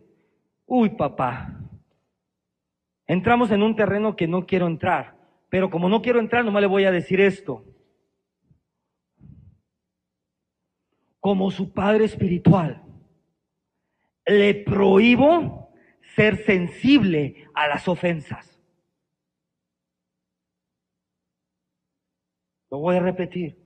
Uy, 0.66 0.90
papá. 0.90 1.58
Entramos 3.06 3.50
en 3.50 3.62
un 3.62 3.76
terreno 3.76 4.16
que 4.16 4.26
no 4.26 4.46
quiero 4.46 4.66
entrar, 4.66 5.16
pero 5.48 5.70
como 5.70 5.88
no 5.88 6.02
quiero 6.02 6.18
entrar, 6.18 6.44
nomás 6.44 6.60
le 6.60 6.66
voy 6.66 6.84
a 6.84 6.90
decir 6.90 7.20
esto. 7.20 7.64
Como 11.20 11.50
su 11.50 11.72
padre 11.72 12.04
espiritual, 12.04 12.82
le 14.26 14.54
prohíbo 14.54 15.70
ser 16.14 16.44
sensible 16.44 17.48
a 17.54 17.68
las 17.68 17.88
ofensas. 17.88 18.55
Lo 22.70 22.78
voy 22.78 22.96
a 22.96 23.00
repetir. 23.00 23.56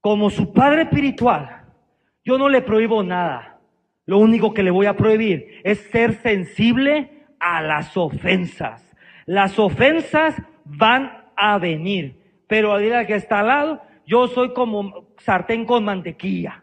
Como 0.00 0.30
su 0.30 0.52
padre 0.52 0.82
espiritual, 0.82 1.66
yo 2.24 2.38
no 2.38 2.48
le 2.48 2.62
prohíbo 2.62 3.02
nada. 3.02 3.60
Lo 4.06 4.18
único 4.18 4.52
que 4.52 4.62
le 4.62 4.70
voy 4.70 4.86
a 4.86 4.96
prohibir 4.96 5.60
es 5.64 5.78
ser 5.90 6.14
sensible 6.22 7.26
a 7.38 7.62
las 7.62 7.96
ofensas. 7.96 8.88
Las 9.26 9.58
ofensas 9.58 10.36
van 10.64 11.30
a 11.36 11.58
venir. 11.58 12.44
Pero 12.48 12.72
a 12.72 12.78
día 12.78 13.06
que 13.06 13.14
está 13.14 13.40
al 13.40 13.46
lado, 13.46 13.82
yo 14.06 14.28
soy 14.28 14.52
como 14.52 15.14
sartén 15.18 15.64
con 15.64 15.84
mantequilla. 15.84 16.62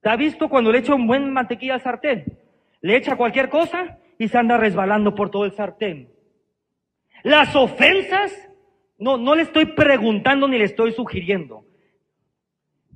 ¿Te 0.00 0.10
ha 0.10 0.16
visto 0.16 0.48
cuando 0.48 0.70
le 0.70 0.78
echa 0.78 0.94
un 0.94 1.06
buen 1.06 1.32
mantequilla 1.32 1.74
al 1.74 1.80
sartén? 1.80 2.38
Le 2.80 2.96
echa 2.96 3.16
cualquier 3.16 3.48
cosa 3.48 3.98
y 4.18 4.28
se 4.28 4.36
anda 4.36 4.58
resbalando 4.58 5.14
por 5.14 5.30
todo 5.30 5.46
el 5.46 5.52
sartén. 5.52 6.13
Las 7.24 7.56
ofensas, 7.56 8.32
no, 8.98 9.16
no 9.16 9.34
le 9.34 9.42
estoy 9.42 9.64
preguntando 9.64 10.46
ni 10.46 10.58
le 10.58 10.64
estoy 10.64 10.92
sugiriendo. 10.92 11.64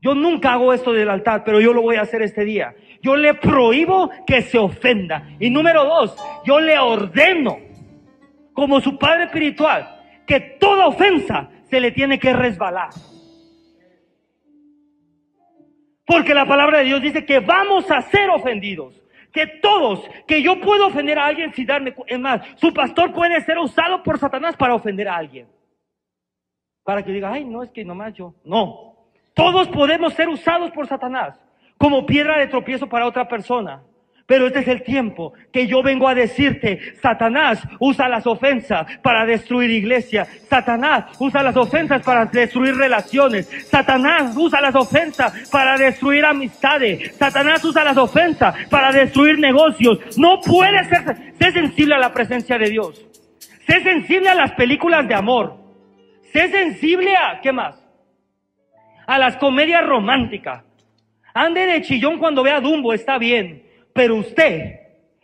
Yo 0.02 0.14
nunca 0.14 0.52
hago 0.52 0.72
esto 0.74 0.92
del 0.92 1.08
altar, 1.08 1.42
pero 1.44 1.60
yo 1.60 1.72
lo 1.72 1.80
voy 1.80 1.96
a 1.96 2.02
hacer 2.02 2.20
este 2.20 2.44
día. 2.44 2.74
Yo 3.02 3.16
le 3.16 3.34
prohíbo 3.34 4.10
que 4.26 4.42
se 4.42 4.58
ofenda. 4.58 5.30
Y 5.40 5.48
número 5.48 5.82
dos, 5.82 6.14
yo 6.44 6.60
le 6.60 6.78
ordeno, 6.78 7.58
como 8.52 8.80
su 8.80 8.98
padre 8.98 9.24
espiritual, 9.24 9.96
que 10.26 10.40
toda 10.60 10.86
ofensa 10.86 11.48
se 11.70 11.80
le 11.80 11.90
tiene 11.90 12.18
que 12.18 12.34
resbalar. 12.34 12.90
Porque 16.04 16.34
la 16.34 16.46
palabra 16.46 16.78
de 16.78 16.84
Dios 16.84 17.00
dice 17.00 17.24
que 17.24 17.40
vamos 17.40 17.90
a 17.90 18.02
ser 18.02 18.28
ofendidos 18.28 18.94
que 19.32 19.46
todos, 19.46 20.00
que 20.26 20.42
yo 20.42 20.60
puedo 20.60 20.86
ofender 20.86 21.18
a 21.18 21.26
alguien 21.26 21.52
sin 21.54 21.66
darme, 21.66 21.94
es 22.06 22.18
más, 22.18 22.40
su 22.56 22.72
pastor 22.72 23.12
puede 23.12 23.40
ser 23.42 23.58
usado 23.58 24.02
por 24.02 24.18
Satanás 24.18 24.56
para 24.56 24.74
ofender 24.74 25.08
a 25.08 25.16
alguien. 25.16 25.46
Para 26.82 27.02
que 27.02 27.12
diga, 27.12 27.32
ay, 27.32 27.44
no, 27.44 27.62
es 27.62 27.70
que 27.70 27.84
nomás 27.84 28.14
yo. 28.14 28.34
No. 28.44 28.94
Todos 29.34 29.68
podemos 29.68 30.14
ser 30.14 30.28
usados 30.28 30.70
por 30.72 30.86
Satanás 30.86 31.38
como 31.76 32.04
piedra 32.04 32.38
de 32.38 32.48
tropiezo 32.48 32.88
para 32.88 33.06
otra 33.06 33.28
persona. 33.28 33.82
Pero 34.28 34.48
este 34.48 34.58
es 34.58 34.68
el 34.68 34.82
tiempo 34.82 35.32
que 35.50 35.66
yo 35.66 35.82
vengo 35.82 36.06
a 36.06 36.14
decirte, 36.14 36.78
Satanás 37.00 37.62
usa 37.80 38.10
las 38.10 38.26
ofensas 38.26 38.98
para 38.98 39.24
destruir 39.24 39.70
iglesia. 39.70 40.26
Satanás 40.50 41.16
usa 41.18 41.42
las 41.42 41.56
ofensas 41.56 42.04
para 42.04 42.26
destruir 42.26 42.76
relaciones. 42.76 43.46
Satanás 43.70 44.36
usa 44.36 44.60
las 44.60 44.74
ofensas 44.74 45.48
para 45.50 45.78
destruir 45.78 46.26
amistades. 46.26 47.16
Satanás 47.16 47.64
usa 47.64 47.82
las 47.82 47.96
ofensas 47.96 48.54
para 48.68 48.92
destruir 48.92 49.38
negocios. 49.38 50.18
No 50.18 50.42
puede 50.42 50.84
ser, 50.84 51.32
sé 51.40 51.50
sensible 51.50 51.94
a 51.94 51.98
la 51.98 52.12
presencia 52.12 52.58
de 52.58 52.68
Dios. 52.68 53.02
Sé 53.66 53.82
sensible 53.82 54.28
a 54.28 54.34
las 54.34 54.52
películas 54.52 55.08
de 55.08 55.14
amor. 55.14 55.56
Sé 56.34 56.50
sensible 56.50 57.16
a, 57.16 57.40
¿qué 57.40 57.50
más? 57.50 57.82
A 59.06 59.18
las 59.18 59.38
comedias 59.38 59.86
románticas. 59.86 60.64
Ande 61.32 61.64
de 61.64 61.80
chillón 61.80 62.18
cuando 62.18 62.42
vea 62.42 62.60
Dumbo, 62.60 62.92
está 62.92 63.16
bien. 63.16 63.67
Pero 63.98 64.14
usted 64.14 64.78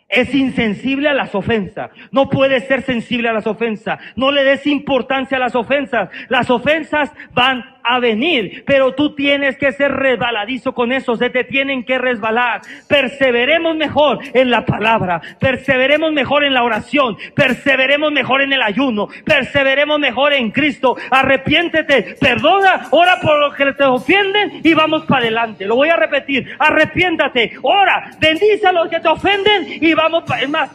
es 0.08 0.34
insensible 0.34 1.08
a 1.08 1.14
las 1.14 1.32
ofensas. 1.32 1.92
No 2.10 2.28
puede 2.28 2.58
ser 2.58 2.82
sensible 2.82 3.28
a 3.28 3.32
las 3.32 3.46
ofensas. 3.46 4.00
No 4.16 4.32
le 4.32 4.42
des 4.42 4.66
importancia 4.66 5.36
a 5.36 5.40
las 5.40 5.54
ofensas. 5.54 6.10
Las 6.28 6.50
ofensas 6.50 7.12
van 7.32 7.64
a 7.84 8.00
venir, 8.00 8.64
pero 8.66 8.94
tú 8.94 9.14
tienes 9.14 9.58
que 9.58 9.72
ser 9.72 9.92
resbaladizo 9.92 10.72
con 10.74 10.90
eso, 10.90 11.16
se 11.16 11.30
te 11.30 11.44
tienen 11.44 11.84
que 11.84 11.98
resbalar. 11.98 12.62
Perseveremos 12.88 13.76
mejor 13.76 14.18
en 14.32 14.50
la 14.50 14.64
palabra, 14.64 15.20
perseveremos 15.38 16.12
mejor 16.12 16.44
en 16.44 16.54
la 16.54 16.64
oración, 16.64 17.16
perseveremos 17.34 18.10
mejor 18.10 18.42
en 18.42 18.52
el 18.54 18.62
ayuno, 18.62 19.08
perseveremos 19.24 19.98
mejor 20.00 20.32
en 20.32 20.50
Cristo. 20.50 20.96
Arrepiéntete, 21.10 22.16
perdona, 22.18 22.88
ora 22.90 23.20
por 23.20 23.38
los 23.38 23.54
que 23.54 23.72
te 23.72 23.84
ofenden 23.84 24.60
y 24.64 24.74
vamos 24.74 25.04
para 25.04 25.22
adelante. 25.22 25.66
Lo 25.66 25.76
voy 25.76 25.90
a 25.90 25.96
repetir, 25.96 26.56
arrepiéntate, 26.58 27.52
ora, 27.62 28.10
bendice 28.18 28.66
a 28.66 28.72
los 28.72 28.88
que 28.88 29.00
te 29.00 29.08
ofenden 29.08 29.66
y 29.80 29.92
vamos 29.92 30.24
para... 30.24 30.42
Es 30.42 30.48
más, 30.48 30.70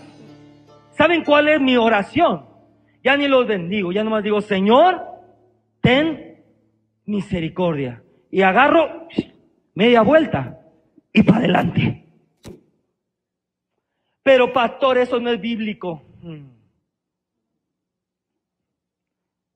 ¿saben 0.91 1.24
cuál 1.24 1.47
es 1.47 1.60
mi 1.60 1.76
oración? 1.76 2.45
Ya 3.03 3.18
ni 3.18 3.28
los 3.28 3.47
bendigo, 3.47 3.91
ya 3.91 4.03
nomás 4.03 4.24
digo, 4.24 4.41
Señor, 4.41 5.01
ten 5.82 6.28
misericordia. 7.10 8.03
Y 8.30 8.41
agarro 8.43 9.07
media 9.74 10.01
vuelta 10.01 10.62
y 11.12 11.24
para 11.24 11.39
adelante. 11.39 12.05
Pero 14.22 14.53
pastor, 14.53 14.99
eso 14.99 15.20
no 15.20 15.32
es 15.32 15.41
bíblico. 15.41 16.03
Hmm. 16.22 16.51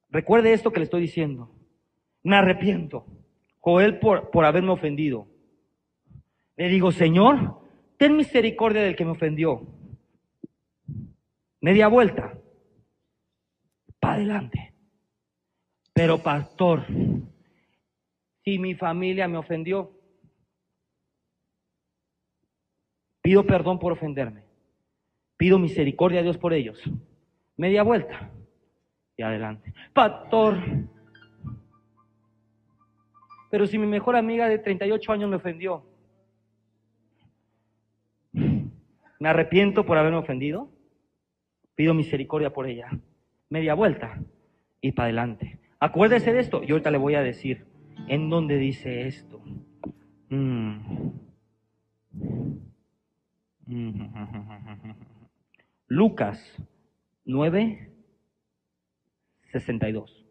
Recuerde 0.09 0.53
esto 0.53 0.71
que 0.71 0.79
le 0.79 0.85
estoy 0.85 1.01
diciendo. 1.01 1.51
Me 2.23 2.35
arrepiento, 2.37 3.05
Joel, 3.59 3.99
por, 3.99 4.31
por 4.31 4.45
haberme 4.45 4.71
ofendido. 4.71 5.27
Le 6.55 6.69
digo, 6.69 6.91
Señor, 6.91 7.59
ten 7.97 8.15
misericordia 8.15 8.81
del 8.81 8.95
que 8.95 9.05
me 9.05 9.11
ofendió. 9.11 9.61
Media 11.61 11.87
vuelta. 11.87 12.33
Para 13.99 14.15
adelante. 14.15 14.73
Pero 15.93 16.17
pastor, 16.19 16.85
si 18.43 18.59
mi 18.59 18.75
familia 18.75 19.27
me 19.27 19.37
ofendió. 19.37 19.91
Pido 23.21 23.45
perdón 23.45 23.79
por 23.79 23.93
ofenderme. 23.93 24.43
Pido 25.37 25.57
misericordia 25.57 26.19
a 26.19 26.23
Dios 26.23 26.37
por 26.37 26.53
ellos. 26.53 26.81
Media 27.55 27.83
vuelta 27.83 28.31
y 29.15 29.23
adelante. 29.23 29.73
Pastor. 29.93 30.57
Pero 33.49 33.65
si 33.67 33.77
mi 33.77 33.87
mejor 33.87 34.15
amiga 34.15 34.49
de 34.49 34.59
38 34.59 35.11
años 35.11 35.29
me 35.29 35.35
ofendió, 35.37 35.85
me 38.31 39.29
arrepiento 39.29 39.85
por 39.85 39.97
haberme 39.97 40.17
ofendido. 40.17 40.69
Pido 41.75 41.93
misericordia 41.93 42.51
por 42.51 42.67
ella. 42.67 42.89
Media 43.49 43.73
vuelta 43.73 44.19
y 44.81 44.91
para 44.91 45.05
adelante. 45.05 45.59
Acuérdese 45.79 46.33
de 46.33 46.39
esto. 46.39 46.63
Yo 46.63 46.75
ahorita 46.75 46.91
le 46.91 46.97
voy 46.97 47.15
a 47.15 47.21
decir 47.21 47.72
en 48.07 48.29
donde 48.29 48.57
dice 48.57 49.07
esto. 49.07 49.41
Mm. 50.29 51.11
Lucas 55.87 56.39
9, 57.25 57.91
62. 59.51 60.25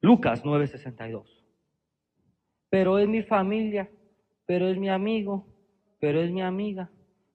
Lucas 0.00 0.42
9, 0.44 0.66
62. 0.66 1.44
Pero 2.70 2.98
es 2.98 3.08
mi 3.08 3.22
familia, 3.22 3.90
pero 4.46 4.68
es 4.68 4.78
mi 4.78 4.88
amigo, 4.88 5.46
pero 6.00 6.20
es 6.22 6.30
mi 6.30 6.42
amiga, 6.42 6.90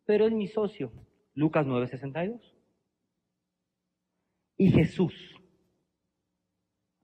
pero 0.06 0.26
es 0.26 0.34
mi 0.34 0.48
socio. 0.48 0.92
Lucas 1.34 1.66
9, 1.66 1.88
62 1.88 2.57
y 4.58 4.72
Jesús. 4.72 5.14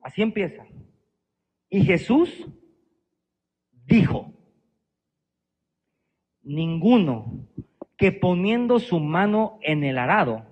Así 0.02 0.22
empieza. 0.22 0.66
Y 1.70 1.84
Jesús 1.86 2.48
dijo, 3.86 4.34
ninguno 6.42 7.48
que 7.98 8.12
poniendo 8.12 8.80
su 8.80 9.00
mano 9.00 9.60
en 9.62 9.84
el 9.84 9.98
arado, 9.98 10.46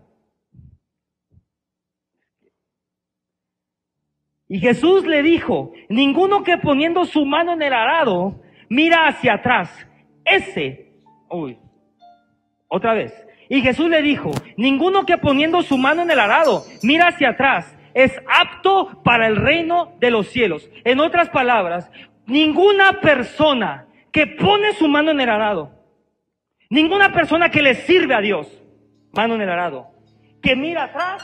y 4.48 4.60
Jesús 4.60 5.06
le 5.06 5.24
dijo, 5.24 5.74
ninguno 5.90 6.44
que 6.44 6.58
poniendo 6.58 7.06
su 7.06 7.26
mano 7.26 7.54
en 7.54 7.62
el 7.62 7.74
arado 7.74 8.42
mira 8.70 9.08
hacia 9.08 9.36
atrás, 9.36 9.88
ese, 10.26 11.02
uy, 11.30 11.58
otra 12.68 12.94
vez, 12.94 13.14
y 13.52 13.60
Jesús 13.60 13.90
le 13.90 14.02
dijo, 14.02 14.32
ninguno 14.56 15.06
que 15.06 15.18
poniendo 15.18 15.62
su 15.62 15.78
mano 15.78 16.04
en 16.04 16.10
el 16.10 16.22
arado 16.22 16.64
mira 16.84 17.10
hacia 17.10 17.32
atrás 17.32 17.78
es 17.94 18.18
apto 18.26 19.02
para 19.04 19.28
el 19.28 19.36
reino 19.36 19.92
de 20.00 20.10
los 20.10 20.30
cielos. 20.30 20.70
En 20.86 21.02
otras 21.02 21.30
palabras, 21.32 21.92
ninguna 22.28 23.02
persona 23.02 23.88
que 24.14 24.26
pone 24.26 24.72
su 24.72 24.88
mano 24.88 25.12
en 25.12 25.20
el 25.20 25.30
arado, 25.30 25.70
ninguna 26.70 27.12
persona 27.12 27.52
que 27.52 27.62
le 27.62 27.76
sirve 27.76 28.16
a 28.16 28.22
Dios, 28.22 28.48
mano 29.12 29.36
en 29.36 29.42
el 29.42 29.50
arado, 29.50 29.88
que 30.42 30.56
mira 30.56 30.86
atrás, 30.86 31.22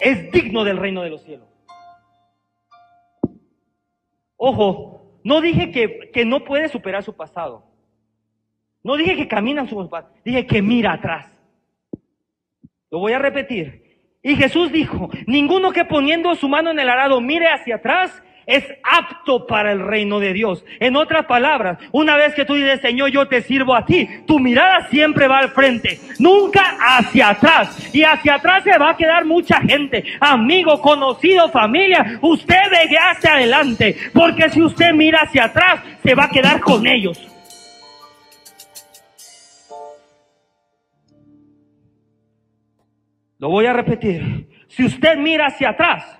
es 0.00 0.32
digno 0.32 0.64
del 0.64 0.78
reino 0.78 1.02
de 1.02 1.10
los 1.10 1.24
cielos. 1.24 1.46
Ojo, 4.38 5.20
no 5.22 5.42
dije 5.42 5.70
que, 5.70 6.10
que 6.10 6.24
no 6.24 6.42
puede 6.42 6.70
superar 6.70 7.02
su 7.02 7.14
pasado. 7.14 7.66
No 8.82 8.96
dije 8.96 9.16
que 9.16 9.26
camina 9.26 9.62
en 9.62 9.68
su 9.68 9.88
pasos, 9.90 10.10
dije 10.24 10.46
que 10.46 10.62
mira 10.62 10.92
atrás. 10.92 11.33
Lo 12.94 13.00
voy 13.00 13.12
a 13.12 13.18
repetir. 13.18 13.82
Y 14.22 14.36
Jesús 14.36 14.70
dijo, 14.70 15.10
ninguno 15.26 15.72
que 15.72 15.84
poniendo 15.84 16.32
su 16.36 16.48
mano 16.48 16.70
en 16.70 16.78
el 16.78 16.88
arado 16.88 17.20
mire 17.20 17.48
hacia 17.48 17.74
atrás 17.74 18.22
es 18.46 18.64
apto 18.84 19.48
para 19.48 19.72
el 19.72 19.80
reino 19.80 20.20
de 20.20 20.32
Dios. 20.32 20.64
En 20.78 20.94
otras 20.94 21.26
palabras, 21.26 21.76
una 21.90 22.16
vez 22.16 22.36
que 22.36 22.44
tú 22.44 22.54
dices, 22.54 22.80
Señor, 22.80 23.10
yo 23.10 23.26
te 23.26 23.42
sirvo 23.42 23.74
a 23.74 23.84
ti, 23.84 24.08
tu 24.28 24.38
mirada 24.38 24.86
siempre 24.90 25.26
va 25.26 25.38
al 25.38 25.48
frente, 25.48 25.98
nunca 26.20 26.76
hacia 26.78 27.30
atrás. 27.30 27.92
Y 27.92 28.04
hacia 28.04 28.36
atrás 28.36 28.62
se 28.62 28.78
va 28.78 28.90
a 28.90 28.96
quedar 28.96 29.24
mucha 29.24 29.60
gente, 29.62 30.04
amigo, 30.20 30.80
conocido, 30.80 31.48
familia. 31.48 32.20
Usted 32.22 32.70
ve 32.70 32.96
hacia 32.96 33.32
adelante, 33.32 33.96
porque 34.12 34.50
si 34.50 34.62
usted 34.62 34.92
mira 34.92 35.22
hacia 35.22 35.46
atrás, 35.46 35.80
se 36.00 36.14
va 36.14 36.26
a 36.26 36.30
quedar 36.30 36.60
con 36.60 36.86
ellos. 36.86 37.33
Lo 43.44 43.50
voy 43.50 43.66
a 43.66 43.74
repetir. 43.74 44.48
Si 44.68 44.86
usted 44.86 45.18
mira 45.18 45.48
hacia 45.48 45.68
atrás, 45.68 46.18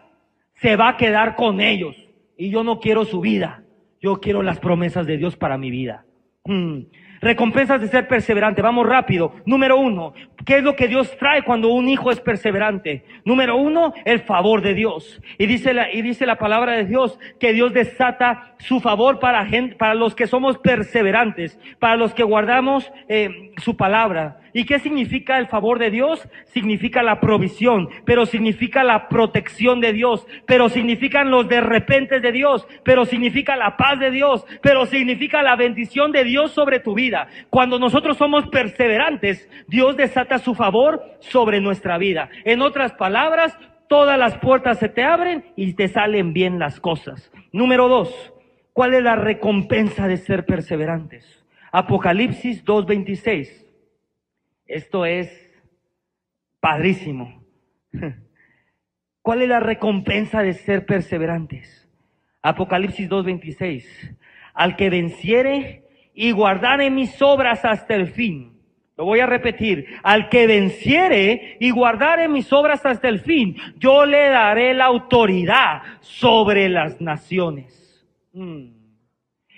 se 0.56 0.76
va 0.76 0.90
a 0.90 0.96
quedar 0.98 1.36
con 1.36 1.58
ellos. 1.58 1.96
Y 2.36 2.50
yo 2.50 2.62
no 2.62 2.80
quiero 2.80 3.06
su 3.06 3.22
vida. 3.22 3.62
Yo 3.98 4.20
quiero 4.20 4.42
las 4.42 4.58
promesas 4.58 5.06
de 5.06 5.16
Dios 5.16 5.34
para 5.34 5.56
mi 5.56 5.70
vida. 5.70 6.04
Hmm. 6.44 6.80
Recompensas 7.22 7.80
de 7.80 7.88
ser 7.88 8.08
perseverante. 8.08 8.60
Vamos 8.60 8.86
rápido. 8.86 9.36
Número 9.46 9.78
uno, 9.78 10.12
¿qué 10.44 10.58
es 10.58 10.62
lo 10.62 10.76
que 10.76 10.86
Dios 10.86 11.16
trae 11.16 11.42
cuando 11.44 11.70
un 11.70 11.88
hijo 11.88 12.10
es 12.10 12.20
perseverante? 12.20 13.06
Número 13.24 13.56
uno, 13.56 13.94
el 14.04 14.20
favor 14.20 14.60
de 14.60 14.74
Dios. 14.74 15.22
Y 15.38 15.46
dice 15.46 15.72
la, 15.72 15.90
y 15.90 16.02
dice 16.02 16.26
la 16.26 16.36
palabra 16.36 16.72
de 16.72 16.84
Dios 16.84 17.18
que 17.40 17.54
Dios 17.54 17.72
desata 17.72 18.54
su 18.58 18.80
favor 18.80 19.18
para, 19.18 19.46
gente, 19.46 19.76
para 19.76 19.94
los 19.94 20.14
que 20.14 20.26
somos 20.26 20.58
perseverantes, 20.58 21.58
para 21.78 21.96
los 21.96 22.12
que 22.12 22.22
guardamos 22.22 22.92
eh, 23.08 23.52
su 23.56 23.78
palabra. 23.78 24.40
¿Y 24.54 24.64
qué 24.64 24.78
significa 24.78 25.36
el 25.36 25.48
favor 25.48 25.78
de 25.78 25.90
Dios? 25.90 26.26
Significa 26.46 27.02
la 27.02 27.20
provisión, 27.20 27.88
pero 28.06 28.24
significa 28.24 28.84
la 28.84 29.08
protección 29.08 29.80
de 29.80 29.92
Dios, 29.92 30.26
pero 30.46 30.70
significan 30.70 31.30
los 31.30 31.48
de 31.48 31.60
repente 31.60 32.20
de 32.20 32.32
Dios, 32.32 32.66
pero 32.84 33.04
significa 33.04 33.56
la 33.56 33.76
paz 33.76 33.98
de 33.98 34.10
Dios, 34.10 34.46
pero 34.62 34.86
significa 34.86 35.42
la 35.42 35.56
bendición 35.56 36.12
de 36.12 36.24
Dios 36.24 36.52
sobre 36.52 36.80
tu 36.80 36.94
vida. 36.94 37.28
Cuando 37.50 37.78
nosotros 37.78 38.16
somos 38.16 38.46
perseverantes, 38.46 39.50
Dios 39.68 39.96
desata 39.96 40.38
su 40.38 40.54
favor 40.54 41.02
sobre 41.18 41.60
nuestra 41.60 41.98
vida. 41.98 42.30
En 42.44 42.62
otras 42.62 42.92
palabras, 42.92 43.58
todas 43.88 44.18
las 44.18 44.38
puertas 44.38 44.78
se 44.78 44.88
te 44.88 45.02
abren 45.02 45.44
y 45.56 45.74
te 45.74 45.88
salen 45.88 46.32
bien 46.32 46.58
las 46.58 46.78
cosas. 46.78 47.30
Número 47.52 47.88
dos, 47.88 48.32
¿Cuál 48.74 48.92
es 48.94 49.04
la 49.04 49.14
recompensa 49.14 50.08
de 50.08 50.16
ser 50.16 50.46
perseverantes? 50.46 51.44
Apocalipsis 51.70 52.64
2.26. 52.64 53.63
Esto 54.66 55.04
es 55.04 55.30
padrísimo. 56.60 57.44
¿Cuál 59.22 59.42
es 59.42 59.48
la 59.48 59.60
recompensa 59.60 60.42
de 60.42 60.54
ser 60.54 60.86
perseverantes? 60.86 61.88
Apocalipsis 62.42 63.08
2.26. 63.08 64.16
Al 64.52 64.76
que 64.76 64.90
venciere 64.90 65.84
y 66.14 66.30
guardare 66.32 66.90
mis 66.90 67.20
obras 67.22 67.64
hasta 67.64 67.94
el 67.94 68.08
fin. 68.08 68.54
Lo 68.96 69.06
voy 69.06 69.20
a 69.20 69.26
repetir. 69.26 69.86
Al 70.02 70.28
que 70.28 70.46
venciere 70.46 71.56
y 71.58 71.70
guardare 71.70 72.28
mis 72.28 72.52
obras 72.52 72.84
hasta 72.86 73.08
el 73.08 73.20
fin, 73.20 73.56
yo 73.78 74.06
le 74.06 74.28
daré 74.28 74.74
la 74.74 74.84
autoridad 74.84 75.82
sobre 76.00 76.68
las 76.68 77.00
naciones. 77.00 78.06
Mm. 78.32 78.73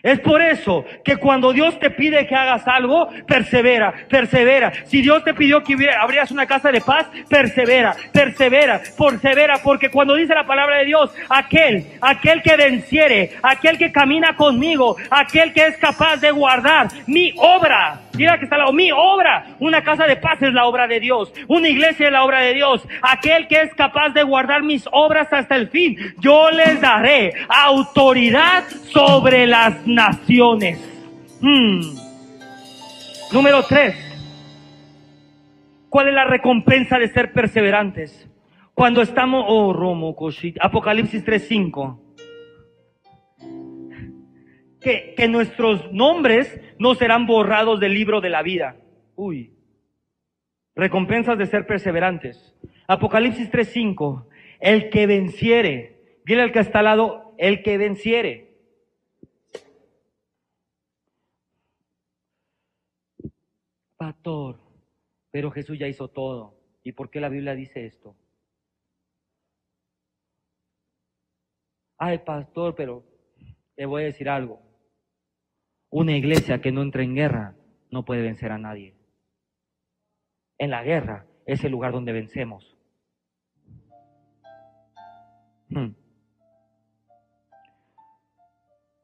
Es 0.07 0.21
por 0.21 0.41
eso 0.41 0.85
que 1.05 1.17
cuando 1.17 1.53
Dios 1.53 1.81
te 1.81 1.91
pide 1.91 2.29
que 2.29 2.35
hagas 2.37 2.65
algo, 2.69 3.09
persevera, 3.27 3.93
persevera. 4.09 4.73
Si 4.85 5.03
Dios 5.03 5.25
te 5.25 5.35
pidió 5.35 5.65
que 5.65 5.75
abrieras 6.01 6.31
una 6.31 6.47
casa 6.47 6.71
de 6.71 6.81
paz, 6.81 7.09
persevera, 7.29 7.97
persevera, 8.13 8.81
persevera, 8.97 9.59
porque 9.65 9.91
cuando 9.91 10.15
dice 10.15 10.33
la 10.33 10.47
palabra 10.47 10.77
de 10.77 10.85
Dios, 10.85 11.11
aquel, 11.29 11.89
aquel 12.01 12.41
que 12.41 12.57
venciere, 12.57 13.33
aquel 13.43 13.79
que 13.79 13.91
camina 13.91 14.37
conmigo, 14.37 14.97
aquel 15.11 15.53
que 15.53 15.67
es 15.67 15.77
capaz 15.79 16.19
de 16.19 16.31
guardar 16.31 16.87
mi 17.09 17.35
obra, 17.39 18.03
Mira 18.17 18.39
que 18.39 18.45
está 18.45 18.57
al 18.57 18.63
lado. 18.63 18.73
Mi 18.73 18.91
obra. 18.93 19.57
Una 19.61 19.83
casa 19.83 20.07
de 20.07 20.17
paz 20.17 20.41
es 20.43 20.53
la 20.53 20.67
obra 20.67 20.87
de 20.87 21.01
Dios. 21.01 21.33
Una 21.49 21.69
iglesia 21.69 22.07
es 22.07 22.13
la 22.13 22.25
obra 22.25 22.41
de 22.41 22.55
Dios. 22.55 22.87
Aquel 23.03 23.49
que 23.49 23.61
es 23.61 23.75
capaz 23.75 24.11
de 24.11 24.23
guardar 24.23 24.63
mis 24.63 24.89
obras 24.93 25.33
hasta 25.33 25.57
el 25.57 25.69
fin. 25.69 25.97
Yo 26.19 26.51
les 26.51 26.81
daré 26.81 27.33
autoridad 27.49 28.65
sobre 28.93 29.47
las 29.47 29.87
naciones. 29.87 30.79
Hmm. 31.41 31.81
Número 33.33 33.63
tres. 33.63 33.95
¿Cuál 35.89 36.09
es 36.09 36.15
la 36.15 36.25
recompensa 36.25 36.99
de 36.99 37.09
ser 37.09 37.33
perseverantes? 37.33 38.29
Cuando 38.75 39.01
estamos, 39.01 39.45
oh, 39.49 39.73
Romo, 39.73 40.15
Apocalipsis 40.61 41.25
3.5 41.25 42.06
que, 44.81 45.15
nuestros 45.29 45.93
nombres 45.93 46.61
no 46.79 46.95
serán 46.95 47.27
borrados 47.27 47.81
del 47.81 47.95
libro 47.95 48.21
de 48.21 48.31
la 48.31 48.43
vida. 48.43 48.77
Uy. 49.15 49.53
Recompensas 50.75 51.39
de 51.39 51.47
ser 51.47 51.67
perseverantes. 51.67 52.55
Apocalipsis 52.87 53.51
3:5. 53.51 54.29
El 54.61 54.91
que 54.91 55.07
venciere. 55.07 56.21
Dile 56.25 56.43
al 56.43 56.53
que 56.53 56.61
está 56.61 56.81
al 56.81 56.85
lado, 56.87 57.35
el 57.39 57.63
que 57.63 57.79
venciere. 57.79 58.47
Pastor, 63.97 64.61
pero 65.31 65.51
Jesús 65.51 65.79
ya 65.79 65.89
hizo 65.89 66.09
todo. 66.09 66.55
¿Y 66.83 66.93
por 66.93 67.11
qué 67.11 67.21
la 67.21 67.29
Biblia 67.29 67.55
dice 67.55 67.87
esto? 67.87 68.15
Ay, 71.99 72.19
pastor, 72.19 72.75
pero 72.75 73.05
le 73.77 73.87
voy 73.87 74.03
a 74.03 74.07
decir 74.07 74.29
algo. 74.29 74.66
Una 75.99 76.15
iglesia 76.15 76.61
que 76.61 76.73
no 76.73 76.83
entra 76.83 77.03
en 77.03 77.15
guerra 77.15 77.55
no 77.91 78.05
puede 78.05 78.21
vencer 78.21 78.53
a 78.53 78.59
nadie. 78.59 78.93
En 80.59 80.69
la 80.69 80.83
guerra 80.83 81.25
es 81.47 81.65
el 81.65 81.73
lugar 81.73 81.93
donde 81.93 82.13
vencemos. 82.13 82.77
Hmm. 85.71 85.95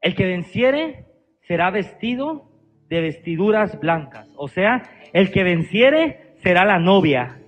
El 0.01 0.13
que 0.13 0.23
venciere 0.23 1.07
será 1.47 1.71
vestido 1.71 2.51
de 2.89 3.01
vestiduras 3.01 3.79
blancas. 3.79 4.29
O 4.35 4.47
sea, 4.47 4.83
el 5.13 5.31
que 5.31 5.43
venciere 5.43 6.35
será 6.43 6.63
la 6.63 6.77
novia. 6.77 7.39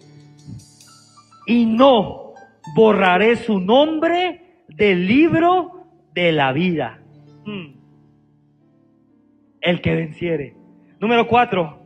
Y 1.46 1.68
no 1.68 2.34
borraré 2.76 3.36
su 3.36 3.60
nombre 3.60 4.64
del 4.70 5.06
libro 5.06 5.86
de 6.16 6.32
la 6.32 6.52
vida. 6.52 7.00
Hmm 7.46 7.75
el 9.66 9.82
que 9.82 9.96
venciere. 9.96 10.54
Número 11.00 11.28
cuatro, 11.28 11.80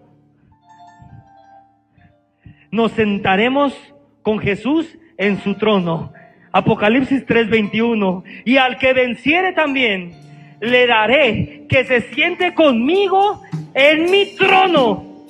nos 2.71 2.91
sentaremos 2.91 3.73
con 4.21 4.37
Jesús 4.39 4.97
en 5.17 5.39
su 5.39 5.55
trono. 5.55 6.13
Apocalipsis 6.51 7.25
3:21. 7.25 8.23
Y 8.45 8.57
al 8.57 8.77
que 8.77 8.93
venciere 8.93 9.53
también, 9.53 10.11
le 10.59 10.87
daré 10.87 11.65
que 11.69 11.85
se 11.85 12.01
siente 12.13 12.53
conmigo 12.53 13.41
en 13.73 14.11
mi 14.11 14.35
trono. 14.35 15.25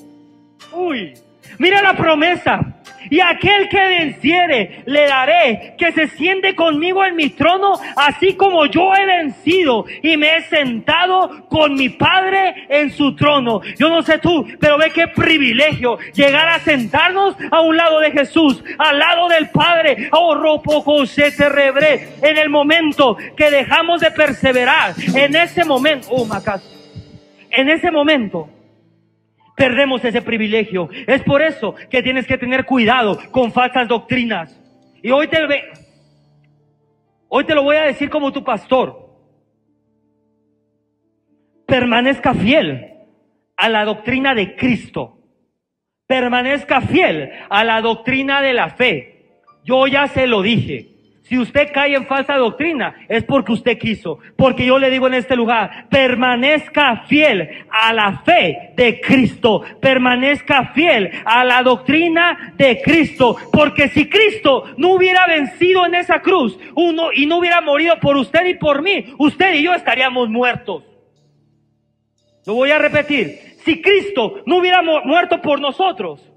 Uy, 0.73 1.13
mira 1.59 1.81
la 1.81 1.93
promesa. 1.93 2.68
Y 3.09 3.19
aquel 3.19 3.69
que 3.69 3.79
venciere, 3.79 4.83
le 4.85 5.07
daré 5.07 5.75
que 5.77 5.91
se 5.91 6.07
siente 6.07 6.55
conmigo 6.55 7.03
en 7.05 7.15
mi 7.15 7.29
trono, 7.29 7.73
así 7.95 8.33
como 8.33 8.65
yo 8.65 8.93
he 8.95 9.05
vencido 9.05 9.85
y 10.01 10.17
me 10.17 10.37
he 10.37 10.41
sentado 10.43 11.47
con 11.49 11.75
mi 11.75 11.89
Padre 11.89 12.67
en 12.69 12.91
su 12.91 13.15
trono. 13.15 13.61
Yo 13.77 13.89
no 13.89 14.01
sé 14.01 14.19
tú, 14.19 14.45
pero 14.59 14.77
ve 14.77 14.91
qué 14.93 15.07
privilegio 15.07 15.97
llegar 16.13 16.47
a 16.47 16.59
sentarnos 16.59 17.35
a 17.51 17.61
un 17.61 17.75
lado 17.77 17.99
de 17.99 18.11
Jesús, 18.11 18.63
al 18.77 18.99
lado 18.99 19.27
del 19.27 19.49
Padre. 19.49 20.09
Oh, 20.11 20.61
poco 20.63 21.05
se 21.05 21.31
te. 21.31 21.49
En 22.21 22.37
el 22.37 22.49
momento 22.49 23.17
que 23.35 23.49
dejamos 23.49 24.01
de 24.01 24.11
perseverar, 24.11 24.93
en 25.15 25.35
ese 25.35 25.65
momento, 25.65 26.07
oh, 26.11 26.25
Macas, 26.25 26.63
en 27.49 27.69
ese 27.69 27.91
momento, 27.91 28.49
perdemos 29.59 30.03
ese 30.05 30.21
privilegio. 30.21 30.89
Es 31.05 31.21
por 31.21 31.41
eso 31.41 31.75
que 31.89 32.01
tienes 32.01 32.25
que 32.25 32.37
tener 32.37 32.65
cuidado 32.65 33.19
con 33.29 33.51
falsas 33.51 33.89
doctrinas. 33.89 34.57
Y 35.03 35.11
hoy 35.11 35.27
te, 35.27 35.37
hoy 37.27 37.43
te 37.43 37.53
lo 37.53 37.63
voy 37.63 37.75
a 37.75 37.83
decir 37.83 38.09
como 38.09 38.31
tu 38.31 38.41
pastor. 38.41 39.09
Permanezca 41.67 42.33
fiel 42.33 42.93
a 43.57 43.67
la 43.67 43.83
doctrina 43.83 44.33
de 44.33 44.55
Cristo. 44.55 45.17
Permanezca 46.07 46.79
fiel 46.79 47.29
a 47.49 47.63
la 47.65 47.81
doctrina 47.81 48.41
de 48.41 48.53
la 48.53 48.69
fe. 48.69 49.41
Yo 49.65 49.87
ya 49.87 50.07
se 50.07 50.25
lo 50.25 50.41
dije. 50.41 50.98
Si 51.29 51.37
usted 51.37 51.71
cae 51.71 51.93
en 51.93 52.07
falsa 52.07 52.37
doctrina, 52.37 53.05
es 53.07 53.23
porque 53.23 53.51
usted 53.51 53.77
quiso. 53.77 54.17
Porque 54.35 54.65
yo 54.65 54.79
le 54.79 54.89
digo 54.89 55.05
en 55.05 55.13
este 55.13 55.35
lugar, 55.35 55.87
permanezca 55.87 57.03
fiel 57.05 57.47
a 57.69 57.93
la 57.93 58.23
fe 58.23 58.73
de 58.75 58.99
Cristo. 58.99 59.61
Permanezca 59.79 60.71
fiel 60.73 61.11
a 61.25 61.45
la 61.45 61.61
doctrina 61.61 62.55
de 62.57 62.81
Cristo. 62.81 63.35
Porque 63.53 63.89
si 63.89 64.09
Cristo 64.09 64.73
no 64.77 64.93
hubiera 64.93 65.27
vencido 65.27 65.85
en 65.85 65.93
esa 65.93 66.19
cruz 66.19 66.57
uno, 66.73 67.09
y 67.13 67.27
no 67.27 67.37
hubiera 67.37 67.61
morido 67.61 67.99
por 67.99 68.17
usted 68.17 68.47
y 68.47 68.55
por 68.55 68.81
mí, 68.81 69.13
usted 69.19 69.53
y 69.53 69.61
yo 69.61 69.75
estaríamos 69.75 70.29
muertos. 70.29 70.83
Lo 72.47 72.55
voy 72.55 72.71
a 72.71 72.79
repetir. 72.79 73.37
Si 73.63 73.83
Cristo 73.83 74.41
no 74.47 74.57
hubiera 74.57 74.81
muerto 74.81 75.39
por 75.43 75.61
nosotros, 75.61 76.27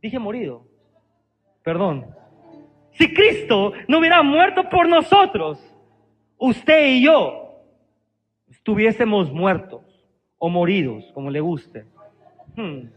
dije 0.00 0.18
morido. 0.18 0.64
Perdón. 1.62 2.23
Si 2.94 3.12
Cristo 3.12 3.72
no 3.88 3.98
hubiera 3.98 4.22
muerto 4.22 4.68
por 4.68 4.88
nosotros, 4.88 5.58
usted 6.38 6.94
y 6.94 7.04
yo 7.04 7.44
estuviésemos 8.48 9.32
muertos 9.32 9.82
o 10.38 10.48
moridos, 10.48 11.04
como 11.12 11.30
le 11.30 11.40
guste. 11.40 11.86
Hmm. 12.56 12.88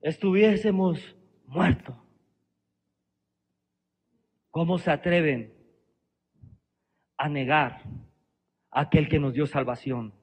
Estuviésemos 0.00 1.16
muertos. 1.46 1.96
¿Cómo 4.50 4.78
se 4.78 4.90
atreven 4.90 5.52
a 7.16 7.28
negar 7.28 7.82
a 8.70 8.80
aquel 8.80 9.08
que 9.08 9.18
nos 9.18 9.34
dio 9.34 9.46
salvación? 9.46 10.14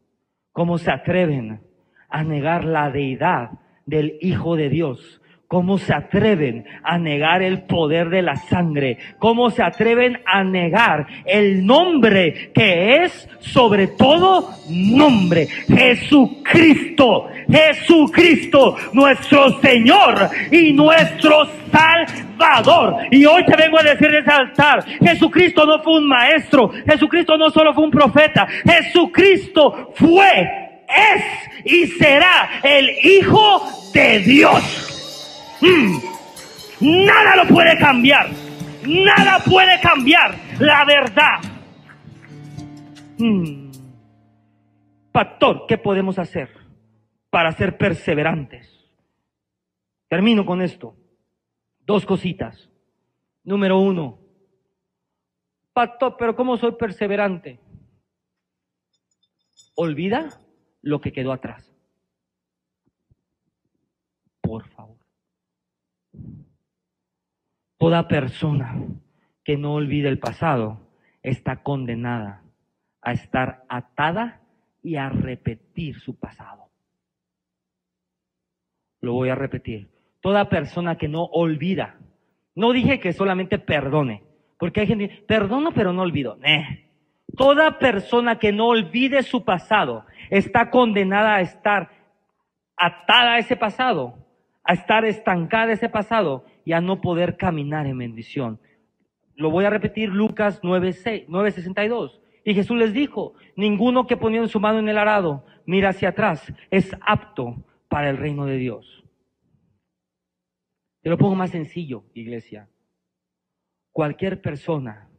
¿Cómo 0.52 0.78
se 0.78 0.92
atreven 0.92 1.62
a 2.10 2.24
negar 2.24 2.66
la 2.66 2.92
deidad 2.92 3.52
del 3.86 4.18
Hijo 4.22 4.56
de 4.56 4.70
Dios? 4.70 5.22
¿Cómo 5.54 5.78
se 5.78 5.94
atreven 5.94 6.66
a 6.82 6.98
negar 6.98 7.44
el 7.44 7.62
poder 7.62 8.10
de 8.10 8.24
la 8.24 8.38
sangre? 8.38 8.98
¿Cómo 9.20 9.52
se 9.52 9.62
atreven 9.62 10.20
a 10.26 10.44
negar 10.44 11.06
el 11.26 11.64
nombre 11.64 12.52
que 12.56 13.04
es 13.04 13.30
sobre 13.40 13.86
todo 13.86 14.50
nombre? 14.68 15.46
Jesucristo, 15.46 17.28
Jesucristo, 17.48 18.78
nuestro 18.94 19.62
Señor 19.62 20.28
y 20.50 20.74
nuestro 20.74 21.48
Salvador. 21.72 22.96
Y 23.12 23.24
hoy 23.24 23.46
te 23.46 23.56
vengo 23.56 23.78
a 23.78 23.84
decir 23.84 24.10
de 24.10 24.22
ese 24.22 24.32
altar, 24.32 24.84
Jesucristo 25.04 25.68
no 25.68 25.84
fue 25.84 26.00
un 26.00 26.08
maestro, 26.08 26.72
Jesucristo 26.84 27.38
no 27.38 27.52
solo 27.52 27.76
fue 27.76 27.84
un 27.84 27.92
profeta, 27.92 28.48
Jesucristo 28.66 29.92
fue, 29.94 30.82
es 30.88 31.24
y 31.64 31.86
será 31.86 32.50
el 32.64 32.90
Hijo 33.04 33.62
de 33.94 34.18
Dios. 34.18 34.93
Mm. 35.64 35.98
Nada 37.06 37.38
lo 37.38 37.48
puede 37.48 37.78
cambiar. 37.78 38.30
Nada 38.86 39.42
puede 39.46 39.80
cambiar 39.80 40.38
la 40.60 40.84
verdad. 40.84 41.40
Hmm. 43.18 43.72
Pastor, 45.14 45.66
¿qué 45.68 45.78
podemos 45.78 46.20
hacer 46.20 46.50
para 47.30 47.54
ser 47.54 47.78
perseverantes? 47.78 48.70
Termino 50.10 50.46
con 50.46 50.62
esto. 50.62 50.98
Dos 51.80 52.06
cositas. 52.06 52.70
Número 53.46 53.80
uno. 53.80 54.20
Pastor, 55.72 56.18
pero 56.20 56.36
¿cómo 56.36 56.58
soy 56.58 56.74
perseverante? 56.74 57.62
Olvida 59.76 60.30
lo 60.82 61.00
que 61.00 61.14
quedó 61.14 61.32
atrás. 61.32 61.74
Por 64.42 64.68
favor. 64.68 64.98
Toda 67.84 68.08
persona 68.08 68.78
que 69.44 69.58
no 69.58 69.74
olvide 69.74 70.08
el 70.08 70.18
pasado 70.18 70.80
está 71.22 71.64
condenada 71.64 72.42
a 73.02 73.12
estar 73.12 73.66
atada 73.68 74.40
y 74.82 74.96
a 74.96 75.10
repetir 75.10 76.00
su 76.00 76.18
pasado. 76.18 76.70
Lo 79.02 79.12
voy 79.12 79.28
a 79.28 79.36
repetir. 79.36 79.90
Toda 80.22 80.48
persona 80.48 80.96
que 80.96 81.10
no 81.10 81.26
olvida, 81.26 81.98
no 82.56 82.72
dije 82.72 83.02
que 83.02 83.12
solamente 83.12 83.60
perdone, 83.60 84.24
porque 84.58 84.80
hay 84.80 84.88
gente, 84.88 85.26
perdono 85.28 85.74
pero 85.74 85.92
no 85.92 86.04
olvido. 86.04 86.38
Toda 87.36 87.80
persona 87.80 88.40
que 88.40 88.54
no 88.54 88.68
olvide 88.68 89.24
su 89.24 89.44
pasado 89.44 90.06
está 90.30 90.70
condenada 90.70 91.36
a 91.36 91.42
estar 91.42 91.90
atada 92.78 93.34
a 93.34 93.40
ese 93.40 93.58
pasado, 93.58 94.14
a 94.64 94.72
estar 94.72 95.04
estancada 95.04 95.72
a 95.72 95.74
ese 95.74 95.90
pasado 95.90 96.46
y 96.66 96.74
a 96.74 96.82
no 96.82 97.02
poder 97.02 97.38
caminar 97.38 97.88
en 97.88 97.98
bendición. 97.98 98.60
Lo 99.36 99.50
voy 99.50 99.66
a 99.66 99.70
repetir, 99.70 100.10
Lucas 100.10 100.62
9.62. 100.62 102.20
Y 102.46 102.54
Jesús 102.54 102.78
les 102.78 102.94
dijo, 102.94 103.34
ninguno 103.56 104.06
que 104.06 104.18
poniendo 104.18 104.48
su 104.48 104.60
mano 104.60 104.80
en 104.80 104.90
el 104.90 104.98
arado 104.98 105.46
mira 105.66 105.90
hacia 105.90 106.10
atrás 106.10 106.54
es 106.70 106.92
apto 107.02 107.64
para 107.88 108.10
el 108.10 108.18
reino 108.18 108.46
de 108.46 108.58
Dios. 108.58 109.04
Te 111.02 111.10
lo 111.10 111.18
pongo 111.18 111.36
más 111.36 111.52
sencillo, 111.52 112.06
iglesia. 112.14 112.70
Cualquier 113.92 114.42
persona 114.42 115.10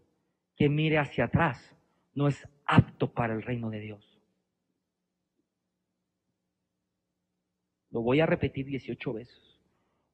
que 0.56 0.68
mire 0.68 0.98
hacia 0.98 1.24
atrás 1.24 1.76
no 2.14 2.28
es 2.28 2.48
apto 2.66 3.12
para 3.12 3.34
el 3.34 3.42
reino 3.42 3.70
de 3.70 3.80
Dios. 3.80 4.20
Lo 7.90 8.02
voy 8.02 8.20
a 8.20 8.26
repetir 8.26 8.66
18 8.66 9.12
veces. 9.12 9.60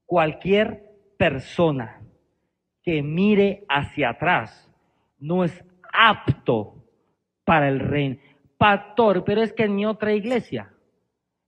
Cualquier 0.05 0.90
persona 1.21 2.01
que 2.83 3.03
mire 3.03 3.67
hacia 3.69 4.09
atrás 4.09 4.73
no 5.19 5.45
es 5.45 5.63
apto 5.93 6.83
para 7.45 7.69
el 7.69 7.79
reino. 7.79 8.17
Pastor, 8.57 9.23
pero 9.23 9.43
es 9.43 9.53
que 9.53 9.65
en 9.65 9.77
mi 9.77 9.85
otra 9.85 10.15
iglesia, 10.15 10.73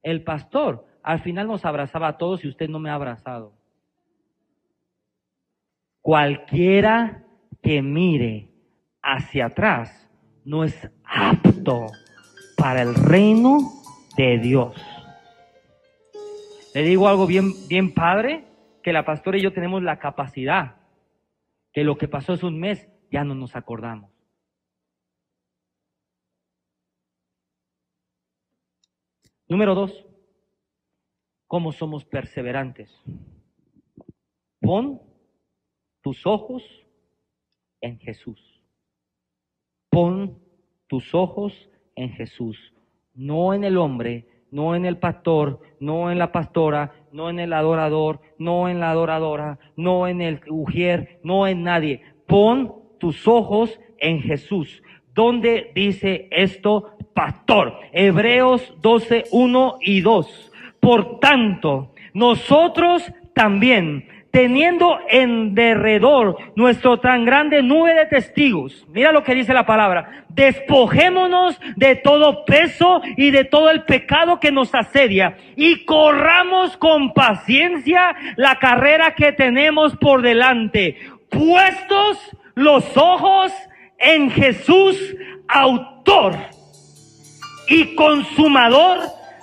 el 0.03 0.23
pastor 0.25 0.85
al 1.03 1.21
final 1.21 1.47
nos 1.47 1.65
abrazaba 1.65 2.09
a 2.09 2.19
todos 2.19 2.45
y 2.45 2.49
usted 2.49 2.69
no 2.69 2.81
me 2.81 2.91
ha 2.91 2.95
abrazado. 2.95 3.55
Cualquiera 6.03 7.25
que 7.63 7.81
mire 7.81 8.51
hacia 9.01 9.47
atrás 9.47 10.11
no 10.45 10.65
es 10.65 10.91
apto 11.03 11.87
para 12.59 12.83
el 12.83 12.95
reino 12.95 13.59
de 14.19 14.37
Dios. 14.37 14.77
Le 16.75 16.83
digo 16.83 17.09
algo 17.09 17.27
bien, 17.27 17.53
bien 17.69 17.95
padre, 17.95 18.52
que 18.83 18.93
la 18.93 19.05
pastora 19.05 19.39
y 19.39 19.43
yo 19.43 19.53
tenemos 19.53 19.83
la 19.83 19.99
capacidad, 19.99 20.77
que 21.73 21.85
lo 21.85 21.97
que 21.97 22.09
pasó 22.09 22.35
hace 22.35 22.47
un 22.47 22.59
mes 22.59 22.89
ya 23.11 23.25
no 23.25 23.35
nos 23.35 23.57
acordamos. 23.57 24.11
Número 29.49 29.75
dos, 29.75 30.07
¿cómo 31.47 31.73
somos 31.73 32.05
perseverantes? 32.05 32.91
Pon 34.61 35.03
tus 36.01 36.27
ojos 36.27 36.63
en 37.81 37.99
Jesús. 37.99 38.63
Pon 39.91 40.39
tus 40.87 41.15
ojos 41.15 41.69
en 41.97 42.11
Jesús, 42.11 42.73
no 43.15 43.53
en 43.53 43.65
el 43.65 43.77
hombre, 43.77 44.27
no 44.53 44.77
en 44.77 44.85
el 44.85 44.99
pastor, 44.99 45.59
no 45.81 46.13
en 46.13 46.19
la 46.19 46.31
pastora, 46.31 46.93
no 47.11 47.31
en 47.31 47.41
el 47.41 47.53
adorador, 47.53 48.21
no 48.39 48.69
en 48.69 48.79
la 48.79 48.91
adoradora, 48.91 49.59
no 49.77 50.07
en 50.07 50.21
el 50.21 50.41
ujier, 50.49 51.19
no 51.25 51.49
en 51.49 51.65
nadie. 51.65 52.03
Pon 52.27 52.73
tus 52.99 53.27
ojos 53.27 53.81
en 53.99 54.21
Jesús. 54.21 54.83
¿Dónde 55.15 55.73
dice 55.75 56.29
esto, 56.31 56.97
pastor? 57.15 57.79
Hebreos 57.93 58.75
12, 58.81 59.25
1 59.31 59.79
y 59.81 60.01
2. 60.01 60.53
Por 60.81 61.19
tanto, 61.19 61.93
nosotros 62.15 63.11
también, 63.35 64.07
teniendo 64.33 64.99
en 65.11 65.55
derredor 65.55 66.39
nuestro 66.57 66.99
tan 66.99 67.25
grande 67.25 67.63
nube 67.63 67.95
de 67.95 68.07
testigos. 68.07 68.85
Mira 68.89 69.13
lo 69.13 69.23
que 69.23 69.35
dice 69.35 69.53
la 69.53 69.67
palabra. 69.67 70.25
Despojémonos 70.31 71.61
de 71.77 71.97
todo 71.97 72.45
peso 72.47 73.03
y 73.17 73.31
de 73.31 73.45
todo 73.45 73.71
el 73.71 73.85
pecado 73.85 74.41
que 74.41 74.51
nos 74.51 74.75
asedia 74.75 75.37
y 75.55 75.85
corramos 75.85 76.79
con 76.79 77.13
paciencia 77.13 78.17
la 78.37 78.59
carrera 78.59 79.15
que 79.15 79.33
tenemos 79.33 79.97
por 79.97 80.23
delante. 80.23 80.97
Puestos 81.29 82.19
los 82.55 82.97
ojos 82.97 83.53
en 83.99 84.31
Jesús, 84.31 85.15
autor 85.47 86.35
y 87.69 87.95
consumador 87.95 88.99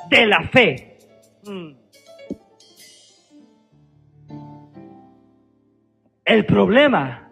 de 0.09 0.25
la 0.25 0.41
fe. 0.47 0.97
Mm. 1.45 1.78
El 6.29 6.45
problema 6.45 7.27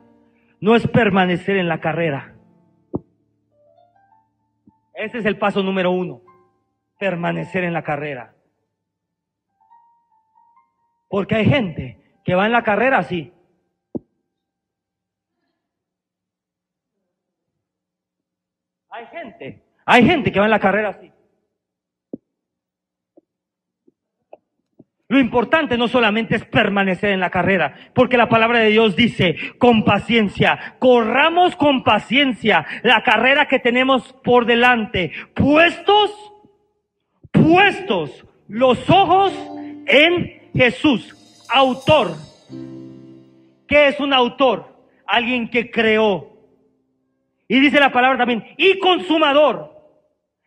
no 0.59 0.75
es 0.75 0.87
permanecer 0.87 1.55
en 1.57 1.67
la 1.67 1.79
carrera. 1.79 2.33
Ese 4.95 5.19
es 5.19 5.25
el 5.25 5.37
paso 5.37 5.61
número 5.61 5.91
uno, 5.91 6.23
permanecer 6.97 7.63
en 7.63 7.73
la 7.73 7.83
carrera. 7.83 8.33
Porque 11.09 11.35
hay 11.35 11.45
gente 11.45 12.19
que 12.25 12.33
va 12.33 12.47
en 12.47 12.51
la 12.51 12.63
carrera 12.63 12.97
así. 12.97 13.31
Hay 18.89 19.05
gente, 19.05 19.63
hay 19.85 20.05
gente 20.07 20.31
que 20.31 20.39
va 20.39 20.45
en 20.45 20.51
la 20.51 20.59
carrera 20.59 20.89
así. 20.89 21.13
Lo 25.09 25.19
importante 25.19 25.77
no 25.77 25.87
solamente 25.87 26.35
es 26.35 26.43
permanecer 26.43 27.11
en 27.11 27.21
la 27.21 27.29
carrera, 27.29 27.73
porque 27.93 28.17
la 28.17 28.27
palabra 28.27 28.59
de 28.59 28.71
Dios 28.71 28.97
dice, 28.97 29.37
con 29.57 29.85
paciencia, 29.85 30.75
corramos 30.79 31.55
con 31.55 31.83
paciencia 31.83 32.65
la 32.83 33.03
carrera 33.03 33.47
que 33.47 33.59
tenemos 33.59 34.13
por 34.21 34.45
delante, 34.45 35.13
puestos, 35.33 36.11
puestos 37.31 38.25
los 38.49 38.89
ojos 38.89 39.33
en 39.85 40.51
Jesús, 40.53 41.45
autor. 41.53 42.11
¿Qué 43.65 43.87
es 43.87 43.99
un 44.01 44.11
autor? 44.11 44.75
Alguien 45.05 45.49
que 45.49 45.71
creó. 45.71 46.33
Y 47.47 47.61
dice 47.61 47.79
la 47.79 47.93
palabra 47.93 48.17
también, 48.17 48.43
y 48.57 48.77
consumador, 48.79 49.71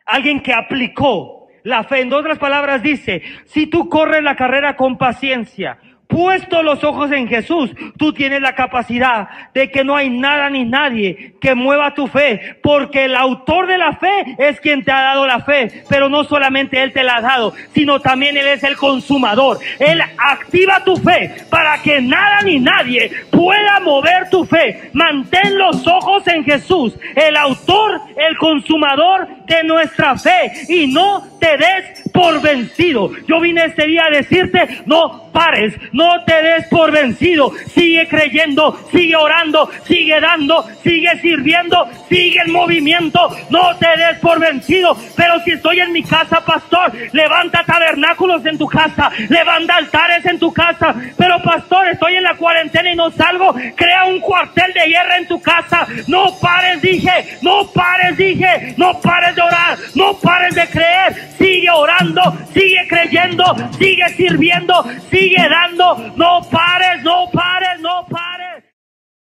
alguien 0.04 0.42
que 0.42 0.52
aplicó 0.52 1.39
la 1.62 1.84
fe, 1.84 2.00
en 2.00 2.12
otras 2.12 2.38
palabras, 2.38 2.82
dice, 2.82 3.22
si 3.46 3.66
tú 3.66 3.88
corres 3.88 4.22
la 4.22 4.36
carrera 4.36 4.76
con 4.76 4.96
paciencia, 4.98 5.78
puesto 6.10 6.62
los 6.62 6.84
ojos 6.84 7.10
en 7.12 7.28
Jesús, 7.28 7.70
tú 7.96 8.12
tienes 8.12 8.42
la 8.42 8.54
capacidad 8.54 9.28
de 9.54 9.70
que 9.70 9.84
no 9.84 9.96
hay 9.96 10.10
nada 10.10 10.50
ni 10.50 10.64
nadie 10.64 11.36
que 11.40 11.54
mueva 11.54 11.94
tu 11.94 12.06
fe, 12.08 12.58
porque 12.62 13.04
el 13.04 13.16
autor 13.16 13.66
de 13.66 13.78
la 13.78 13.94
fe 13.94 14.36
es 14.38 14.60
quien 14.60 14.84
te 14.84 14.92
ha 14.92 15.00
dado 15.00 15.26
la 15.26 15.40
fe, 15.40 15.84
pero 15.88 16.08
no 16.08 16.24
solamente 16.24 16.82
Él 16.82 16.92
te 16.92 17.02
la 17.02 17.16
ha 17.16 17.20
dado, 17.20 17.54
sino 17.72 18.00
también 18.00 18.36
Él 18.36 18.48
es 18.48 18.64
el 18.64 18.76
consumador. 18.76 19.58
Él 19.78 20.02
activa 20.18 20.84
tu 20.84 20.96
fe 20.96 21.34
para 21.48 21.80
que 21.82 22.00
nada 22.00 22.42
ni 22.42 22.58
nadie 22.58 23.10
pueda 23.30 23.80
mover 23.80 24.28
tu 24.30 24.44
fe. 24.44 24.90
Mantén 24.92 25.56
los 25.56 25.86
ojos 25.86 26.26
en 26.26 26.44
Jesús, 26.44 26.94
el 27.14 27.36
autor, 27.36 28.00
el 28.16 28.36
consumador 28.36 29.28
de 29.46 29.62
nuestra 29.64 30.16
fe, 30.16 30.52
y 30.68 30.92
no 30.92 31.22
te 31.38 31.56
des 31.56 31.99
por 32.12 32.40
vencido. 32.40 33.10
Yo 33.26 33.40
vine 33.40 33.64
este 33.66 33.86
día 33.86 34.04
a 34.06 34.10
decirte, 34.10 34.82
no 34.86 35.30
pares, 35.32 35.74
no 35.92 36.24
te 36.24 36.42
des 36.42 36.66
por 36.68 36.90
vencido. 36.90 37.52
Sigue 37.74 38.06
creyendo, 38.08 38.78
sigue 38.90 39.16
orando, 39.16 39.70
sigue 39.84 40.20
dando, 40.20 40.64
sigue 40.82 41.18
sirviendo, 41.20 41.88
sigue 42.08 42.40
el 42.44 42.52
movimiento. 42.52 43.28
No 43.50 43.76
te 43.76 43.88
des 43.96 44.18
por 44.20 44.38
vencido. 44.38 44.96
Pero 45.16 45.40
si 45.44 45.52
estoy 45.52 45.80
en 45.80 45.92
mi 45.92 46.02
casa, 46.02 46.44
pastor, 46.44 46.92
levanta 47.12 47.64
tabernáculos 47.64 48.44
en 48.46 48.58
tu 48.58 48.66
casa, 48.66 49.10
levanta 49.28 49.76
altares 49.76 50.24
en 50.26 50.38
tu 50.38 50.52
casa. 50.52 50.94
Pero 51.16 51.40
pastor, 51.42 51.88
estoy 51.88 52.16
en 52.16 52.24
la 52.24 52.34
cuarentena 52.36 52.92
y 52.92 52.96
no 52.96 53.10
salgo. 53.10 53.54
Crea 53.76 54.04
un 54.06 54.20
cuartel 54.20 54.72
de 54.72 54.86
guerra 54.86 55.18
en 55.18 55.28
tu 55.28 55.40
casa. 55.40 55.86
No 56.06 56.34
pares, 56.40 56.82
dije, 56.82 57.38
no 57.42 57.66
pares, 57.72 58.16
dije, 58.16 58.74
no 58.76 59.00
pares 59.00 59.34
de 59.34 59.42
orar, 59.42 59.78
no 59.94 60.14
pares 60.18 60.54
de 60.54 60.66
creer. 60.66 61.30
Sigue 61.38 61.70
orando, 62.00 62.36
sigue 62.52 62.86
creyendo, 62.88 63.44
sigue 63.78 64.08
sirviendo, 64.16 64.84
sigue 65.10 65.48
dando. 65.48 66.12
No 66.16 66.40
pares, 66.50 67.02
no 67.02 67.30
pares, 67.30 67.80
no 67.80 68.04
pares. 68.08 68.49